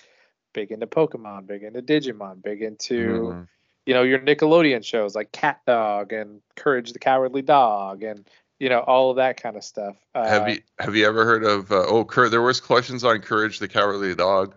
big 0.54 0.72
into 0.72 0.88
Pokemon, 0.88 1.48
big 1.48 1.64
into 1.64 1.82
Digimon, 1.82 2.42
big 2.42 2.62
into 2.62 3.34
mhm. 3.34 3.48
you 3.86 3.94
know 3.94 4.04
your 4.04 4.20
Nickelodeon 4.20 4.84
shows 4.84 5.16
like 5.16 5.32
Cat 5.32 5.62
Dog 5.66 6.14
and 6.14 6.42
Courage 6.56 6.94
the 6.94 7.00
Cowardly 7.00 7.42
Dog 7.42 8.04
and 8.04 8.28
you 8.60 8.70
know 8.70 8.80
all 8.82 9.10
of 9.10 9.18
that 9.18 9.42
kind 9.42 9.56
of 9.56 9.64
stuff. 9.64 9.96
Uh, 10.14 10.28
Have 10.28 10.50
you 10.50 10.60
have 10.80 10.96
you 10.96 11.08
ever 11.08 11.26
heard 11.26 11.44
of 11.44 11.72
uh, 11.72 11.86
oh 11.88 12.06
Cur- 12.06 12.30
there 12.30 12.42
was 12.42 12.60
questions 12.60 13.04
on 13.04 13.20
Courage 13.20 13.60
the 13.60 13.68
Cowardly 13.68 14.16
Dog. 14.16 14.56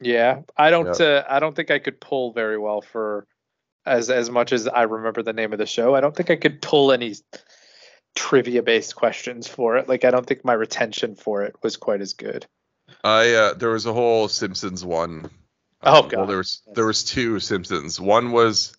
Yeah, 0.00 0.40
I 0.56 0.70
don't. 0.70 1.00
Uh, 1.00 1.24
I 1.28 1.38
don't 1.38 1.54
think 1.54 1.70
I 1.70 1.78
could 1.78 2.00
pull 2.00 2.32
very 2.32 2.58
well 2.58 2.80
for 2.80 3.26
as 3.86 4.10
as 4.10 4.30
much 4.30 4.52
as 4.52 4.66
I 4.66 4.82
remember 4.82 5.22
the 5.22 5.32
name 5.32 5.52
of 5.52 5.58
the 5.58 5.66
show. 5.66 5.94
I 5.94 6.00
don't 6.00 6.14
think 6.14 6.30
I 6.30 6.36
could 6.36 6.60
pull 6.60 6.92
any 6.92 7.14
trivia 8.14 8.62
based 8.62 8.94
questions 8.94 9.48
for 9.48 9.76
it. 9.76 9.88
Like 9.88 10.04
I 10.04 10.10
don't 10.10 10.26
think 10.26 10.44
my 10.44 10.52
retention 10.52 11.14
for 11.14 11.42
it 11.42 11.56
was 11.62 11.76
quite 11.76 12.00
as 12.00 12.12
good. 12.12 12.46
I 13.04 13.32
uh, 13.32 13.54
there 13.54 13.70
was 13.70 13.86
a 13.86 13.92
whole 13.92 14.28
Simpsons 14.28 14.84
one. 14.84 15.30
Oh, 15.82 15.92
Well, 15.92 16.08
God. 16.08 16.28
there 16.28 16.36
was 16.36 16.62
there 16.74 16.86
was 16.86 17.04
two 17.04 17.40
Simpsons. 17.40 18.00
One 18.00 18.32
was 18.32 18.76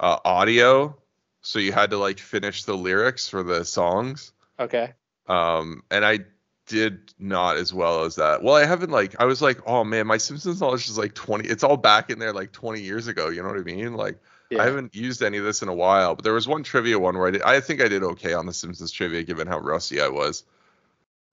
uh, 0.00 0.18
audio, 0.24 0.96
so 1.40 1.58
you 1.58 1.72
had 1.72 1.90
to 1.90 1.98
like 1.98 2.18
finish 2.18 2.64
the 2.64 2.76
lyrics 2.76 3.28
for 3.28 3.42
the 3.42 3.64
songs. 3.64 4.32
Okay. 4.58 4.92
Um, 5.26 5.82
and 5.90 6.04
I 6.04 6.20
did 6.66 7.12
not 7.18 7.56
as 7.56 7.72
well 7.72 8.04
as 8.04 8.16
that. 8.16 8.42
Well, 8.42 8.54
I 8.54 8.64
haven't 8.64 8.90
like 8.90 9.20
I 9.20 9.24
was 9.24 9.40
like, 9.40 9.60
oh 9.66 9.84
man, 9.84 10.06
my 10.06 10.18
Simpsons 10.18 10.60
knowledge 10.60 10.88
is 10.88 10.98
like 10.98 11.14
twenty. 11.14 11.48
It's 11.48 11.64
all 11.64 11.76
back 11.76 12.10
in 12.10 12.18
there 12.18 12.32
like 12.32 12.52
twenty 12.52 12.82
years 12.82 13.06
ago. 13.06 13.28
You 13.28 13.42
know 13.42 13.48
what 13.48 13.58
I 13.58 13.62
mean? 13.62 13.94
Like 13.94 14.18
Yeah. 14.52 14.62
I 14.62 14.66
haven't 14.66 14.94
used 14.94 15.22
any 15.22 15.38
of 15.38 15.44
this 15.44 15.62
in 15.62 15.68
a 15.68 15.74
while. 15.74 16.14
But 16.14 16.24
there 16.24 16.32
was 16.32 16.46
one 16.46 16.62
trivia 16.62 16.98
one 16.98 17.16
where 17.16 17.28
I 17.28 17.30
did. 17.32 17.42
I 17.42 17.60
think 17.60 17.80
I 17.80 17.88
did 17.88 18.02
okay 18.02 18.34
on 18.34 18.46
the 18.46 18.52
Simpsons 18.52 18.92
trivia, 18.92 19.22
given 19.22 19.46
how 19.46 19.58
rusty 19.58 20.00
I 20.00 20.08
was. 20.08 20.44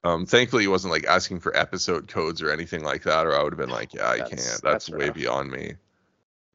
Um, 0.04 0.26
thankfully, 0.26 0.64
he 0.64 0.68
wasn't 0.68 0.94
like 0.94 1.06
asking 1.06 1.42
for 1.42 1.56
episode 1.56 2.08
codes 2.08 2.42
or 2.42 2.52
anything 2.52 2.84
like 2.84 3.04
that, 3.04 3.28
or 3.28 3.38
I 3.38 3.44
would 3.44 3.52
have 3.54 3.60
been 3.60 3.70
like, 3.70 3.94
yeah, 3.94 4.08
I 4.08 4.18
That's- 4.18 4.30
can't. 4.30 4.62
That's, 4.64 4.86
that's 4.86 4.90
way 4.90 5.08
rough. 5.08 5.16
beyond 5.16 5.52
me. 5.52 5.74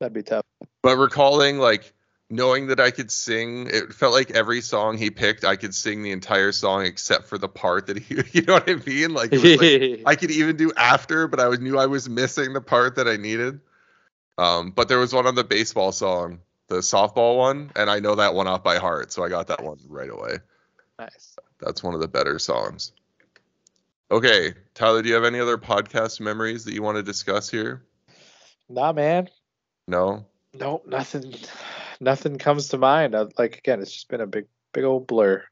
That'd 0.01 0.15
be 0.15 0.23
tough. 0.23 0.45
But 0.83 0.97
recalling 0.97 1.59
like 1.59 1.93
knowing 2.31 2.69
that 2.69 2.81
I 2.81 2.91
could 2.91 3.11
sing, 3.11 3.69
it 3.71 3.93
felt 3.93 4.13
like 4.13 4.31
every 4.31 4.61
song 4.61 4.97
he 4.97 5.11
picked, 5.11 5.45
I 5.45 5.57
could 5.57 5.75
sing 5.75 6.03
the 6.03 6.11
entire 6.11 6.53
song 6.53 6.85
except 6.85 7.27
for 7.27 7.39
the 7.39 7.49
part 7.49 7.87
that 7.87 7.99
he, 7.99 8.17
you 8.33 8.43
know 8.43 8.55
what 8.55 8.69
I 8.69 8.77
mean? 8.77 9.13
Like, 9.15 9.33
it 9.33 9.41
was 9.43 9.61
like 9.61 10.03
I 10.07 10.17
could 10.17 10.31
even 10.31 10.57
do 10.57 10.73
after, 10.77 11.29
but 11.29 11.39
I 11.41 11.49
was 11.49 11.61
knew 11.61 11.79
I 11.79 11.87
was 11.87 12.09
missing 12.09 12.53
the 12.55 12.61
part 12.61 12.97
that 12.97 13.07
I 13.07 13.17
needed. 13.17 13.61
Um, 14.37 14.71
but 14.71 14.89
there 14.89 14.99
was 14.99 15.13
one 15.15 15.27
on 15.27 15.35
the 15.37 15.45
baseball 15.45 15.93
song, 15.93 16.41
the 16.69 16.77
softball 16.77 17.37
one, 17.37 17.71
and 17.77 17.91
I 17.91 18.01
know 18.01 18.15
that 18.15 18.35
one 18.35 18.47
off 18.47 18.63
by 18.63 18.77
heart, 18.77 19.13
so 19.13 19.23
I 19.23 19.29
got 19.29 19.49
that 19.49 19.63
one 19.63 19.79
right 19.89 20.11
away. 20.11 20.39
nice. 20.99 21.37
That's 21.61 21.83
one 21.83 21.95
of 21.95 22.01
the 22.01 22.09
better 22.09 22.39
songs. 22.39 22.93
Okay, 24.11 24.55
Tyler, 24.75 25.03
do 25.03 25.09
you 25.09 25.15
have 25.15 25.25
any 25.25 25.41
other 25.41 25.59
podcast 25.59 26.21
memories 26.21 26.65
that 26.65 26.75
you 26.75 26.83
want 26.83 26.97
to 26.97 27.03
discuss 27.03 27.51
here? 27.51 27.85
Nah, 28.69 28.93
man. 28.93 29.29
No. 29.89 30.27
Nope, 30.53 30.87
nothing. 30.87 31.35
Nothing 32.01 32.39
comes 32.39 32.69
to 32.69 32.79
mind. 32.79 33.15
Like 33.39 33.59
again, 33.59 33.81
it's 33.81 33.93
just 33.93 34.09
been 34.09 34.21
a 34.21 34.27
big, 34.27 34.47
big 34.73 34.85
old 34.85 35.07
blur. 35.07 35.45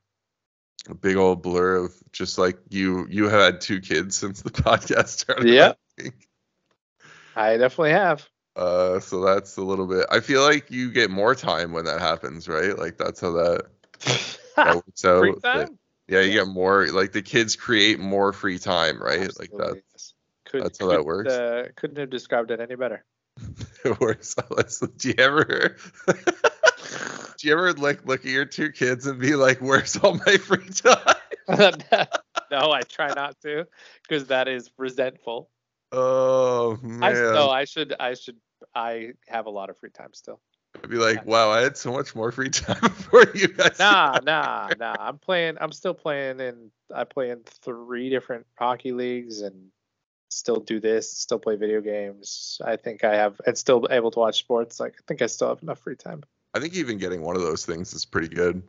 A 0.88 0.94
big 0.94 1.16
old 1.16 1.42
blur 1.42 1.76
of 1.76 1.94
just 2.12 2.38
like 2.38 2.58
you. 2.68 3.06
You 3.08 3.28
had 3.28 3.60
two 3.60 3.80
kids 3.80 4.16
since 4.16 4.42
the 4.42 4.50
podcast 4.50 5.08
started. 5.08 5.48
Yeah. 5.48 5.72
I. 5.98 7.52
I 7.54 7.56
definitely 7.56 7.92
have. 7.92 8.28
Uh, 8.54 9.00
so 9.00 9.22
that's 9.22 9.56
a 9.56 9.62
little 9.62 9.86
bit. 9.86 10.06
I 10.10 10.20
feel 10.20 10.42
like 10.42 10.70
you 10.70 10.90
get 10.90 11.10
more 11.10 11.34
time 11.34 11.72
when 11.72 11.86
that 11.86 12.00
happens, 12.00 12.48
right? 12.48 12.76
Like 12.76 12.98
that's 12.98 13.20
how 13.20 13.32
that, 13.32 13.66
that 14.56 14.74
works 14.86 15.04
out. 15.04 15.20
Free 15.20 15.34
That- 15.42 15.70
yeah, 16.08 16.20
you 16.20 16.32
get 16.32 16.48
more. 16.48 16.88
Like 16.88 17.12
the 17.12 17.22
kids 17.22 17.56
create 17.56 17.98
more 17.98 18.32
free 18.32 18.58
time, 18.58 19.00
right? 19.02 19.20
Like 19.20 19.50
Absolutely. 19.52 19.56
that. 19.56 20.12
Could, 20.44 20.64
that's 20.64 20.78
how 20.78 20.88
that 20.88 21.04
works. 21.04 21.32
Uh, 21.32 21.68
couldn't 21.76 21.96
have 21.98 22.10
described 22.10 22.50
it 22.50 22.60
any 22.60 22.74
better. 22.74 23.04
It 23.84 23.98
works. 23.98 24.36
Do 24.98 25.08
you 25.08 25.14
ever? 25.18 25.76
Do 26.06 27.48
you 27.48 27.52
ever 27.52 27.72
like 27.72 28.06
look 28.06 28.20
at 28.20 28.30
your 28.30 28.44
two 28.44 28.70
kids 28.70 29.08
and 29.08 29.18
be 29.18 29.34
like, 29.34 29.58
"Where's 29.58 29.96
all 29.96 30.14
my 30.24 30.36
free 30.36 30.68
time?" 30.68 31.16
no, 32.50 32.70
I 32.70 32.82
try 32.82 33.12
not 33.12 33.40
to, 33.42 33.66
because 34.06 34.28
that 34.28 34.46
is 34.46 34.70
resentful. 34.78 35.50
Oh 35.92 36.78
man, 36.82 37.02
I 37.02 37.12
no, 37.12 37.50
I 37.50 37.64
should, 37.64 37.94
I 38.00 38.14
should, 38.14 38.36
I 38.74 39.12
have 39.28 39.46
a 39.46 39.50
lot 39.50 39.68
of 39.68 39.78
free 39.78 39.90
time 39.90 40.14
still. 40.14 40.40
I'd 40.82 40.88
be 40.88 40.96
like, 40.96 41.26
"Wow, 41.26 41.50
I 41.50 41.60
had 41.60 41.76
so 41.76 41.92
much 41.92 42.14
more 42.14 42.32
free 42.32 42.48
time 42.50 42.80
before 42.80 43.26
you 43.34 43.48
guys." 43.48 43.78
Nah, 43.78 44.18
nah, 44.22 44.70
nah. 44.78 44.96
I'm 44.98 45.18
playing. 45.18 45.58
I'm 45.60 45.72
still 45.72 45.94
playing 45.94 46.40
in. 46.40 46.70
I 46.94 47.04
play 47.04 47.30
in 47.30 47.40
three 47.44 48.08
different 48.08 48.46
hockey 48.58 48.92
leagues 48.92 49.42
and 49.42 49.68
still 50.30 50.60
do 50.60 50.80
this. 50.80 51.12
Still 51.12 51.38
play 51.38 51.56
video 51.56 51.82
games. 51.82 52.58
I 52.64 52.76
think 52.76 53.04
I 53.04 53.14
have, 53.16 53.40
and 53.46 53.56
still 53.56 53.86
able 53.90 54.10
to 54.12 54.18
watch 54.18 54.38
sports. 54.38 54.80
Like 54.80 54.94
I 54.98 55.02
think 55.06 55.20
I 55.20 55.26
still 55.26 55.48
have 55.48 55.62
enough 55.62 55.80
free 55.80 55.96
time. 55.96 56.22
I 56.54 56.60
think 56.60 56.74
even 56.74 56.98
getting 56.98 57.22
one 57.22 57.36
of 57.36 57.42
those 57.42 57.66
things 57.66 57.92
is 57.92 58.04
pretty 58.04 58.28
good. 58.28 58.62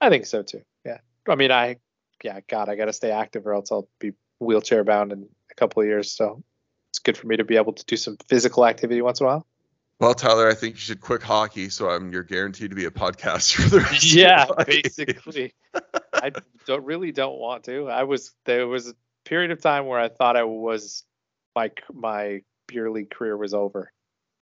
I 0.00 0.08
think 0.08 0.26
so 0.26 0.42
too. 0.42 0.62
Yeah. 0.84 0.98
I 1.28 1.34
mean, 1.34 1.50
I, 1.50 1.76
yeah, 2.22 2.40
God, 2.48 2.68
I 2.68 2.76
got 2.76 2.86
to 2.86 2.92
stay 2.92 3.10
active 3.10 3.46
or 3.46 3.54
else 3.54 3.72
I'll 3.72 3.88
be 3.98 4.12
wheelchair 4.38 4.84
bound 4.84 5.12
in 5.12 5.28
a 5.50 5.54
couple 5.54 5.82
of 5.82 5.88
years. 5.88 6.12
So 6.12 6.42
good 7.04 7.16
for 7.16 7.26
me 7.26 7.36
to 7.36 7.44
be 7.44 7.56
able 7.56 7.72
to 7.72 7.84
do 7.84 7.96
some 7.96 8.16
physical 8.28 8.66
activity 8.66 9.00
once 9.02 9.20
in 9.20 9.26
a 9.26 9.28
while. 9.28 9.46
Well, 10.00 10.14
Tyler, 10.14 10.48
I 10.48 10.54
think 10.54 10.74
you 10.74 10.80
should 10.80 11.00
quit 11.00 11.22
hockey, 11.22 11.68
so 11.68 11.88
I'm 11.88 12.12
you're 12.12 12.24
guaranteed 12.24 12.70
to 12.70 12.76
be 12.76 12.84
a 12.84 12.90
podcaster 12.90 13.62
for 13.62 13.68
the 13.68 13.80
rest 13.80 14.12
Yeah, 14.12 14.46
basically. 14.66 15.54
I 16.12 16.32
don't 16.66 16.84
really 16.84 17.12
don't 17.12 17.38
want 17.38 17.64
to. 17.64 17.88
I 17.88 18.02
was 18.02 18.34
there 18.44 18.66
was 18.66 18.88
a 18.88 18.94
period 19.24 19.52
of 19.52 19.60
time 19.62 19.86
where 19.86 20.00
I 20.00 20.08
thought 20.08 20.36
I 20.36 20.42
was 20.42 21.04
my 21.54 21.70
my 21.92 22.42
beer 22.66 22.90
league 22.90 23.10
career 23.10 23.36
was 23.36 23.54
over. 23.54 23.92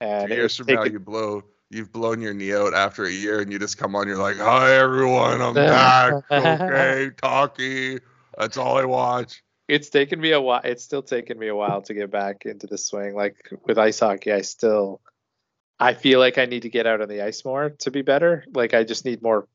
And 0.01 0.29
Two 0.29 0.35
years 0.35 0.57
from 0.57 0.67
now, 0.67 0.85
you 0.85 0.99
blow, 0.99 1.43
you've 1.71 1.93
blown 1.93 2.21
your 2.21 2.35
knee 2.35 2.55
out 2.55 2.75
after 2.75 3.05
a 3.05 3.11
year, 3.11 3.41
and 3.41 3.53
you 3.53 3.59
just 3.59 3.79
come 3.79 3.95
on. 3.95 4.09
You're 4.09 4.17
like, 4.17 4.39
"Hi, 4.39 4.75
everyone, 4.75 5.41
I'm 5.41 5.55
back. 5.55 6.15
Okay, 6.31 7.11
talkie. 7.21 8.01
That's 8.39 8.57
all 8.57 8.79
I 8.79 8.85
watch." 8.85 9.43
It's 9.69 9.91
taken 9.91 10.21
me 10.21 10.33
a 10.33 10.41
while. 10.41 10.61
It's 10.65 10.85
still 10.85 11.03
taken 11.03 11.39
me 11.39 11.49
a 11.49 11.57
while 11.57 11.83
to 11.83 11.95
get 11.95 12.11
back 12.11 12.45
into 12.45 12.67
the 12.67 12.79
swing. 12.79 13.15
Like 13.15 13.37
with 13.67 13.79
ice 13.79 14.01
hockey, 14.01 14.33
I 14.33 14.43
still, 14.43 15.01
I 15.79 15.95
feel 15.95 16.21
like 16.21 16.39
I 16.39 16.45
need 16.45 16.63
to 16.63 16.71
get 16.71 16.87
out 16.87 17.01
on 17.01 17.09
the 17.09 17.23
ice 17.23 17.45
more 17.45 17.71
to 17.71 17.91
be 17.91 18.03
better. 18.03 18.45
Like 18.55 18.75
I 18.75 18.85
just 18.85 19.05
need 19.05 19.23
more, 19.23 19.49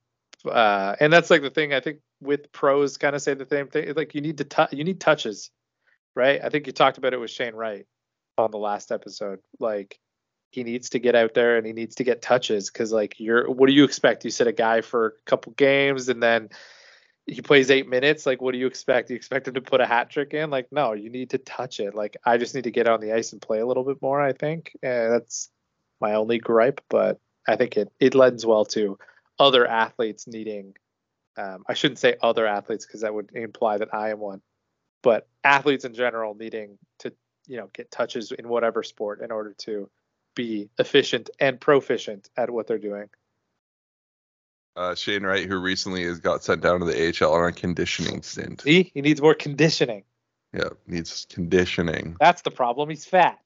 uh, 0.50 0.96
and 1.00 1.14
that's 1.14 1.30
like 1.30 1.42
the 1.42 1.50
thing. 1.50 1.74
I 1.74 1.80
think 1.80 2.00
with 2.22 2.52
pros, 2.52 2.98
kind 2.98 3.16
of 3.16 3.22
say 3.22 3.36
the 3.36 3.46
same 3.46 3.68
thing. 3.68 3.94
Like 3.96 4.16
you 4.16 4.22
need 4.22 4.40
to, 4.40 4.44
tou- 4.46 4.76
you 4.76 4.84
need 4.84 5.00
touches, 5.00 5.52
right? 6.16 6.40
I 6.44 6.50
think 6.50 6.66
you 6.68 6.74
talked 6.74 6.98
about 6.98 7.14
it 7.14 7.20
with 7.20 7.32
Shane 7.32 7.56
Wright 7.56 7.86
on 8.38 8.52
the 8.52 8.58
last 8.58 8.92
episode. 8.92 9.40
Like 9.60 10.00
he 10.52 10.64
needs 10.64 10.90
to 10.90 11.00
get 11.00 11.14
out 11.14 11.36
there 11.36 11.58
and 11.58 11.68
he 11.68 11.74
needs 11.74 11.96
to 11.96 12.04
get 12.04 12.24
touches 12.24 12.72
because 12.72 12.92
like 12.92 13.20
you're, 13.20 13.50
what 13.50 13.68
do 13.68 13.74
you 13.74 13.84
expect? 13.84 14.26
You 14.26 14.32
sit 14.32 14.48
a 14.48 14.52
guy 14.52 14.82
for 14.82 15.06
a 15.06 15.30
couple 15.30 15.52
games 15.54 16.10
and 16.10 16.24
then 16.24 16.50
he 17.30 17.42
plays 17.42 17.72
eight 17.72 17.88
minutes. 17.88 18.26
Like, 18.26 18.42
what 18.42 18.52
do 18.52 18.58
you 18.58 18.68
expect? 18.68 19.10
You 19.10 19.16
expect 19.16 19.48
him 19.48 19.54
to 19.56 19.62
put 19.62 19.82
a 19.82 19.86
hat 19.86 20.10
trick 20.10 20.34
in? 20.34 20.50
Like, 20.50 20.68
no, 20.72 20.94
you 20.94 21.10
need 21.10 21.32
to 21.32 21.38
touch 21.38 21.80
it. 21.80 21.96
Like, 21.96 22.18
I 22.26 22.38
just 22.38 22.56
need 22.56 22.66
to 22.66 22.72
get 22.72 22.88
on 22.88 23.00
the 23.00 23.14
ice 23.14 23.34
and 23.34 23.42
play 23.42 23.60
a 23.60 23.66
little 23.66 23.84
bit 23.84 24.02
more. 24.02 24.22
I 24.22 24.34
think 24.34 24.72
and 24.82 25.12
that's 25.12 25.50
my 26.02 26.14
only 26.14 26.40
gripe, 26.40 26.82
but 26.90 27.20
I 27.48 27.56
think 27.56 27.78
it 27.78 27.92
it 28.00 28.16
lends 28.16 28.46
well 28.46 28.66
to 28.66 28.98
other 29.38 29.66
athletes 29.66 30.28
needing. 30.28 30.76
Um, 31.38 31.64
I 31.68 31.74
shouldn't 31.74 32.00
say 32.00 32.18
other 32.22 32.46
athletes 32.46 32.86
because 32.86 33.02
that 33.02 33.14
would 33.14 33.32
imply 33.34 33.78
that 33.78 33.94
I 33.94 34.10
am 34.10 34.20
one, 34.20 34.42
but 35.02 35.28
athletes 35.44 35.86
in 35.86 35.94
general 35.94 36.36
needing 36.36 36.78
to 37.00 37.14
you 37.48 37.58
know 37.58 37.70
get 37.74 37.92
touches 37.92 38.32
in 38.32 38.48
whatever 38.48 38.84
sport 38.84 39.22
in 39.22 39.32
order 39.32 39.54
to 39.60 39.90
be 40.36 40.70
efficient 40.78 41.30
and 41.40 41.60
proficient 41.60 42.30
at 42.38 42.50
what 42.50 42.68
they're 42.68 42.78
doing. 42.78 43.10
Uh, 44.76 44.96
Shane 44.96 45.24
Wright, 45.24 45.46
who 45.46 45.58
recently 45.60 46.04
has 46.06 46.20
got 46.20 46.44
sent 46.44 46.62
down 46.62 46.80
to 46.80 46.86
the 46.86 47.14
AHL 47.22 47.34
on 47.34 47.50
a 47.50 47.52
conditioning 47.52 48.22
stint. 48.22 48.62
See, 48.62 48.92
he 48.94 49.02
needs 49.02 49.22
more 49.22 49.34
conditioning. 49.34 50.04
Yeah, 50.54 50.70
needs 50.88 51.28
conditioning. 51.30 52.16
That's 52.20 52.42
the 52.42 52.52
problem. 52.52 52.90
He's 52.90 53.06
fat. 53.06 53.40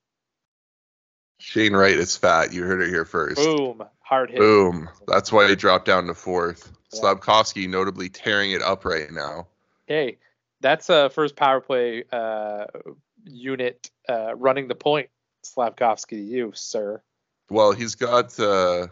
Shane 1.39 1.74
Wright 1.74 1.97
is 1.97 2.15
fat. 2.15 2.53
You 2.53 2.63
heard 2.63 2.82
it 2.82 2.89
here 2.89 3.05
first. 3.05 3.36
Boom. 3.36 3.84
Hard 3.99 4.30
hit. 4.30 4.39
Boom. 4.39 4.89
That's 5.07 5.32
why 5.32 5.49
he 5.49 5.55
dropped 5.55 5.86
down 5.86 6.07
to 6.07 6.13
fourth. 6.13 6.71
Yeah. 6.93 6.99
Slavkovsky 6.99 7.67
notably 7.67 8.09
tearing 8.09 8.51
it 8.51 8.61
up 8.61 8.86
right 8.86 9.11
now. 9.11 9.47
Hey, 9.88 10.19
that's 10.61 10.89
a 10.89 11.09
first 11.09 11.36
power 11.36 11.59
play 11.59 12.03
uh, 12.11 12.65
unit 13.26 13.89
uh, 14.07 14.36
running 14.36 14.67
the 14.67 14.76
point. 14.76 15.09
Slavkovsky 15.41 16.15
to 16.17 16.21
you, 16.21 16.51
sir. 16.55 17.01
Well, 17.49 17.74
he's 17.74 17.95
got 17.95 18.39
uh, 18.39 18.88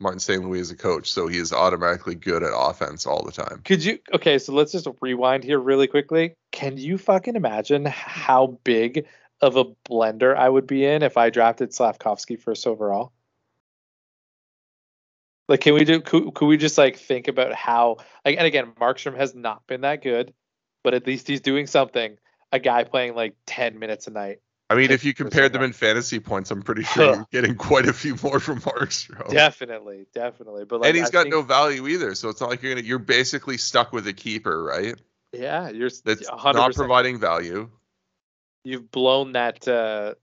Martin 0.00 0.18
St. 0.18 0.42
Louis 0.44 0.60
as 0.60 0.70
a 0.70 0.76
coach, 0.76 1.10
so 1.10 1.28
he 1.28 1.38
is 1.38 1.52
automatically 1.52 2.14
good 2.14 2.42
at 2.42 2.52
offense 2.54 3.06
all 3.06 3.24
the 3.24 3.32
time. 3.32 3.62
Could 3.64 3.84
you? 3.84 3.98
Okay, 4.12 4.38
so 4.38 4.52
let's 4.52 4.72
just 4.72 4.88
rewind 5.00 5.44
here 5.44 5.58
really 5.58 5.86
quickly. 5.86 6.34
Can 6.50 6.76
you 6.76 6.98
fucking 6.98 7.36
imagine 7.36 7.84
how 7.86 8.58
big 8.64 9.06
of 9.40 9.56
a 9.56 9.64
blender 9.88 10.36
I 10.36 10.48
would 10.48 10.66
be 10.66 10.84
in 10.84 11.02
if 11.02 11.16
I 11.16 11.30
drafted 11.30 11.72
Slavkovsky 11.72 12.36
first 12.36 12.66
overall? 12.66 13.12
Like, 15.48 15.60
can 15.60 15.74
we 15.74 15.84
do? 15.84 16.00
Could, 16.00 16.34
could 16.34 16.46
we 16.46 16.56
just 16.56 16.78
like 16.78 16.96
think 16.96 17.28
about 17.28 17.52
how? 17.54 17.98
Like, 18.24 18.38
and 18.38 18.46
again, 18.46 18.72
Markstrom 18.80 19.16
has 19.16 19.34
not 19.34 19.66
been 19.66 19.82
that 19.82 20.02
good, 20.02 20.32
but 20.82 20.94
at 20.94 21.06
least 21.06 21.28
he's 21.28 21.40
doing 21.40 21.66
something. 21.66 22.16
A 22.50 22.58
guy 22.58 22.84
playing 22.84 23.14
like 23.14 23.34
ten 23.46 23.78
minutes 23.78 24.06
a 24.06 24.10
night. 24.10 24.38
I 24.70 24.76
mean, 24.76 24.90
if 24.90 25.04
you 25.04 25.12
compared 25.12 25.52
them 25.52 25.62
in 25.62 25.72
fantasy 25.72 26.18
points, 26.20 26.50
I'm 26.50 26.62
pretty 26.62 26.84
sure 26.84 27.14
you're 27.14 27.26
getting 27.30 27.54
quite 27.54 27.86
a 27.86 27.92
few 27.92 28.16
more 28.22 28.40
from 28.40 28.60
Markstrom. 28.60 29.30
Definitely, 29.30 30.06
definitely. 30.14 30.64
But 30.64 30.80
like, 30.80 30.88
and 30.88 30.96
he's 30.96 31.08
I 31.08 31.10
got 31.10 31.22
think- 31.24 31.34
no 31.34 31.42
value 31.42 31.86
either, 31.88 32.14
so 32.14 32.30
it's 32.30 32.40
not 32.40 32.48
like 32.50 32.62
you're 32.62 32.74
gonna. 32.74 32.86
You're 32.86 32.98
basically 32.98 33.58
stuck 33.58 33.92
with 33.92 34.06
a 34.06 34.12
keeper, 34.14 34.64
right? 34.64 34.94
Yeah, 35.32 35.68
you're 35.68 35.90
That's 36.04 36.28
100%. 36.28 36.54
not 36.54 36.74
providing 36.74 37.18
value. 37.18 37.68
You've 38.64 38.90
blown 38.90 39.32
that 39.32 39.66
uh, 39.68 40.14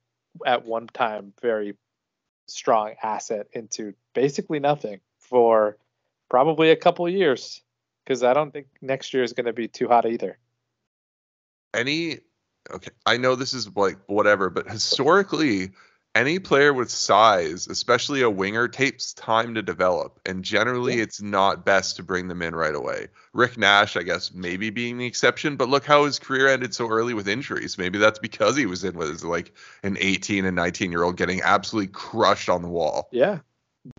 at 0.46 0.66
one 0.66 0.88
time 0.88 1.34
very 1.42 1.76
strong 2.48 2.96
asset 3.04 3.48
into 3.54 3.94
basically 4.16 4.60
nothing 4.60 5.02
for 5.20 5.78
probably 6.30 6.72
a 6.72 6.76
couple 6.76 7.06
of 7.06 7.14
years. 7.14 7.62
Because 8.04 8.24
I 8.24 8.34
don't 8.34 8.52
think 8.52 8.68
next 8.82 9.14
year 9.14 9.22
is 9.22 9.34
going 9.34 9.46
to 9.46 9.54
be 9.54 9.68
too 9.68 9.88
hot 9.88 10.08
either. 10.08 10.40
any 11.76 12.20
okay 12.70 12.92
i 13.06 13.18
know 13.18 13.36
this 13.36 13.54
is 13.54 13.76
like 13.76 13.98
whatever 14.08 14.50
but 14.50 14.70
historically 14.70 15.72
any 16.14 16.40
player 16.40 16.74
with 16.74 16.92
size 16.92 17.68
especially 17.68 18.22
a 18.22 18.30
winger 18.30 18.68
takes 18.68 19.14
time 19.14 19.56
to 19.56 19.62
develop 19.62 20.20
and 20.26 20.44
generally 20.44 20.98
Yeah. 20.98 21.04
it's 21.04 21.22
not 21.22 21.66
best 21.66 21.96
to 21.96 22.04
bring 22.04 22.28
them 22.28 22.42
in 22.42 22.54
right 22.54 22.76
away 22.76 23.08
rick 23.34 23.58
nash 23.58 23.96
i 23.96 24.04
guess 24.04 24.34
maybe 24.34 24.70
being 24.70 24.98
the 24.98 25.06
exception 25.06 25.56
but 25.56 25.70
look 25.70 25.86
how 25.86 26.06
his 26.06 26.20
career 26.20 26.48
ended 26.50 26.74
so 26.76 26.90
early 26.90 27.14
with 27.14 27.28
injuries 27.28 27.78
maybe 27.78 27.98
that's 27.98 28.20
because 28.20 28.58
he 28.58 28.66
was 28.66 28.84
in 28.84 28.98
with 28.98 29.24
like 29.24 29.54
an 29.84 29.98
18 30.00 30.46
and 30.46 30.56
19 30.56 30.92
year 30.92 31.04
old 31.04 31.18
getting 31.18 31.42
absolutely 31.42 31.92
crushed 31.92 32.50
on 32.50 32.62
the 32.62 32.70
wall 32.70 33.08
Yeah. 33.12 33.40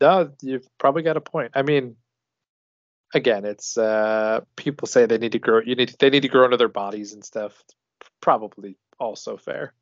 No, 0.01 0.31
you've 0.43 0.69
probably 0.79 1.03
got 1.03 1.17
a 1.17 1.21
point. 1.21 1.51
I 1.57 1.63
mean, 1.63 1.97
again, 3.13 3.45
it's 3.45 3.77
uh, 3.77 4.43
people 4.55 4.87
say 4.87 5.07
they 5.07 5.19
need 5.19 5.33
to 5.33 5.41
grow. 5.41 5.61
You 5.61 5.75
need 5.75 5.97
they 5.99 6.09
need 6.09 6.23
to 6.23 6.29
grow 6.29 6.45
into 6.45 6.57
their 6.57 6.69
bodies 6.69 7.13
and 7.15 7.25
stuff. 7.25 7.61
Probably 8.23 8.77
also 8.99 9.37
fair. 9.37 9.75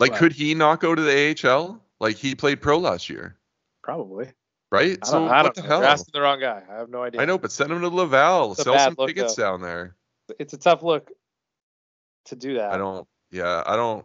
Like, 0.00 0.12
Right. 0.12 0.18
could 0.18 0.32
he 0.32 0.54
not 0.54 0.80
go 0.80 0.94
to 0.94 1.02
the 1.02 1.12
AHL? 1.12 1.80
Like, 2.00 2.16
he 2.16 2.34
played 2.34 2.60
pro 2.60 2.78
last 2.78 3.08
year, 3.08 3.36
Probably. 3.82 4.32
right? 4.72 4.98
I 5.02 5.06
So 5.06 5.26
I 5.26 5.42
what 5.42 5.54
don't 5.54 5.54
the 5.54 5.62
know. 5.62 5.68
hell? 5.68 5.78
You're 5.80 5.88
asking 5.88 6.10
the 6.14 6.20
wrong 6.20 6.40
guy. 6.40 6.62
I 6.68 6.74
have 6.74 6.88
no 6.90 7.02
idea. 7.02 7.20
I 7.20 7.24
know, 7.24 7.38
but 7.38 7.52
send 7.52 7.70
him 7.70 7.80
to 7.82 7.88
Laval. 7.88 8.52
It's 8.52 8.62
Sell 8.62 8.76
some 8.78 8.96
tickets 8.96 9.34
though. 9.36 9.42
down 9.42 9.60
there. 9.62 9.94
It's 10.38 10.52
a 10.52 10.58
tough 10.58 10.82
look 10.82 11.10
to 12.26 12.36
do 12.36 12.54
that. 12.54 12.72
I 12.72 12.76
don't. 12.78 13.06
Yeah, 13.30 13.62
I 13.66 13.76
don't. 13.76 14.04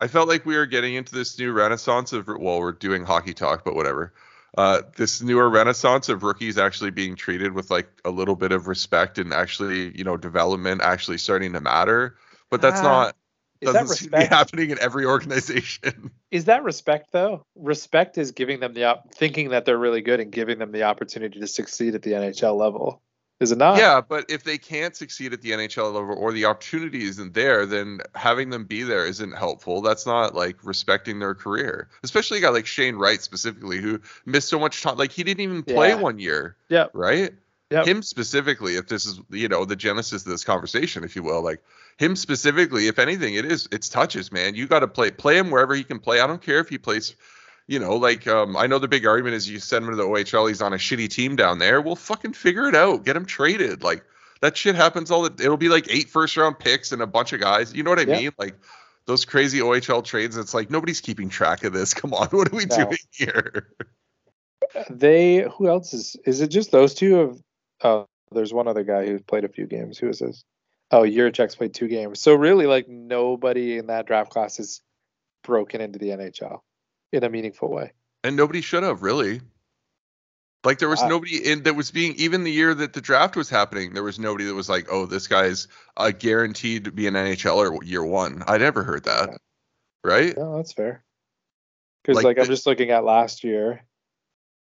I 0.00 0.08
felt 0.08 0.28
like 0.28 0.44
we 0.44 0.56
were 0.56 0.66
getting 0.66 0.94
into 0.94 1.14
this 1.14 1.38
new 1.38 1.52
renaissance 1.52 2.12
of 2.12 2.26
well, 2.26 2.58
we're 2.60 2.72
doing 2.72 3.04
hockey 3.04 3.34
talk, 3.34 3.64
but 3.64 3.74
whatever. 3.74 4.12
Uh, 4.56 4.82
this 4.96 5.20
newer 5.20 5.48
renaissance 5.48 6.08
of 6.08 6.22
rookies 6.22 6.58
actually 6.58 6.90
being 6.90 7.16
treated 7.16 7.52
with 7.54 7.70
like 7.70 7.88
a 8.04 8.10
little 8.10 8.36
bit 8.36 8.52
of 8.52 8.68
respect 8.68 9.18
and 9.18 9.32
actually, 9.32 9.96
you 9.98 10.04
know, 10.04 10.16
development 10.16 10.80
actually 10.82 11.18
starting 11.18 11.52
to 11.54 11.60
matter. 11.60 12.16
But 12.50 12.60
that's 12.62 12.80
Ah, 12.80 12.82
not 12.82 13.16
Is 13.60 13.72
that 13.72 13.80
doesn't 13.80 13.96
seem 13.96 14.04
to 14.06 14.10
be 14.10 14.16
respect? 14.18 14.32
happening 14.32 14.70
in 14.70 14.78
every 14.78 15.04
organization. 15.06 16.10
Is 16.30 16.44
that 16.46 16.62
respect 16.64 17.12
though? 17.12 17.44
Respect 17.56 18.18
is 18.18 18.32
giving 18.32 18.60
them 18.60 18.74
the 18.74 18.84
op- 18.84 19.14
thinking 19.14 19.50
that 19.50 19.64
they're 19.64 19.78
really 19.78 20.02
good 20.02 20.20
and 20.20 20.30
giving 20.32 20.58
them 20.58 20.72
the 20.72 20.82
opportunity 20.84 21.40
to 21.40 21.46
succeed 21.46 21.94
at 21.94 22.02
the 22.02 22.12
NHL 22.12 22.56
level. 22.56 23.00
Is 23.40 23.50
it 23.50 23.58
not? 23.58 23.78
yeah, 23.78 24.00
but 24.00 24.26
if 24.28 24.44
they 24.44 24.58
can't 24.58 24.94
succeed 24.94 25.32
at 25.32 25.42
the 25.42 25.50
NHL 25.50 25.92
level 25.92 26.14
or 26.16 26.32
the 26.32 26.44
opportunity 26.44 27.02
isn't 27.04 27.34
there, 27.34 27.66
then 27.66 27.98
having 28.14 28.50
them 28.50 28.64
be 28.64 28.84
there 28.84 29.04
isn't 29.04 29.32
helpful. 29.32 29.82
That's 29.82 30.06
not 30.06 30.36
like 30.36 30.64
respecting 30.64 31.18
their 31.18 31.34
career. 31.34 31.88
Especially 32.04 32.38
a 32.38 32.40
guy 32.42 32.50
like 32.50 32.64
Shane 32.66 32.94
Wright 32.94 33.20
specifically 33.20 33.78
who 33.78 34.00
missed 34.24 34.48
so 34.48 34.58
much 34.60 34.82
time. 34.82 34.96
Like 34.96 35.10
he 35.10 35.24
didn't 35.24 35.40
even 35.40 35.64
play 35.64 35.88
Yeah. 35.88 35.94
one 35.96 36.20
year. 36.20 36.56
Yep. 36.68 36.92
Right? 36.94 37.32
Yep. 37.74 37.86
Him 37.86 38.02
specifically, 38.02 38.76
if 38.76 38.86
this 38.86 39.04
is 39.04 39.20
you 39.30 39.48
know, 39.48 39.64
the 39.64 39.74
genesis 39.76 40.24
of 40.24 40.30
this 40.30 40.44
conversation, 40.44 41.02
if 41.02 41.16
you 41.16 41.22
will, 41.22 41.42
like 41.42 41.60
him 41.98 42.14
specifically, 42.14 42.86
if 42.86 42.98
anything, 42.98 43.34
it 43.34 43.44
is 43.44 43.68
it's 43.72 43.88
touches, 43.88 44.30
man. 44.30 44.54
You 44.54 44.68
gotta 44.68 44.86
play 44.86 45.10
play 45.10 45.36
him 45.36 45.50
wherever 45.50 45.74
he 45.74 45.82
can 45.82 45.98
play. 45.98 46.20
I 46.20 46.26
don't 46.28 46.40
care 46.40 46.60
if 46.60 46.68
he 46.68 46.78
plays 46.78 47.16
you 47.66 47.78
know, 47.78 47.96
like 47.96 48.26
um, 48.26 48.56
I 48.56 48.66
know 48.66 48.78
the 48.78 48.88
big 48.88 49.06
argument 49.06 49.34
is 49.34 49.48
you 49.48 49.58
send 49.58 49.84
him 49.84 49.90
to 49.90 49.96
the 49.96 50.04
OHL, 50.04 50.48
he's 50.48 50.60
on 50.62 50.72
a 50.72 50.76
shitty 50.76 51.08
team 51.08 51.34
down 51.34 51.58
there. 51.58 51.80
We'll 51.80 51.96
fucking 51.96 52.34
figure 52.34 52.68
it 52.68 52.74
out. 52.74 53.04
Get 53.04 53.16
him 53.16 53.24
traded. 53.24 53.82
Like 53.82 54.04
that 54.40 54.56
shit 54.56 54.74
happens 54.74 55.10
all 55.10 55.22
the. 55.22 55.42
It'll 55.42 55.56
be 55.56 55.68
like 55.70 55.86
eight 55.90 56.10
first 56.10 56.36
round 56.36 56.58
picks 56.58 56.92
and 56.92 57.00
a 57.00 57.06
bunch 57.06 57.32
of 57.32 57.40
guys. 57.40 57.74
You 57.74 57.82
know 57.82 57.90
what 57.90 58.00
I 58.00 58.04
Yeah. 58.04 58.18
mean? 58.18 58.32
Like 58.38 58.56
those 59.06 59.24
crazy 59.24 59.60
OHL 59.60 60.04
trades. 60.04 60.36
It's 60.36 60.52
like 60.54 60.70
nobody's 60.70 61.00
keeping 61.00 61.28
track 61.28 61.64
of 61.64 61.72
this. 61.72 61.94
Come 61.94 62.12
on, 62.12 62.28
what 62.28 62.52
are 62.52 62.56
we 62.56 62.66
No. 62.66 62.76
doing 62.76 62.98
here? 63.10 63.68
They 64.90 65.46
who 65.56 65.68
else 65.68 65.94
is 65.94 66.16
is 66.26 66.40
it 66.40 66.48
just 66.48 66.70
those 66.70 66.94
two 66.94 67.20
of 67.20 67.42
oh 67.84 68.06
there's 68.32 68.52
one 68.52 68.66
other 68.66 68.82
guy 68.82 69.06
who's 69.06 69.22
played 69.22 69.44
a 69.44 69.48
few 69.48 69.66
games. 69.66 69.98
Who 69.98 70.08
is 70.08 70.18
this? 70.18 70.44
Oh, 70.90 71.02
Jiricek's 71.02 71.54
played 71.54 71.74
two 71.74 71.88
games. 71.88 72.20
So 72.20 72.34
really 72.34 72.66
like 72.66 72.88
nobody 72.88 73.78
in 73.78 73.86
that 73.86 74.06
draft 74.06 74.30
class 74.30 74.58
is 74.58 74.82
broken 75.42 75.80
into 75.80 75.98
the 75.98 76.08
NHL 76.08 76.60
in 77.12 77.24
a 77.24 77.30
meaningful 77.30 77.70
way. 77.70 77.92
And 78.22 78.36
nobody 78.36 78.60
should 78.60 78.82
have 78.82 79.02
really. 79.02 79.40
Like 80.64 80.78
there 80.78 80.88
was 80.88 81.02
Wow. 81.02 81.08
nobody 81.08 81.46
in 81.50 81.62
that 81.64 81.74
was 81.76 81.90
being 81.90 82.14
even 82.16 82.42
the 82.42 82.50
year 82.50 82.74
that 82.74 82.94
the 82.94 83.00
draft 83.00 83.36
was 83.36 83.50
happening. 83.50 83.92
There 83.92 84.02
was 84.02 84.18
nobody 84.18 84.46
that 84.46 84.54
was 84.54 84.68
like, 84.68 84.86
oh, 84.90 85.04
this 85.04 85.28
guy's 85.28 85.68
uh, 85.96 86.10
guaranteed 86.10 86.84
to 86.84 86.92
be 86.92 87.06
an 87.06 87.14
NHLer 87.14 87.78
year 87.84 88.04
one. 88.04 88.42
I 88.46 88.56
never 88.58 88.82
heard 88.82 89.04
that. 89.04 89.28
Yeah. 89.28 89.36
Right? 90.02 90.36
No, 90.36 90.56
that's 90.56 90.72
fair. 90.72 91.04
Because 92.02 92.16
Like 92.16 92.24
like, 92.24 92.38
I'm 92.38 92.46
just 92.46 92.66
looking 92.66 92.90
at 92.90 93.04
last 93.04 93.44
year, 93.44 93.84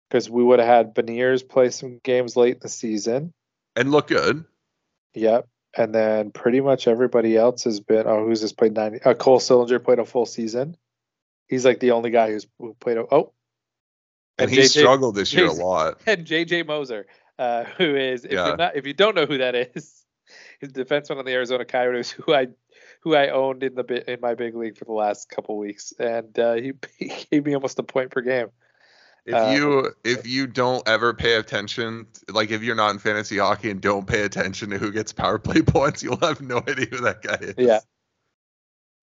because 0.09 0.31
we 0.31 0.43
would 0.43 0.59
have 0.59 0.69
had 0.69 0.95
Beniers 0.95 1.47
play 1.47 1.71
some 1.71 2.01
games 2.03 2.37
late 2.37 2.55
in 2.55 2.61
the 2.61 2.69
season. 2.69 3.33
And 3.75 3.91
look 3.91 4.09
good. 4.09 4.45
Yep. 5.15 5.49
And 5.77 5.95
then 5.95 6.31
pretty 6.31 6.61
much 6.61 6.89
everybody 6.89 7.37
else 7.37 7.65
has 7.65 7.81
been. 7.81 8.07
Oh, 8.07 8.25
who's 8.25 8.41
just 8.41 8.57
played 8.57 8.75
90? 8.75 9.03
Uh, 9.03 9.15
Cole 9.15 9.39
Sillinger 9.39 9.83
played 9.83 9.99
a 9.99 10.05
full 10.07 10.25
season. 10.27 10.77
He's 11.49 11.65
like 11.65 11.81
the 11.81 11.91
only 11.93 12.11
guy 12.11 12.31
who's 12.31 12.47
who 12.59 12.75
played. 12.81 12.97
A, 12.97 13.05
oh, 13.11 13.33
And 14.39 14.49
And 14.49 14.51
he 14.51 14.59
JJ 14.59 14.81
struggled 14.81 15.15
this 15.15 15.33
year 15.33 15.47
a 15.47 15.53
lot. 15.53 16.01
and 16.07 16.27
JJ 16.27 16.67
Moser, 16.67 17.07
uh, 17.39 17.65
who 17.65 17.95
is 17.95 18.25
if 18.25 18.33
Yeah. 18.33 18.55
not 18.57 18.77
if 18.77 18.87
you 18.87 18.95
don't 18.95 19.15
know 19.15 19.27
who 19.27 19.39
that 19.39 19.55
is, 19.55 20.05
his 20.61 20.73
defenseman 20.73 21.19
on 21.19 21.25
the 21.25 21.33
Arizona 21.33 21.65
Coyotes, 21.65 22.11
who 22.11 22.35
I 22.35 22.49
who 23.01 23.15
I 23.15 23.29
owned 23.29 23.63
in 23.63 23.75
the 23.75 24.13
in 24.13 24.21
my 24.21 24.35
big 24.35 24.57
league 24.57 24.79
for 24.79 24.85
the 24.87 24.93
last 24.93 25.29
couple 25.29 25.57
weeks, 25.59 25.93
and 25.99 26.37
uh, 26.39 26.55
he, 26.55 26.73
he 26.99 27.13
gave 27.31 27.45
me 27.45 27.55
almost 27.55 27.79
a 27.79 27.83
point 27.83 28.11
per 28.11 28.23
game. 28.23 28.49
If 29.27 29.35
Uh, 29.35 29.51
you 29.51 29.93
if 30.05 30.27
you 30.27 30.47
don't 30.47 30.87
ever 30.89 31.12
pay 31.12 31.35
attention, 31.35 32.07
like 32.31 32.51
if 32.53 32.62
you're 32.62 32.77
not 32.77 32.93
in 32.93 32.99
fantasy 33.01 33.39
hockey 33.39 33.70
and 33.70 33.81
don't 33.81 34.07
pay 34.07 34.22
attention 34.22 34.70
to 34.70 34.79
who 34.79 34.93
gets 34.93 35.12
power 35.12 35.39
play 35.39 35.62
points, 35.66 36.03
you'll 36.03 36.18
have 36.18 36.41
no 36.41 36.59
idea 36.59 36.87
who 36.87 36.99
that 36.99 37.22
guy 37.22 37.39
is. 37.41 37.55
Yeah. 37.59 37.81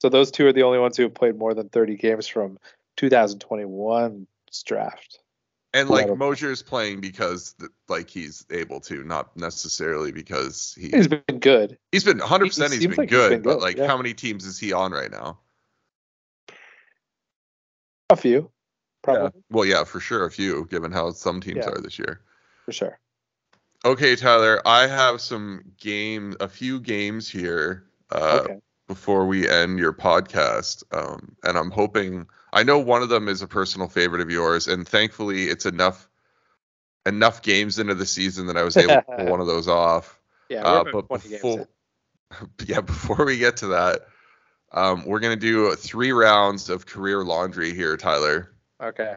So 0.02 0.10
those 0.10 0.32
two 0.32 0.48
are 0.48 0.54
the 0.54 0.64
only 0.64 0.80
ones 0.80 0.96
who 0.98 1.04
have 1.04 1.14
played 1.14 1.38
more 1.38 1.54
than 1.54 1.70
30 1.70 1.96
games 1.98 2.28
from 2.28 2.58
2021's 2.98 4.64
draft. 4.66 5.20
And 5.74 5.90
like 5.90 6.04
Incredible. 6.04 6.28
Moser's 6.28 6.62
playing 6.62 7.02
because 7.02 7.56
like 7.90 8.10
he's 8.10 8.46
able 8.52 8.80
to, 8.82 9.04
not 9.04 9.36
necessarily 9.36 10.12
because 10.12 10.76
he 10.80 10.90
He's 10.90 11.08
been 11.08 11.40
good. 11.40 11.78
he's 11.92 12.04
been 12.04 12.20
100 12.20 12.44
he 12.46 12.50
percent 12.50 12.74
he's 12.74 12.82
been 12.88 12.96
like 12.96 13.10
he's 13.10 13.18
good, 13.18 13.30
been 13.30 13.42
but 13.42 13.54
good, 13.56 13.62
like 13.62 13.78
yeah. 13.78 13.88
how 13.88 13.98
many 13.98 14.14
teams 14.14 14.46
is 14.46 14.60
he 14.60 14.72
on 14.72 14.92
right 14.92 15.12
now? 15.12 15.40
A 18.10 18.16
few, 18.16 18.52
probably 19.04 19.42
Well, 19.52 19.66
yeah, 19.66 19.84
for 19.84 20.00
sure 20.00 20.26
a 20.26 20.32
few, 20.32 20.66
given 20.72 20.92
how 20.92 21.12
some 21.12 21.42
teams 21.42 21.66
Yeah. 21.66 21.70
are 21.72 21.80
this 21.82 22.00
year. 22.00 22.22
for 22.66 22.72
sure. 22.72 23.00
Okay, 23.86 24.16
Tyler, 24.16 24.62
I 24.66 24.88
have 24.88 25.20
some 25.20 25.74
game, 25.78 26.36
a 26.40 26.48
few 26.48 26.80
games 26.80 27.30
here. 27.30 27.84
Uh, 28.12 28.42
okay. 28.44 28.60
before 28.88 29.26
we 29.26 29.50
end 29.50 29.80
your 29.80 29.94
podcast. 29.94 30.84
Um, 30.92 31.36
and 31.44 31.58
I'm 31.58 31.72
hoping 31.72 32.28
I 32.52 32.64
know 32.64 32.80
one 32.80 33.02
of 33.02 33.10
them 33.10 33.28
is 33.28 33.42
a 33.42 33.48
personal 33.48 33.88
favorite 33.88 34.22
of 34.22 34.30
yours, 34.30 34.68
and 34.68 34.88
thankfully 34.88 35.46
it's 35.46 35.66
enough 35.66 36.08
enough 37.06 37.42
games 37.42 37.80
into 37.80 37.96
the 37.96 38.06
season 38.06 38.48
that 38.48 38.58
I 38.58 38.64
was 38.64 38.78
able 38.78 38.96
to 38.96 39.02
pull 39.02 39.26
one 39.32 39.40
of 39.42 39.48
those 39.48 39.68
off. 39.68 40.20
Yeah, 40.50 40.64
Uh, 40.64 40.84
but 40.84 40.90
about 40.92 41.08
20 41.08 41.30
games 41.30 41.42
before 41.42 41.68
yeah, 42.68 42.82
before 42.82 43.26
we 43.26 43.38
get 43.38 43.58
to 43.58 43.68
that, 43.68 44.02
um, 44.72 45.06
we're 45.06 45.20
gonna 45.20 45.36
do 45.36 45.74
three 45.76 46.12
rounds 46.12 46.70
of 46.70 46.86
career 46.86 47.24
laundry 47.24 47.74
here, 47.74 47.98
Tyler. 47.98 48.53
Okay. 48.84 49.16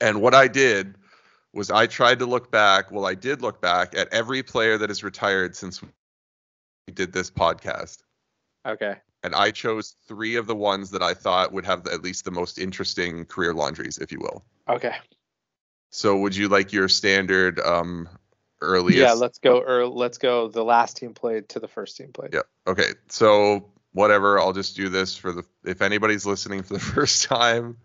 And 0.00 0.20
what 0.20 0.34
I 0.34 0.48
did 0.48 0.96
was 1.52 1.70
I 1.70 1.86
tried 1.86 2.18
to 2.18 2.26
look 2.26 2.50
back. 2.50 2.92
Well, 2.92 3.06
I 3.06 3.14
did 3.14 3.40
look 3.40 3.62
back 3.62 3.96
at 3.96 4.12
every 4.12 4.42
player 4.42 4.76
that 4.76 4.90
has 4.90 5.02
retired 5.02 5.56
since 5.56 5.82
we 5.82 5.88
did 6.92 7.12
this 7.12 7.30
podcast. 7.30 8.02
Okay. 8.66 8.96
and 9.22 9.34
I 9.34 9.52
chose 9.52 9.94
three 10.08 10.36
of 10.36 10.46
the 10.46 10.54
ones 10.54 10.90
that 10.90 11.02
I 11.02 11.14
thought 11.14 11.52
would 11.52 11.64
have 11.64 11.86
at 11.86 12.02
least 12.02 12.24
the 12.24 12.30
most 12.32 12.58
interesting 12.58 13.24
career 13.24 13.54
laundries, 13.54 13.98
if 13.98 14.12
you 14.12 14.18
will. 14.20 14.44
Okay. 14.68 14.94
So, 15.90 16.18
would 16.18 16.36
you 16.36 16.48
like 16.48 16.72
your 16.72 16.88
standard 16.88 17.60
um, 17.60 18.08
earliest? 18.60 18.98
Yeah, 18.98 19.12
let's 19.12 19.38
go. 19.38 19.60
Or 19.60 19.86
let's 19.86 20.18
go. 20.18 20.48
The 20.48 20.64
last 20.64 20.96
team 20.96 21.14
played 21.14 21.48
to 21.50 21.60
the 21.60 21.68
first 21.68 21.96
team 21.96 22.12
played. 22.12 22.34
Yeah. 22.34 22.42
Okay. 22.66 22.90
So, 23.08 23.70
whatever. 23.92 24.38
I'll 24.38 24.52
just 24.52 24.76
do 24.76 24.88
this 24.88 25.16
for 25.16 25.32
the 25.32 25.44
if 25.64 25.80
anybody's 25.80 26.26
listening 26.26 26.62
for 26.62 26.74
the 26.74 26.80
first 26.94 27.24
time 27.24 27.78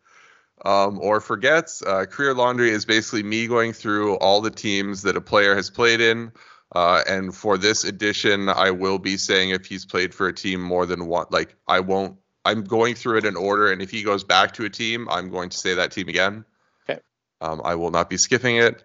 um, 0.66 0.99
or 0.99 1.22
forgets. 1.22 1.82
Uh, 1.82 2.05
career 2.05 2.34
laundry 2.34 2.70
is 2.70 2.86
basically 2.86 3.24
me 3.24 3.47
going 3.47 3.74
through 3.74 4.16
all 4.16 4.41
the 4.41 4.51
teams 4.51 5.03
that 5.03 5.18
a 5.18 5.22
player 5.22 5.55
has 5.55 5.70
played 5.70 6.01
in. 6.01 6.32
Uh, 6.74 7.01
and 7.07 7.36
for 7.36 7.57
this 7.57 7.84
edition, 7.84 8.47
I 8.47 8.72
will 8.72 8.97
be 8.97 9.18
saying 9.18 9.49
if 9.49 9.66
he's 9.66 9.86
played 9.86 10.14
for 10.14 10.28
a 10.28 10.34
team 10.34 10.62
more 10.62 10.86
than 10.86 11.07
one. 11.07 11.28
Like 11.30 11.55
I 11.68 11.82
won't. 11.82 12.18
I'm 12.43 12.64
going 12.64 12.95
through 12.95 13.20
it 13.20 13.26
in 13.26 13.36
order, 13.36 13.72
and 13.72 13.84
if 13.84 13.91
he 13.91 14.01
goes 14.01 14.24
back 14.24 14.53
to 14.53 14.66
a 14.66 14.70
team, 14.70 15.07
I'm 15.09 15.30
going 15.30 15.49
to 15.49 15.57
say 15.57 15.76
that 15.76 15.91
team 15.91 16.07
again. 16.07 16.43
Okay. 16.89 16.99
Um, 17.39 17.62
I 17.64 17.76
will 17.76 17.91
not 17.91 18.09
be 18.09 18.18
skipping 18.18 18.57
it. 18.57 18.84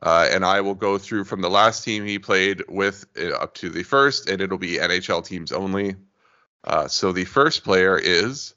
Uh, 0.00 0.28
and 0.30 0.44
I 0.44 0.60
will 0.60 0.74
go 0.74 0.98
through 0.98 1.24
from 1.24 1.40
the 1.40 1.50
last 1.50 1.84
team 1.84 2.04
he 2.04 2.18
played 2.18 2.64
with 2.68 3.04
uh, 3.18 3.30
up 3.30 3.54
to 3.54 3.68
the 3.68 3.82
first, 3.82 4.28
and 4.28 4.40
it'll 4.40 4.58
be 4.58 4.76
NHL 4.76 5.24
teams 5.24 5.50
only. 5.50 5.96
Uh, 6.62 6.86
so 6.86 7.12
the 7.12 7.24
first 7.24 7.64
player 7.64 7.98
is 7.98 8.54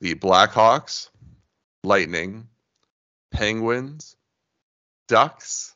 the 0.00 0.14
Blackhawks, 0.14 1.08
Lightning, 1.86 2.48
Penguins, 3.30 4.16
Ducks, 5.06 5.72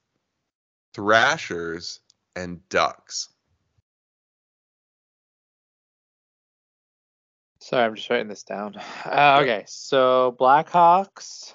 Thrashers, 0.92 2.00
and 2.34 2.68
Ducks. 2.68 3.28
Sorry, 7.61 7.84
I'm 7.84 7.94
just 7.94 8.11
writing 8.11 8.26
this 8.26 8.42
down. 8.42 8.74
Uh, 9.04 9.38
okay, 9.42 9.62
so 9.68 10.34
Blackhawks, 10.40 11.54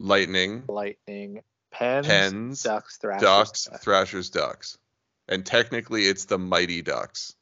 Lightning, 0.00 0.64
Lightning, 0.68 1.42
Pens, 1.70 2.08
Pens, 2.08 2.62
Ducks, 2.64 2.96
Thrashers. 2.96 3.22
Ducks, 3.22 3.68
Thrashers, 3.84 4.30
Ducks. 4.30 4.78
And 5.28 5.46
technically, 5.46 6.06
it's 6.06 6.24
the 6.24 6.38
Mighty 6.38 6.82
Ducks. 6.82 7.36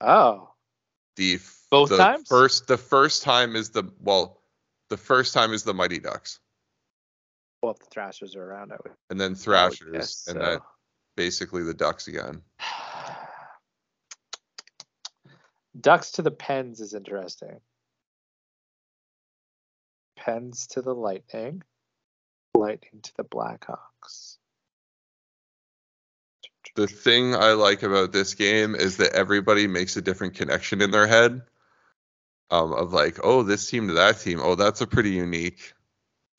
Oh, 0.00 0.50
The 1.16 1.34
f- 1.34 1.60
Both 1.72 1.88
the 1.88 1.96
times? 1.96 2.28
First, 2.28 2.68
the 2.68 2.76
first 2.78 3.24
time 3.24 3.56
is 3.56 3.70
the 3.70 3.90
well, 4.00 4.40
the 4.90 4.96
first 4.96 5.34
time 5.34 5.52
is 5.52 5.62
the 5.62 5.74
Mighty 5.74 5.98
Ducks, 5.98 6.40
well, 7.62 7.72
if 7.72 7.78
the 7.78 7.86
Thrashers 7.86 8.36
are 8.36 8.44
around, 8.44 8.72
I 8.72 8.76
would. 8.82 8.92
and 9.08 9.18
then 9.18 9.34
Thrashers, 9.34 9.90
guess 9.92 10.26
and 10.28 10.36
so. 10.38 10.44
then 10.44 10.58
basically 11.16 11.62
the 11.62 11.72
Ducks 11.72 12.08
again. 12.08 12.42
Ducks 15.80 16.12
to 16.12 16.22
the 16.22 16.30
Pens 16.30 16.80
is 16.80 16.92
interesting. 16.94 17.60
Pens 20.16 20.66
to 20.68 20.82
the 20.82 20.94
Lightning. 20.94 21.62
Lightning 22.54 23.00
to 23.02 23.16
the 23.16 23.24
Blackhawks. 23.24 24.36
The 26.76 26.86
thing 26.86 27.34
I 27.34 27.52
like 27.52 27.82
about 27.82 28.12
this 28.12 28.34
game 28.34 28.74
is 28.74 28.98
that 28.98 29.14
everybody 29.14 29.66
makes 29.66 29.96
a 29.96 30.02
different 30.02 30.34
connection 30.34 30.80
in 30.80 30.90
their 30.90 31.06
head. 31.06 31.42
Um, 32.50 32.72
of 32.72 32.92
like, 32.92 33.18
oh, 33.24 33.42
this 33.42 33.68
team 33.68 33.88
to 33.88 33.94
that 33.94 34.20
team. 34.20 34.38
Oh, 34.42 34.54
that's 34.54 34.80
a 34.80 34.86
pretty 34.86 35.10
unique. 35.10 35.72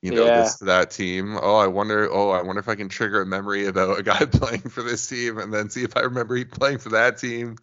You 0.02 0.12
know, 0.12 0.26
Yeah. 0.28 0.42
this 0.44 0.58
to 0.60 0.66
that 0.66 0.92
team. 0.92 1.36
Oh, 1.42 1.56
I 1.56 1.68
wonder. 1.68 2.08
Oh, 2.12 2.30
I 2.30 2.42
wonder 2.44 2.60
if 2.60 2.70
I 2.70 2.76
can 2.76 2.90
trigger 2.90 3.22
a 3.22 3.26
memory 3.26 3.66
about 3.66 3.98
a 4.00 4.04
guy 4.04 4.24
playing 4.32 4.62
for 4.62 4.84
this 4.84 5.08
team, 5.08 5.40
and 5.40 5.52
then 5.54 5.70
see 5.70 5.84
if 5.84 5.98
I 5.98 6.02
remember 6.02 6.36
he 6.36 6.46
playing 6.46 6.78
for 6.78 6.90
that 6.90 7.18
team. 7.18 7.58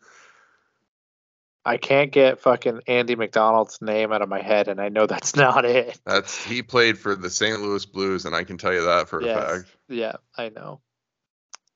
I 1.64 1.76
can't 1.76 2.10
get 2.10 2.40
fucking 2.40 2.80
Andy 2.88 3.14
McDonald's 3.14 3.80
name 3.80 4.12
out 4.12 4.20
of 4.22 4.28
my 4.28 4.42
head, 4.42 4.66
and 4.66 4.80
I 4.80 4.88
know 4.88 5.06
that's 5.06 5.36
not 5.36 5.64
it. 5.64 6.00
That's 6.04 6.44
he 6.44 6.62
played 6.62 6.98
for 6.98 7.14
the 7.14 7.30
St. 7.30 7.60
Louis 7.60 7.86
Blues, 7.86 8.24
and 8.24 8.34
I 8.34 8.42
can 8.42 8.58
tell 8.58 8.72
you 8.72 8.84
that 8.86 9.08
for 9.08 9.20
a 9.20 9.24
fact. 9.24 9.76
Yeah, 9.88 10.14
I 10.36 10.48
know. 10.48 10.80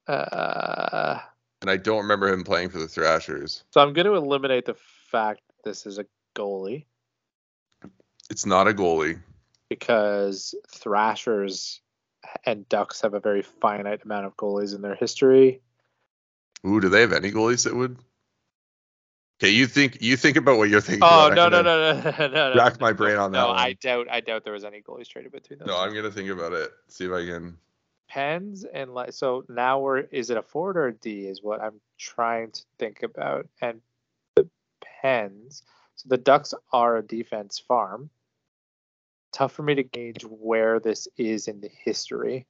Uh, 0.08 1.20
And 1.62 1.70
I 1.70 1.76
don't 1.76 2.02
remember 2.02 2.28
him 2.28 2.42
playing 2.44 2.70
for 2.70 2.78
the 2.78 2.88
Thrashers. 2.88 3.62
so 3.70 3.80
I'm 3.80 3.92
going 3.92 4.06
to 4.06 4.14
eliminate 4.14 4.64
the 4.64 4.74
fact 5.10 5.40
this 5.64 5.86
is 5.86 5.98
a 5.98 6.06
goalie 6.37 6.84
It's 8.30 8.45
not 8.47 8.68
a 8.68 8.72
goalie. 8.74 9.18
because 9.68 10.55
Thrashers 10.70 11.80
and 12.45 12.68
Ducks 12.68 13.01
have 13.03 13.14
a 13.14 13.20
very 13.20 13.43
finite 13.43 14.05
amount 14.05 14.26
of 14.26 14.37
goalies 14.37 14.74
in 14.74 14.82
their 14.82 14.95
history. 14.97 15.61
Ooh, 16.66 16.80
do 16.80 16.89
they 16.89 17.01
have 17.01 17.12
any 17.12 17.30
goalies 17.30 17.64
that 17.64 17.74
would? 17.74 17.97
Okay, 19.39 19.51
you 19.53 19.66
think 19.66 19.99
you 20.01 20.16
think 20.16 20.37
about 20.37 20.57
what 20.59 20.68
you're 20.70 20.80
thinking. 20.80 21.03
Oh 21.05 21.30
no 21.34 21.49
no 21.49 21.61
no 21.62 21.93
no 22.01 22.26
no 22.26 22.28
no! 22.28 22.55
rack 22.57 22.80
my 22.80 22.93
brain 22.93 23.16
on 23.18 23.32
that 23.32 23.39
No, 23.39 23.49
one. 23.49 23.59
I 23.59 23.74
doubt 23.74 24.07
I 24.11 24.20
doubt 24.20 24.45
there 24.45 24.53
was 24.55 24.64
any 24.64 24.80
goalies 24.82 25.09
traded 25.09 25.30
between 25.32 25.59
those. 25.59 25.68
No, 25.68 25.76
I'm 25.78 25.95
gonna 25.95 26.11
think 26.11 26.30
about 26.30 26.53
it. 26.53 26.70
See 26.89 27.05
if 27.05 27.12
I 27.12 27.24
can. 27.26 27.57
Pens 28.09 28.64
and 28.64 28.95
like 28.95 29.12
so 29.12 29.45
now 29.49 29.78
we're 29.80 29.99
is 29.99 30.30
it 30.30 30.39
a 30.39 30.43
forward 30.43 30.76
or 30.78 30.87
a 30.89 30.93
D 30.95 31.26
is 31.26 31.43
what 31.43 31.61
I'm 31.61 31.80
trying 31.99 32.51
to 32.53 32.62
think 32.78 33.03
about 33.03 33.47
and 33.61 33.80
the 34.37 34.49
Pens 35.03 35.62
so 35.97 36.09
the 36.09 36.18
Ducks 36.18 36.55
are 36.72 36.97
a 36.97 37.03
defense 37.03 37.59
farm. 37.59 38.11
Tough 39.32 39.53
for 39.53 39.62
me 39.62 39.74
to 39.74 39.82
gauge 39.82 40.22
where 40.22 40.78
this 40.78 41.09
is 41.16 41.49
in 41.49 41.61
the 41.61 41.70
history. 41.84 42.47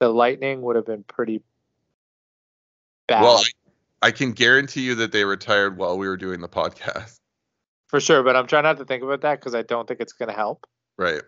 The 0.00 0.08
Lightning 0.08 0.62
would 0.62 0.76
have 0.76 0.86
been 0.86 1.04
pretty 1.04 1.42
bad 3.06 3.22
Well, 3.22 3.42
I, 4.02 4.08
I 4.08 4.10
can 4.10 4.32
guarantee 4.32 4.82
you 4.82 4.94
that 4.96 5.12
they 5.12 5.24
retired 5.24 5.76
while 5.76 5.98
we 5.98 6.08
were 6.08 6.16
doing 6.16 6.40
the 6.40 6.48
podcast. 6.48 7.18
for 7.88 8.00
sure, 8.00 8.22
but 8.22 8.34
I'm 8.36 8.46
trying 8.46 8.64
not 8.64 8.78
to 8.78 8.84
think 8.84 9.02
about 9.02 9.20
that 9.20 9.40
because 9.40 9.54
I 9.54 9.62
don't 9.62 9.86
think 9.86 10.00
it's 10.00 10.12
going 10.12 10.28
to 10.28 10.34
help. 10.34 10.66
Right. 10.96 11.22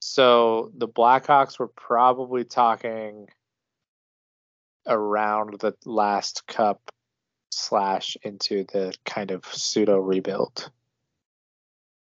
So 0.00 0.72
the 0.76 0.88
Blackhawks 0.88 1.58
were 1.58 1.68
probably 1.68 2.44
talking 2.44 3.28
around 4.86 5.58
the 5.60 5.74
last 5.84 6.46
cup 6.46 6.80
slash 7.50 8.16
into 8.22 8.64
the 8.72 8.94
kind 9.04 9.30
of 9.30 9.44
pseudo 9.46 9.98
rebuild 9.98 10.70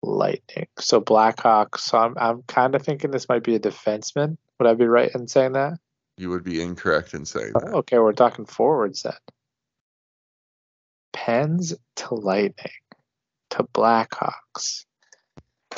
lightning. 0.03 0.69
So 0.79 1.01
Blackhawks, 1.01 1.81
so 1.81 1.99
I'm 1.99 2.15
I'm 2.19 2.43
kind 2.43 2.75
of 2.75 2.83
thinking 2.83 3.11
this 3.11 3.29
might 3.29 3.43
be 3.43 3.55
a 3.55 3.61
defenseman. 3.61 4.37
Would 4.59 4.69
I 4.69 4.75
be 4.75 4.87
right 4.87 5.11
in 5.15 5.29
saying 5.29 5.53
that? 5.53 5.79
You 6.17 6.31
would 6.31 6.45
be 6.45 6.61
incorrect 6.61 7.15
in 7.15 7.25
saying 7.25 7.53
that. 7.55 7.73
Okay, 7.75 7.99
we're 7.99 8.13
talking 8.13 8.45
forwards 8.45 9.03
then. 9.03 9.15
Pens 11.13 11.75
to 11.97 12.15
lightning 12.15 12.73
to 13.51 13.65
Blackhawks. 13.65 14.85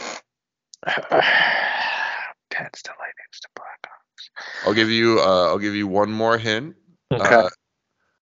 Pens 0.84 2.82
to 2.82 2.92
lightnings 2.98 3.40
to 3.40 3.48
Blackhawks. 3.56 4.66
I'll 4.66 4.74
give 4.74 4.90
you. 4.90 5.20
Uh, 5.20 5.46
I'll 5.46 5.58
give 5.58 5.74
you 5.74 5.86
one 5.86 6.10
more 6.10 6.38
hint. 6.38 6.76
Okay. 7.12 7.34
Uh, 7.34 7.48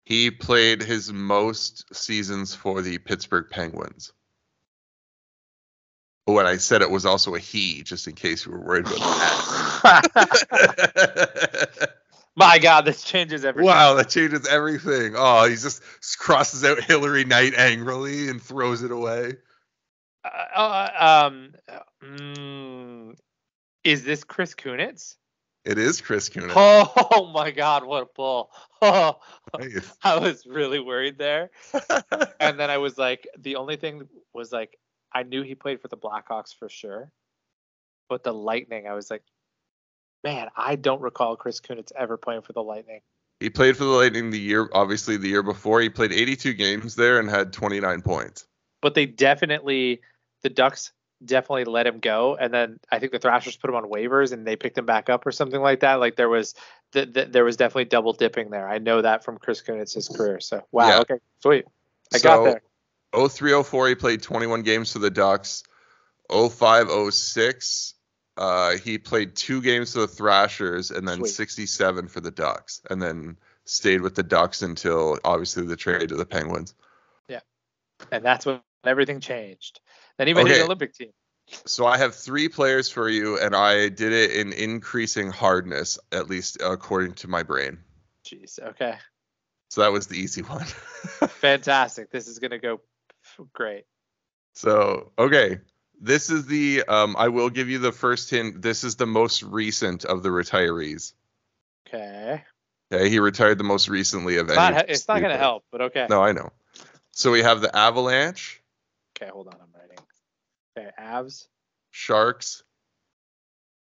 he 0.05 0.31
played 0.31 0.81
his 0.81 1.11
most 1.11 1.93
seasons 1.93 2.53
for 2.53 2.81
the 2.81 2.97
Pittsburgh 2.99 3.47
Penguins. 3.49 4.13
And 6.27 6.47
I 6.47 6.57
said 6.57 6.81
it 6.81 6.89
was 6.89 7.05
also 7.05 7.35
a 7.35 7.39
he, 7.39 7.83
just 7.83 8.07
in 8.07 8.15
case 8.15 8.45
you 8.45 8.51
were 8.51 8.59
worried 8.59 8.87
about 8.87 8.99
that. 9.83 11.93
My 12.35 12.59
God, 12.59 12.85
this 12.85 13.03
changes 13.03 13.45
everything. 13.45 13.67
wow, 13.67 13.93
that 13.93 14.09
changes 14.09 14.45
everything. 14.47 15.13
Oh, 15.15 15.47
he 15.47 15.55
just 15.55 15.81
crosses 16.19 16.65
out 16.65 16.83
Hilary 16.83 17.23
Knight 17.23 17.53
angrily 17.55 18.27
and 18.27 18.41
throws 18.41 18.83
it 18.83 18.91
away. 18.91 19.33
Uh, 20.23 20.27
uh, 20.55 21.27
um, 21.29 21.53
mm, 22.03 23.15
is 23.83 24.03
this 24.03 24.23
Chris 24.23 24.55
Kunitz? 24.55 25.15
It 25.65 25.77
is 25.79 25.99
Chris 25.99 26.29
Kunitz. 26.29 26.53
Oh 26.55 27.31
my 27.33 27.51
God, 27.51 27.83
what 27.85 28.03
a 28.03 28.05
pull! 28.05 28.51
Oh, 28.81 29.15
Nice. 29.57 29.91
I 30.03 30.19
was 30.19 30.45
really 30.45 30.79
worried 30.79 31.17
there, 31.17 31.49
and 32.39 32.59
then 32.59 32.69
I 32.69 32.77
was 32.77 32.97
like, 32.99 33.27
the 33.39 33.55
only 33.55 33.77
thing 33.77 34.07
was 34.31 34.51
like, 34.51 34.77
I 35.11 35.23
knew 35.23 35.41
he 35.41 35.55
played 35.55 35.81
for 35.81 35.87
the 35.87 35.97
Blackhawks 35.97 36.53
for 36.53 36.69
sure, 36.69 37.11
but 38.09 38.23
the 38.23 38.33
Lightning, 38.33 38.85
I 38.87 38.93
was 38.93 39.09
like, 39.09 39.23
man, 40.23 40.49
I 40.55 40.75
don't 40.75 41.01
recall 41.01 41.35
Chris 41.35 41.61
Kunitz 41.61 41.91
ever 41.97 42.17
playing 42.17 42.41
for 42.43 42.53
the 42.53 42.61
Lightning. 42.61 43.01
he 43.39 43.49
played 43.49 43.75
for 43.75 43.85
the 43.85 43.89
Lightning 43.89 44.29
the 44.29 44.39
year, 44.39 44.69
obviously 44.73 45.17
the 45.17 45.29
year 45.29 45.41
before. 45.43 45.81
He 45.81 45.89
played 45.89 46.11
82 46.11 46.53
games 46.53 46.95
there 46.95 47.19
and 47.19 47.27
had 47.29 47.53
29 47.53 48.01
points. 48.03 48.45
But 48.81 48.93
they 48.93 49.07
definitely, 49.07 50.01
the 50.43 50.49
Ducks 50.49 50.91
definitely 51.23 51.65
let 51.65 51.87
him 51.87 51.99
go, 51.99 52.35
and 52.35 52.53
then 52.53 52.79
I 52.91 52.99
think 52.99 53.11
the 53.11 53.19
Thrashers 53.19 53.55
put 53.55 53.69
him 53.69 53.75
on 53.75 53.83
waivers 53.85 54.31
and 54.31 54.45
they 54.45 54.55
picked 54.55 54.77
him 54.77 54.85
back 54.85 55.09
up 55.09 55.25
or 55.25 55.31
something 55.31 55.61
like 55.61 55.79
that. 55.81 55.95
Like 55.95 56.15
there 56.15 56.29
was, 56.29 56.55
th- 56.91 57.13
th- 57.13 57.29
there 57.31 57.45
was 57.45 57.57
definitely 57.57 57.85
double 57.85 58.13
dipping 58.13 58.49
there. 58.49 58.67
I 58.67 58.79
know 58.79 59.01
that 59.01 59.23
from 59.23 59.37
Chris 59.37 59.61
Kunitz's 59.61 60.09
career. 60.09 60.39
So 60.39 60.65
wow, 60.71 60.87
Yeah. 60.89 60.99
okay, 60.99 61.15
sweet, 61.41 61.65
I 62.13 62.17
So, 62.17 62.23
got 62.23 62.43
there. 62.43 62.61
03 63.29 63.63
04, 63.63 63.87
he 63.89 63.95
played 63.95 64.21
21 64.21 64.61
games 64.63 64.91
for 64.91 64.99
the 64.99 65.09
Ducks. 65.09 65.63
05 66.29 66.89
06, 67.13 67.93
uh, 68.37 68.77
he 68.77 68.97
played 68.97 69.35
two 69.35 69.61
games 69.61 69.93
for 69.93 69.99
the 70.01 70.07
Thrashers 70.07 70.91
and 70.91 71.07
then 71.07 71.19
Sweet. 71.19 71.29
67 71.29 72.07
for 72.07 72.19
the 72.19 72.31
Ducks, 72.31 72.81
and 72.89 73.01
then 73.01 73.37
stayed 73.63 74.01
with 74.01 74.15
the 74.15 74.23
Ducks 74.23 74.61
until 74.61 75.17
obviously 75.23 75.65
the 75.65 75.75
trade 75.75 76.09
to 76.09 76.15
the 76.15 76.25
Penguins. 76.25 76.73
Yeah. 77.29 77.39
And 78.11 78.23
that's 78.25 78.45
when 78.45 78.59
everything 78.83 79.19
changed. 79.19 79.79
Then 80.17 80.27
he 80.27 80.33
made 80.33 80.45
Okay. 80.45 80.57
the 80.59 80.63
Olympic 80.63 80.93
team. 80.93 81.11
So 81.65 81.85
I 81.85 81.97
have 81.97 82.15
three 82.15 82.49
players 82.49 82.89
for 82.89 83.07
you, 83.09 83.37
and 83.39 83.55
I 83.55 83.89
did 83.89 84.11
it 84.13 84.31
in 84.31 84.51
increasing 84.53 85.29
hardness, 85.31 85.99
at 86.11 86.27
least 86.29 86.57
according 86.61 87.13
to 87.15 87.27
my 87.27 87.43
brain. 87.43 87.77
Jeez. 88.25 88.59
Okay. 88.59 88.95
So 89.69 89.81
that 89.81 89.91
was 89.91 90.07
the 90.07 90.15
easy 90.17 90.41
one. 90.41 90.65
Fantastic. 91.29 92.09
This 92.11 92.27
is 92.27 92.39
gonna 92.39 92.57
go 92.59 92.81
great. 93.53 93.85
so 94.53 95.11
okay, 95.19 95.59
this 96.01 96.29
is 96.29 96.45
the. 96.47 96.83
Um, 96.87 97.15
I 97.17 97.27
will 97.27 97.49
give 97.49 97.69
you 97.69 97.77
the 97.79 97.91
first 97.91 98.29
hint. 98.29 98.61
This 98.61 98.83
is 98.83 98.95
the 98.95 99.05
most 99.07 99.43
recent 99.43 100.05
of 100.05 100.23
the 100.23 100.29
retirees. 100.29 101.13
Okay. 101.87 102.43
Okay, 102.91 103.09
he 103.09 103.19
retired 103.19 103.57
the 103.57 103.63
most 103.63 103.87
recently 103.89 104.37
of 104.37 104.49
It's 104.49 104.57
any. 104.57 104.75
not, 104.75 104.89
it's 104.89 105.07
not 105.07 105.21
gonna 105.21 105.37
help, 105.37 105.63
but 105.71 105.81
okay. 105.81 106.07
No, 106.09 106.21
I 106.23 106.31
know. 106.31 106.51
So 107.11 107.31
we 107.31 107.41
have 107.41 107.61
the 107.61 107.75
Avalanche, 107.75 108.61
Okay, 109.15 109.29
hold 109.31 109.47
on. 109.47 109.55
Okay, 110.77 110.89
Avs. 110.99 111.47
Sharks, 111.91 112.63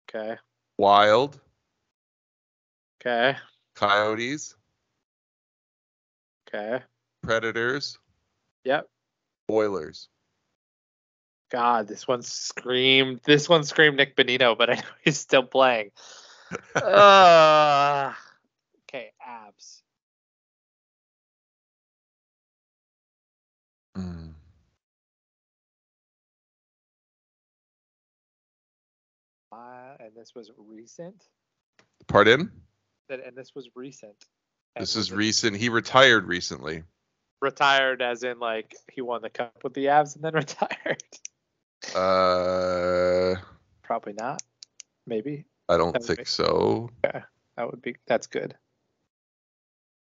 Okay. 0.09 0.37
Wild, 0.77 1.39
Okay. 3.01 3.37
Coyotes, 3.75 4.55
Okay. 6.47 6.83
Predators, 7.23 7.97
Yep. 8.65 8.87
Oilers. 9.49 10.09
God, 11.49 11.87
this 11.87 12.07
one 12.07 12.21
screamed. 12.23 13.21
This 13.23 13.47
one 13.47 13.63
screamed 13.63 13.97
Nick 13.97 14.15
Bonino, 14.15 14.57
but 14.57 14.69
I 14.71 14.75
know 14.75 14.81
he's 15.03 15.19
still 15.19 15.43
playing. 15.43 15.91
uh, 16.75 18.13
okay, 18.89 19.11
Avs. 19.27 19.81
Mm. 23.97 24.33
Uh, 29.53 29.95
and 29.99 30.11
this 30.15 30.33
was 30.35 30.51
recent. 30.57 31.27
Pardon? 32.07 32.51
That 33.09 33.25
and 33.25 33.35
this 33.37 33.53
was 33.55 33.69
recent. 33.75 34.15
And 34.75 34.81
This 34.81 34.95
is 34.95 35.11
recent. 35.11 35.55
He 35.57 35.69
retired 35.69 36.27
recently. 36.27 36.83
Retired, 37.41 38.01
as 38.01 38.23
in 38.23 38.39
like 38.39 38.73
he 38.91 39.01
won 39.01 39.21
the 39.21 39.29
cup 39.29 39.63
with 39.63 39.73
the 39.73 39.85
Avs 39.85 40.15
and 40.15 40.23
then 40.23 40.33
retired. 40.33 41.03
Uh, 41.95 43.35
Probably 43.83 44.13
not. 44.13 44.41
Maybe 45.05 45.45
I 45.69 45.77
don't 45.77 46.01
think 46.03 46.19
be- 46.19 46.25
so. 46.25 46.89
Yeah. 47.03 47.23
That 47.57 47.69
would 47.69 47.81
be. 47.81 47.97
That's 48.07 48.27
good. 48.27 48.55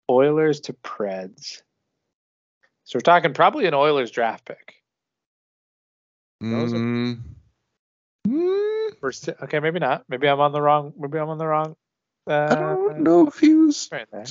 Oilers 0.09 0.59
to 0.61 0.73
Preds. 0.73 1.61
So 2.83 2.97
we're 2.97 3.01
talking 3.01 3.33
probably 3.33 3.65
an 3.65 3.73
Oilers 3.73 4.11
draft 4.11 4.45
pick. 4.45 4.75
Those 6.41 6.73
are- 6.73 6.77
Mm. 6.77 7.21
First, 9.02 9.30
okay, 9.30 9.60
maybe 9.60 9.80
not. 9.80 10.06
Maybe 10.08 10.28
I'm 10.30 10.39
on 10.39 10.52
the 10.52 10.62
wrong. 10.62 10.93
Maybe 10.95 11.18
I'm 11.18 11.30
on 11.30 11.39
the 11.39 11.47
wrong. 11.47 11.76
Uh, 12.28 12.47
I 12.52 12.56
don't 12.56 12.99
know 12.99 13.28
if 13.28 13.39
he 13.39 13.56
was. 13.56 13.89
right 13.91 14.08
there. 14.12 14.26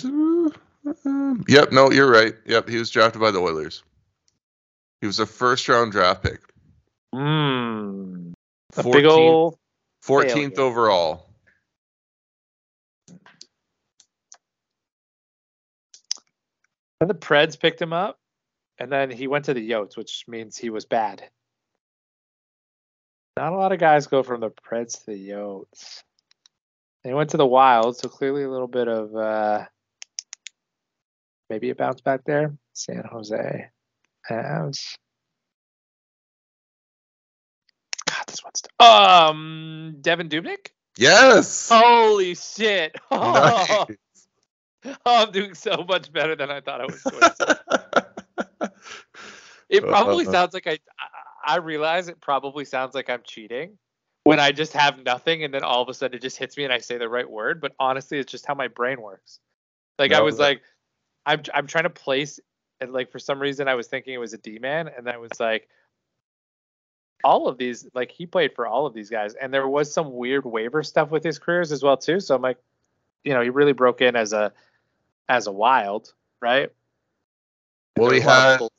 uh, 0.86 0.94
um, 1.04 1.44
yep, 1.48 1.72
no, 1.72 1.90
you're 1.90 2.10
right. 2.10 2.34
Yep, 2.46 2.68
he 2.68 2.78
was 2.78 2.88
drafted 2.88 3.20
by 3.20 3.32
the 3.32 3.40
Oilers. 3.40 3.82
He 5.00 5.08
was 5.08 5.18
a 5.18 5.26
first 5.26 5.68
round 5.68 5.90
draft 5.90 6.22
pick. 6.22 6.40
Mm, 7.12 8.32
a 8.76 8.82
14th, 8.82 8.92
big 8.92 9.04
old. 9.06 9.58
14th 10.04 10.28
failure. 10.30 10.60
overall. 10.60 11.26
And 17.00 17.10
the 17.10 17.14
Preds 17.14 17.58
picked 17.58 17.82
him 17.82 17.92
up, 17.92 18.18
and 18.78 18.92
then 18.92 19.10
he 19.10 19.26
went 19.26 19.46
to 19.46 19.54
the 19.54 19.68
Yotes, 19.68 19.96
which 19.96 20.26
means 20.28 20.56
he 20.56 20.70
was 20.70 20.84
bad. 20.84 21.28
Not 23.36 23.52
a 23.52 23.56
lot 23.56 23.72
of 23.72 23.78
guys 23.78 24.06
go 24.06 24.22
from 24.22 24.40
the 24.40 24.50
Preds 24.50 25.00
to 25.04 25.12
the 25.12 25.28
Yotes. 25.30 26.02
They 27.04 27.14
went 27.14 27.30
to 27.30 27.36
the 27.38 27.46
Wild, 27.46 27.96
so 27.96 28.08
clearly 28.08 28.42
a 28.42 28.50
little 28.50 28.68
bit 28.68 28.86
of 28.88 29.14
uh, 29.16 29.64
maybe 31.48 31.70
a 31.70 31.74
bounce 31.74 32.00
back 32.02 32.24
there. 32.26 32.54
San 32.74 33.04
Jose 33.10 33.70
has. 34.26 34.96
God, 38.08 38.24
this 38.26 38.44
one's 38.44 38.62
um 38.78 39.96
Devan 40.02 40.28
Dubnyk. 40.28 40.68
Yes. 40.98 41.68
Holy 41.72 42.34
shit! 42.34 42.94
Oh, 43.10 43.86
Nice. 44.84 44.96
I'm 45.04 45.30
doing 45.30 45.54
so 45.54 45.84
much 45.86 46.10
better 46.12 46.34
than 46.36 46.50
I 46.50 46.60
thought 46.62 46.80
I 46.80 46.86
was 46.86 47.02
going 47.02 47.20
to. 47.22 47.60
It 49.68 49.86
probably 49.86 50.26
Uh, 50.26 50.32
sounds 50.32 50.52
like 50.52 50.66
I, 50.66 50.78
I 51.44 51.54
I 51.54 51.56
realize 51.58 52.08
it 52.08 52.20
probably 52.20 52.64
sounds 52.64 52.94
like 52.94 53.08
I'm 53.10 53.22
cheating 53.24 53.78
when 54.24 54.38
I 54.38 54.52
just 54.52 54.72
have 54.74 55.02
nothing 55.04 55.44
and 55.44 55.52
then 55.54 55.62
all 55.64 55.82
of 55.82 55.88
a 55.88 55.94
sudden 55.94 56.16
it 56.16 56.22
just 56.22 56.36
hits 56.36 56.56
me 56.56 56.64
and 56.64 56.72
I 56.72 56.78
say 56.78 56.98
the 56.98 57.08
right 57.08 57.28
word. 57.28 57.60
But 57.60 57.72
honestly, 57.80 58.18
it's 58.18 58.30
just 58.30 58.46
how 58.46 58.54
my 58.54 58.68
brain 58.68 59.00
works. 59.00 59.40
Like 59.98 60.12
I 60.12 60.20
was 60.20 60.36
that- 60.36 60.42
like, 60.42 60.62
I'm 61.26 61.42
I'm 61.54 61.66
trying 61.66 61.84
to 61.84 61.90
place 61.90 62.40
and 62.80 62.92
like 62.92 63.10
for 63.10 63.18
some 63.18 63.40
reason 63.40 63.68
I 63.68 63.74
was 63.74 63.86
thinking 63.88 64.14
it 64.14 64.18
was 64.18 64.32
a 64.32 64.38
D 64.38 64.58
man 64.58 64.88
and 64.96 65.08
I 65.08 65.16
was 65.18 65.38
like, 65.40 65.68
all 67.22 67.48
of 67.48 67.58
these 67.58 67.86
like 67.94 68.10
he 68.10 68.26
played 68.26 68.54
for 68.54 68.66
all 68.66 68.86
of 68.86 68.94
these 68.94 69.10
guys 69.10 69.34
and 69.34 69.52
there 69.52 69.68
was 69.68 69.92
some 69.92 70.14
weird 70.14 70.46
waiver 70.46 70.82
stuff 70.82 71.10
with 71.10 71.22
his 71.22 71.38
careers 71.38 71.70
as 71.72 71.82
well 71.82 71.96
too. 71.96 72.20
So 72.20 72.34
I'm 72.34 72.40
like, 72.42 72.56
you 73.24 73.34
know, 73.34 73.42
he 73.42 73.50
really 73.50 73.72
broke 73.74 74.00
in 74.00 74.16
as 74.16 74.32
a 74.32 74.52
as 75.28 75.46
a 75.46 75.52
wild, 75.52 76.12
right? 76.40 76.70
And 77.96 78.02
well, 78.02 78.10
there 78.10 78.20
he 78.20 78.24
were 78.24 78.30
a 78.30 78.34
lot 78.34 78.38
of 78.38 78.44
had 78.44 78.52
people- 78.56 78.72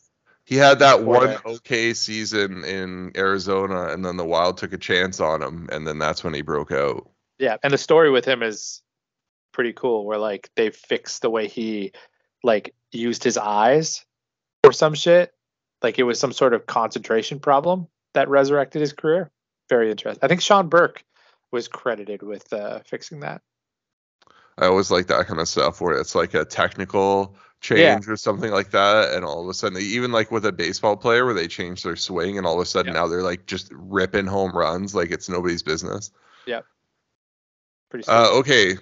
he 0.45 0.55
had 0.55 0.79
that 0.79 1.03
one 1.03 1.37
okay 1.45 1.93
season 1.93 2.63
in 2.63 3.11
Arizona, 3.15 3.87
and 3.87 4.03
then 4.03 4.17
the 4.17 4.25
Wild 4.25 4.57
took 4.57 4.73
a 4.73 4.77
chance 4.77 5.19
on 5.19 5.41
him, 5.41 5.69
and 5.71 5.87
then 5.87 5.99
that's 5.99 6.23
when 6.23 6.33
he 6.33 6.41
broke 6.41 6.71
out. 6.71 7.09
Yeah, 7.39 7.57
and 7.63 7.73
the 7.73 7.77
story 7.77 8.11
with 8.11 8.25
him 8.25 8.43
is 8.43 8.81
pretty 9.51 9.73
cool. 9.73 10.05
Where 10.05 10.17
like 10.17 10.49
they 10.55 10.69
fixed 10.69 11.21
the 11.21 11.29
way 11.29 11.47
he 11.47 11.93
like 12.43 12.73
used 12.91 13.23
his 13.23 13.37
eyes 13.37 14.05
or 14.63 14.73
some 14.73 14.93
shit. 14.93 15.33
Like 15.81 15.97
it 15.99 16.03
was 16.03 16.19
some 16.19 16.33
sort 16.33 16.53
of 16.53 16.65
concentration 16.65 17.39
problem 17.39 17.87
that 18.13 18.29
resurrected 18.29 18.81
his 18.81 18.93
career. 18.93 19.31
Very 19.69 19.89
interesting. 19.89 20.19
I 20.21 20.27
think 20.27 20.41
Sean 20.41 20.69
Burke 20.69 21.03
was 21.51 21.67
credited 21.67 22.21
with 22.21 22.51
uh, 22.53 22.79
fixing 22.85 23.21
that. 23.21 23.41
I 24.57 24.65
always 24.65 24.91
like 24.91 25.07
that 25.07 25.27
kind 25.27 25.39
of 25.39 25.47
stuff 25.47 25.81
where 25.81 25.99
it's 25.99 26.13
like 26.13 26.33
a 26.33 26.45
technical 26.45 27.35
change 27.61 28.07
or 28.09 28.17
something 28.17 28.51
like 28.51 28.71
that, 28.71 29.13
and 29.13 29.23
all 29.23 29.41
of 29.41 29.47
a 29.47 29.53
sudden, 29.53 29.79
even 29.79 30.11
like 30.11 30.31
with 30.31 30.45
a 30.45 30.51
baseball 30.51 30.97
player 30.97 31.25
where 31.25 31.33
they 31.33 31.47
change 31.47 31.83
their 31.83 31.95
swing, 31.95 32.37
and 32.37 32.45
all 32.45 32.55
of 32.55 32.59
a 32.59 32.65
sudden 32.65 32.93
Yeah. 32.93 33.01
now 33.01 33.07
they're 33.07 33.23
like 33.23 33.45
just 33.45 33.71
ripping 33.71 34.25
home 34.25 34.51
runs 34.51 34.93
like 34.93 35.11
it's 35.11 35.29
nobody's 35.29 35.63
business. 35.63 36.11
Yeah, 36.45 36.61
pretty. 37.89 38.07
Uh, 38.07 38.29
okay. 38.39 38.77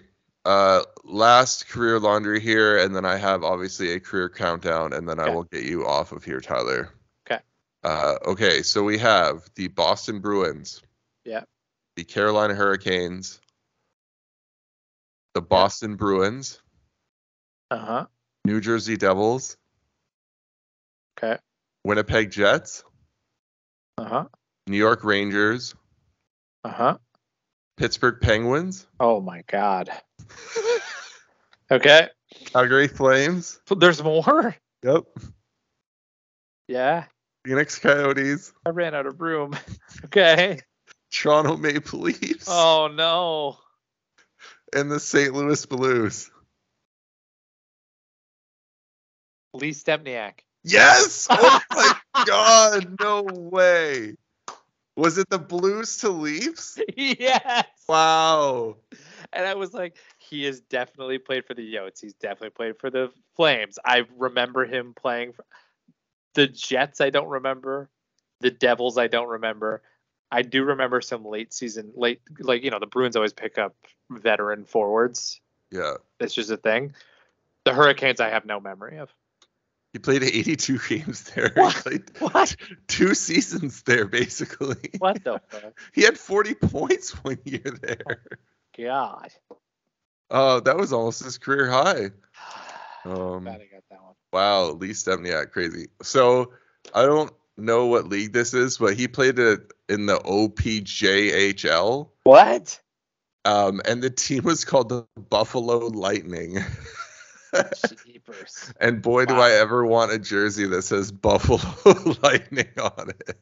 Uh, 0.45 0.81
last 1.03 1.67
career 1.67 1.99
laundry 1.99 2.39
here, 2.39 2.77
and 2.79 2.95
then 2.95 3.05
I 3.05 3.17
have 3.17 3.43
obviously 3.43 3.91
a 3.91 3.99
career 3.99 4.29
countdown, 4.29 4.93
and 4.93 5.07
then 5.07 5.19
I 5.19 5.29
will 5.29 5.43
get 5.43 5.65
you 5.65 5.85
off 5.85 6.13
of 6.13 6.23
here, 6.23 6.39
Tyler. 6.39 6.93
Okay. 7.29 7.41
Uh, 7.83 8.15
okay, 8.25 8.63
so 8.63 8.81
we 8.81 8.97
have 8.97 9.49
the 9.55 9.67
Boston 9.67 10.21
Bruins. 10.21 10.81
Yeah. 11.25 11.43
The 11.97 12.05
Carolina 12.05 12.55
Hurricanes. 12.55 13.41
The 15.33 15.41
Boston 15.41 15.95
Bruins. 15.97 16.61
Uh 17.69 17.77
huh. 17.77 18.05
New 18.49 18.59
Jersey 18.59 18.97
Devils. 18.97 19.57
Okay. 21.15 21.37
Winnipeg 21.83 22.31
Jets. 22.31 22.83
Uh 23.95 24.05
huh. 24.05 24.25
New 24.65 24.77
York 24.77 25.03
Rangers. 25.03 25.75
Uh 26.63 26.69
huh. 26.71 26.97
Pittsburgh 27.77 28.19
Penguins. 28.19 28.87
Oh 28.99 29.21
my 29.21 29.43
God. 29.47 29.89
Okay. 31.71 32.07
Calgary 32.45 32.87
Flames. 32.87 33.59
There's 33.69 34.01
more. 34.03 34.55
Yep. 34.83 35.03
Yeah. 36.67 37.03
Phoenix 37.45 37.77
Coyotes. 37.77 38.51
I 38.65 38.71
ran 38.71 38.95
out 38.95 39.05
of 39.05 39.21
room. 39.21 39.53
okay. 40.05 40.61
Toronto 41.11 41.57
Maple 41.57 41.99
Leafs. 41.99 42.47
Oh 42.49 42.89
no. 42.91 43.59
and 44.75 44.89
the 44.89 44.99
St. 44.99 45.31
Louis 45.31 45.63
Blues. 45.67 46.31
Lee 49.59 49.71
Stempniak. 49.71 50.39
Yes! 50.63 51.27
Oh 51.31 51.61
my 51.71 51.93
god, 52.25 52.99
no 52.99 53.23
way. 53.23 54.15
Was 54.95 55.17
it 55.17 55.29
the 55.29 55.39
Blues 55.39 55.97
to 55.99 56.09
Leafs? 56.09 56.77
yes. 56.97 57.65
Wow. 57.87 58.75
And 59.31 59.45
I 59.45 59.53
was 59.55 59.73
like, 59.73 59.95
he 60.17 60.43
has 60.43 60.59
definitely 60.59 61.17
played 61.17 61.45
for 61.45 61.53
the 61.53 61.75
Yotes. 61.75 62.01
He's 62.01 62.13
definitely 62.13 62.49
played 62.49 62.77
for 62.79 62.89
the 62.89 63.11
Flames. 63.35 63.79
I 63.85 64.03
remember 64.17 64.65
him 64.65 64.93
playing 64.93 65.33
for 65.33 65.45
the 66.33 66.47
Jets. 66.47 66.99
I 66.99 67.09
don't 67.09 67.29
remember 67.29 67.89
the 68.41 68.51
Devils. 68.51 68.97
I 68.97 69.07
don't 69.07 69.29
remember. 69.29 69.81
I 70.31 70.41
do 70.41 70.63
remember 70.63 71.01
some 71.01 71.25
late 71.25 71.53
season, 71.53 71.91
late 71.95 72.21
like 72.39 72.63
you 72.63 72.71
know 72.71 72.79
the 72.79 72.85
Bruins 72.85 73.15
always 73.15 73.33
pick 73.33 73.57
up 73.57 73.75
veteran 74.09 74.65
forwards. 74.65 75.39
Yeah. 75.71 75.95
It's 76.19 76.33
just 76.33 76.51
a 76.51 76.57
thing. 76.57 76.93
The 77.63 77.73
Hurricanes, 77.73 78.19
I 78.19 78.29
have 78.29 78.45
no 78.45 78.59
memory 78.59 78.97
of. 78.97 79.09
He 79.93 79.99
played 79.99 80.23
82 80.23 80.79
games 80.89 81.23
there. 81.31 81.51
What? 81.55 81.85
What? 82.19 82.55
two 82.87 83.15
seasons 83.15 83.81
there, 83.83 84.05
basically. 84.05 84.77
What 84.99 85.23
the 85.23 85.41
fuck? 85.47 85.73
He 85.93 86.03
had 86.03 86.17
40 86.17 86.55
points 86.55 87.11
one 87.23 87.39
year 87.43 87.61
there. 87.81 88.23
God. 88.77 89.31
Oh, 90.29 90.59
that 90.59 90.77
was 90.77 90.93
almost 90.93 91.23
his 91.23 91.37
career 91.37 91.69
high. 91.69 92.11
Um, 93.05 93.47
I 93.47 93.51
got 93.51 93.83
that 93.89 94.03
one. 94.03 94.13
Wow, 94.33 94.71
Lee 94.71 94.89
Stempniak, 94.89 95.51
crazy. 95.51 95.87
So 96.01 96.51
I 96.93 97.03
don't 97.03 97.31
know 97.55 97.85
what 97.85 98.09
league 98.09 98.33
this 98.33 98.53
is, 98.53 98.77
but 98.77 98.95
he 98.95 99.07
played 99.07 99.39
it 99.39 99.71
in 99.87 100.05
the 100.05 100.17
OPJHL. 100.17 102.09
What? 102.23 102.81
Um, 103.45 103.81
and 103.85 104.03
the 104.03 104.09
team 104.09 104.43
was 104.43 104.65
called 104.65 104.89
the 104.89 105.07
Buffalo 105.29 105.87
Lightning. 105.87 106.59
Jeepers. 108.31 108.73
and 108.81 109.01
boy, 109.01 109.25
do 109.25 109.35
I 109.35 109.51
ever 109.51 109.85
want 109.85 110.11
a 110.11 110.19
jersey 110.19 110.65
that 110.67 110.83
says 110.83 111.11
Buffalo 111.11 111.59
Lightning 112.23 112.69
on 112.81 113.09
it. 113.09 113.37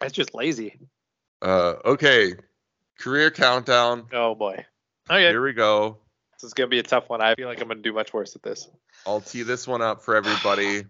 That's 0.00 0.12
just 0.12 0.34
lazy. 0.34 0.78
Uh, 1.42 1.74
okay, 1.84 2.34
career 2.98 3.30
countdown. 3.30 4.06
Oh 4.12 4.34
boy. 4.34 4.64
Okay. 5.10 5.28
Here 5.28 5.42
we 5.42 5.52
go. 5.52 5.98
This 6.34 6.44
is 6.44 6.54
gonna 6.54 6.68
be 6.68 6.78
a 6.78 6.84
tough 6.84 7.08
one. 7.08 7.20
I 7.20 7.34
feel 7.34 7.48
like 7.48 7.60
I'm 7.60 7.68
gonna 7.68 7.80
do 7.80 7.92
much 7.92 8.12
worse 8.12 8.36
at 8.36 8.42
this. 8.42 8.68
I'll 9.06 9.20
tee 9.20 9.42
this 9.42 9.66
one 9.66 9.82
up 9.82 10.02
for 10.02 10.16
everybody. 10.16 10.84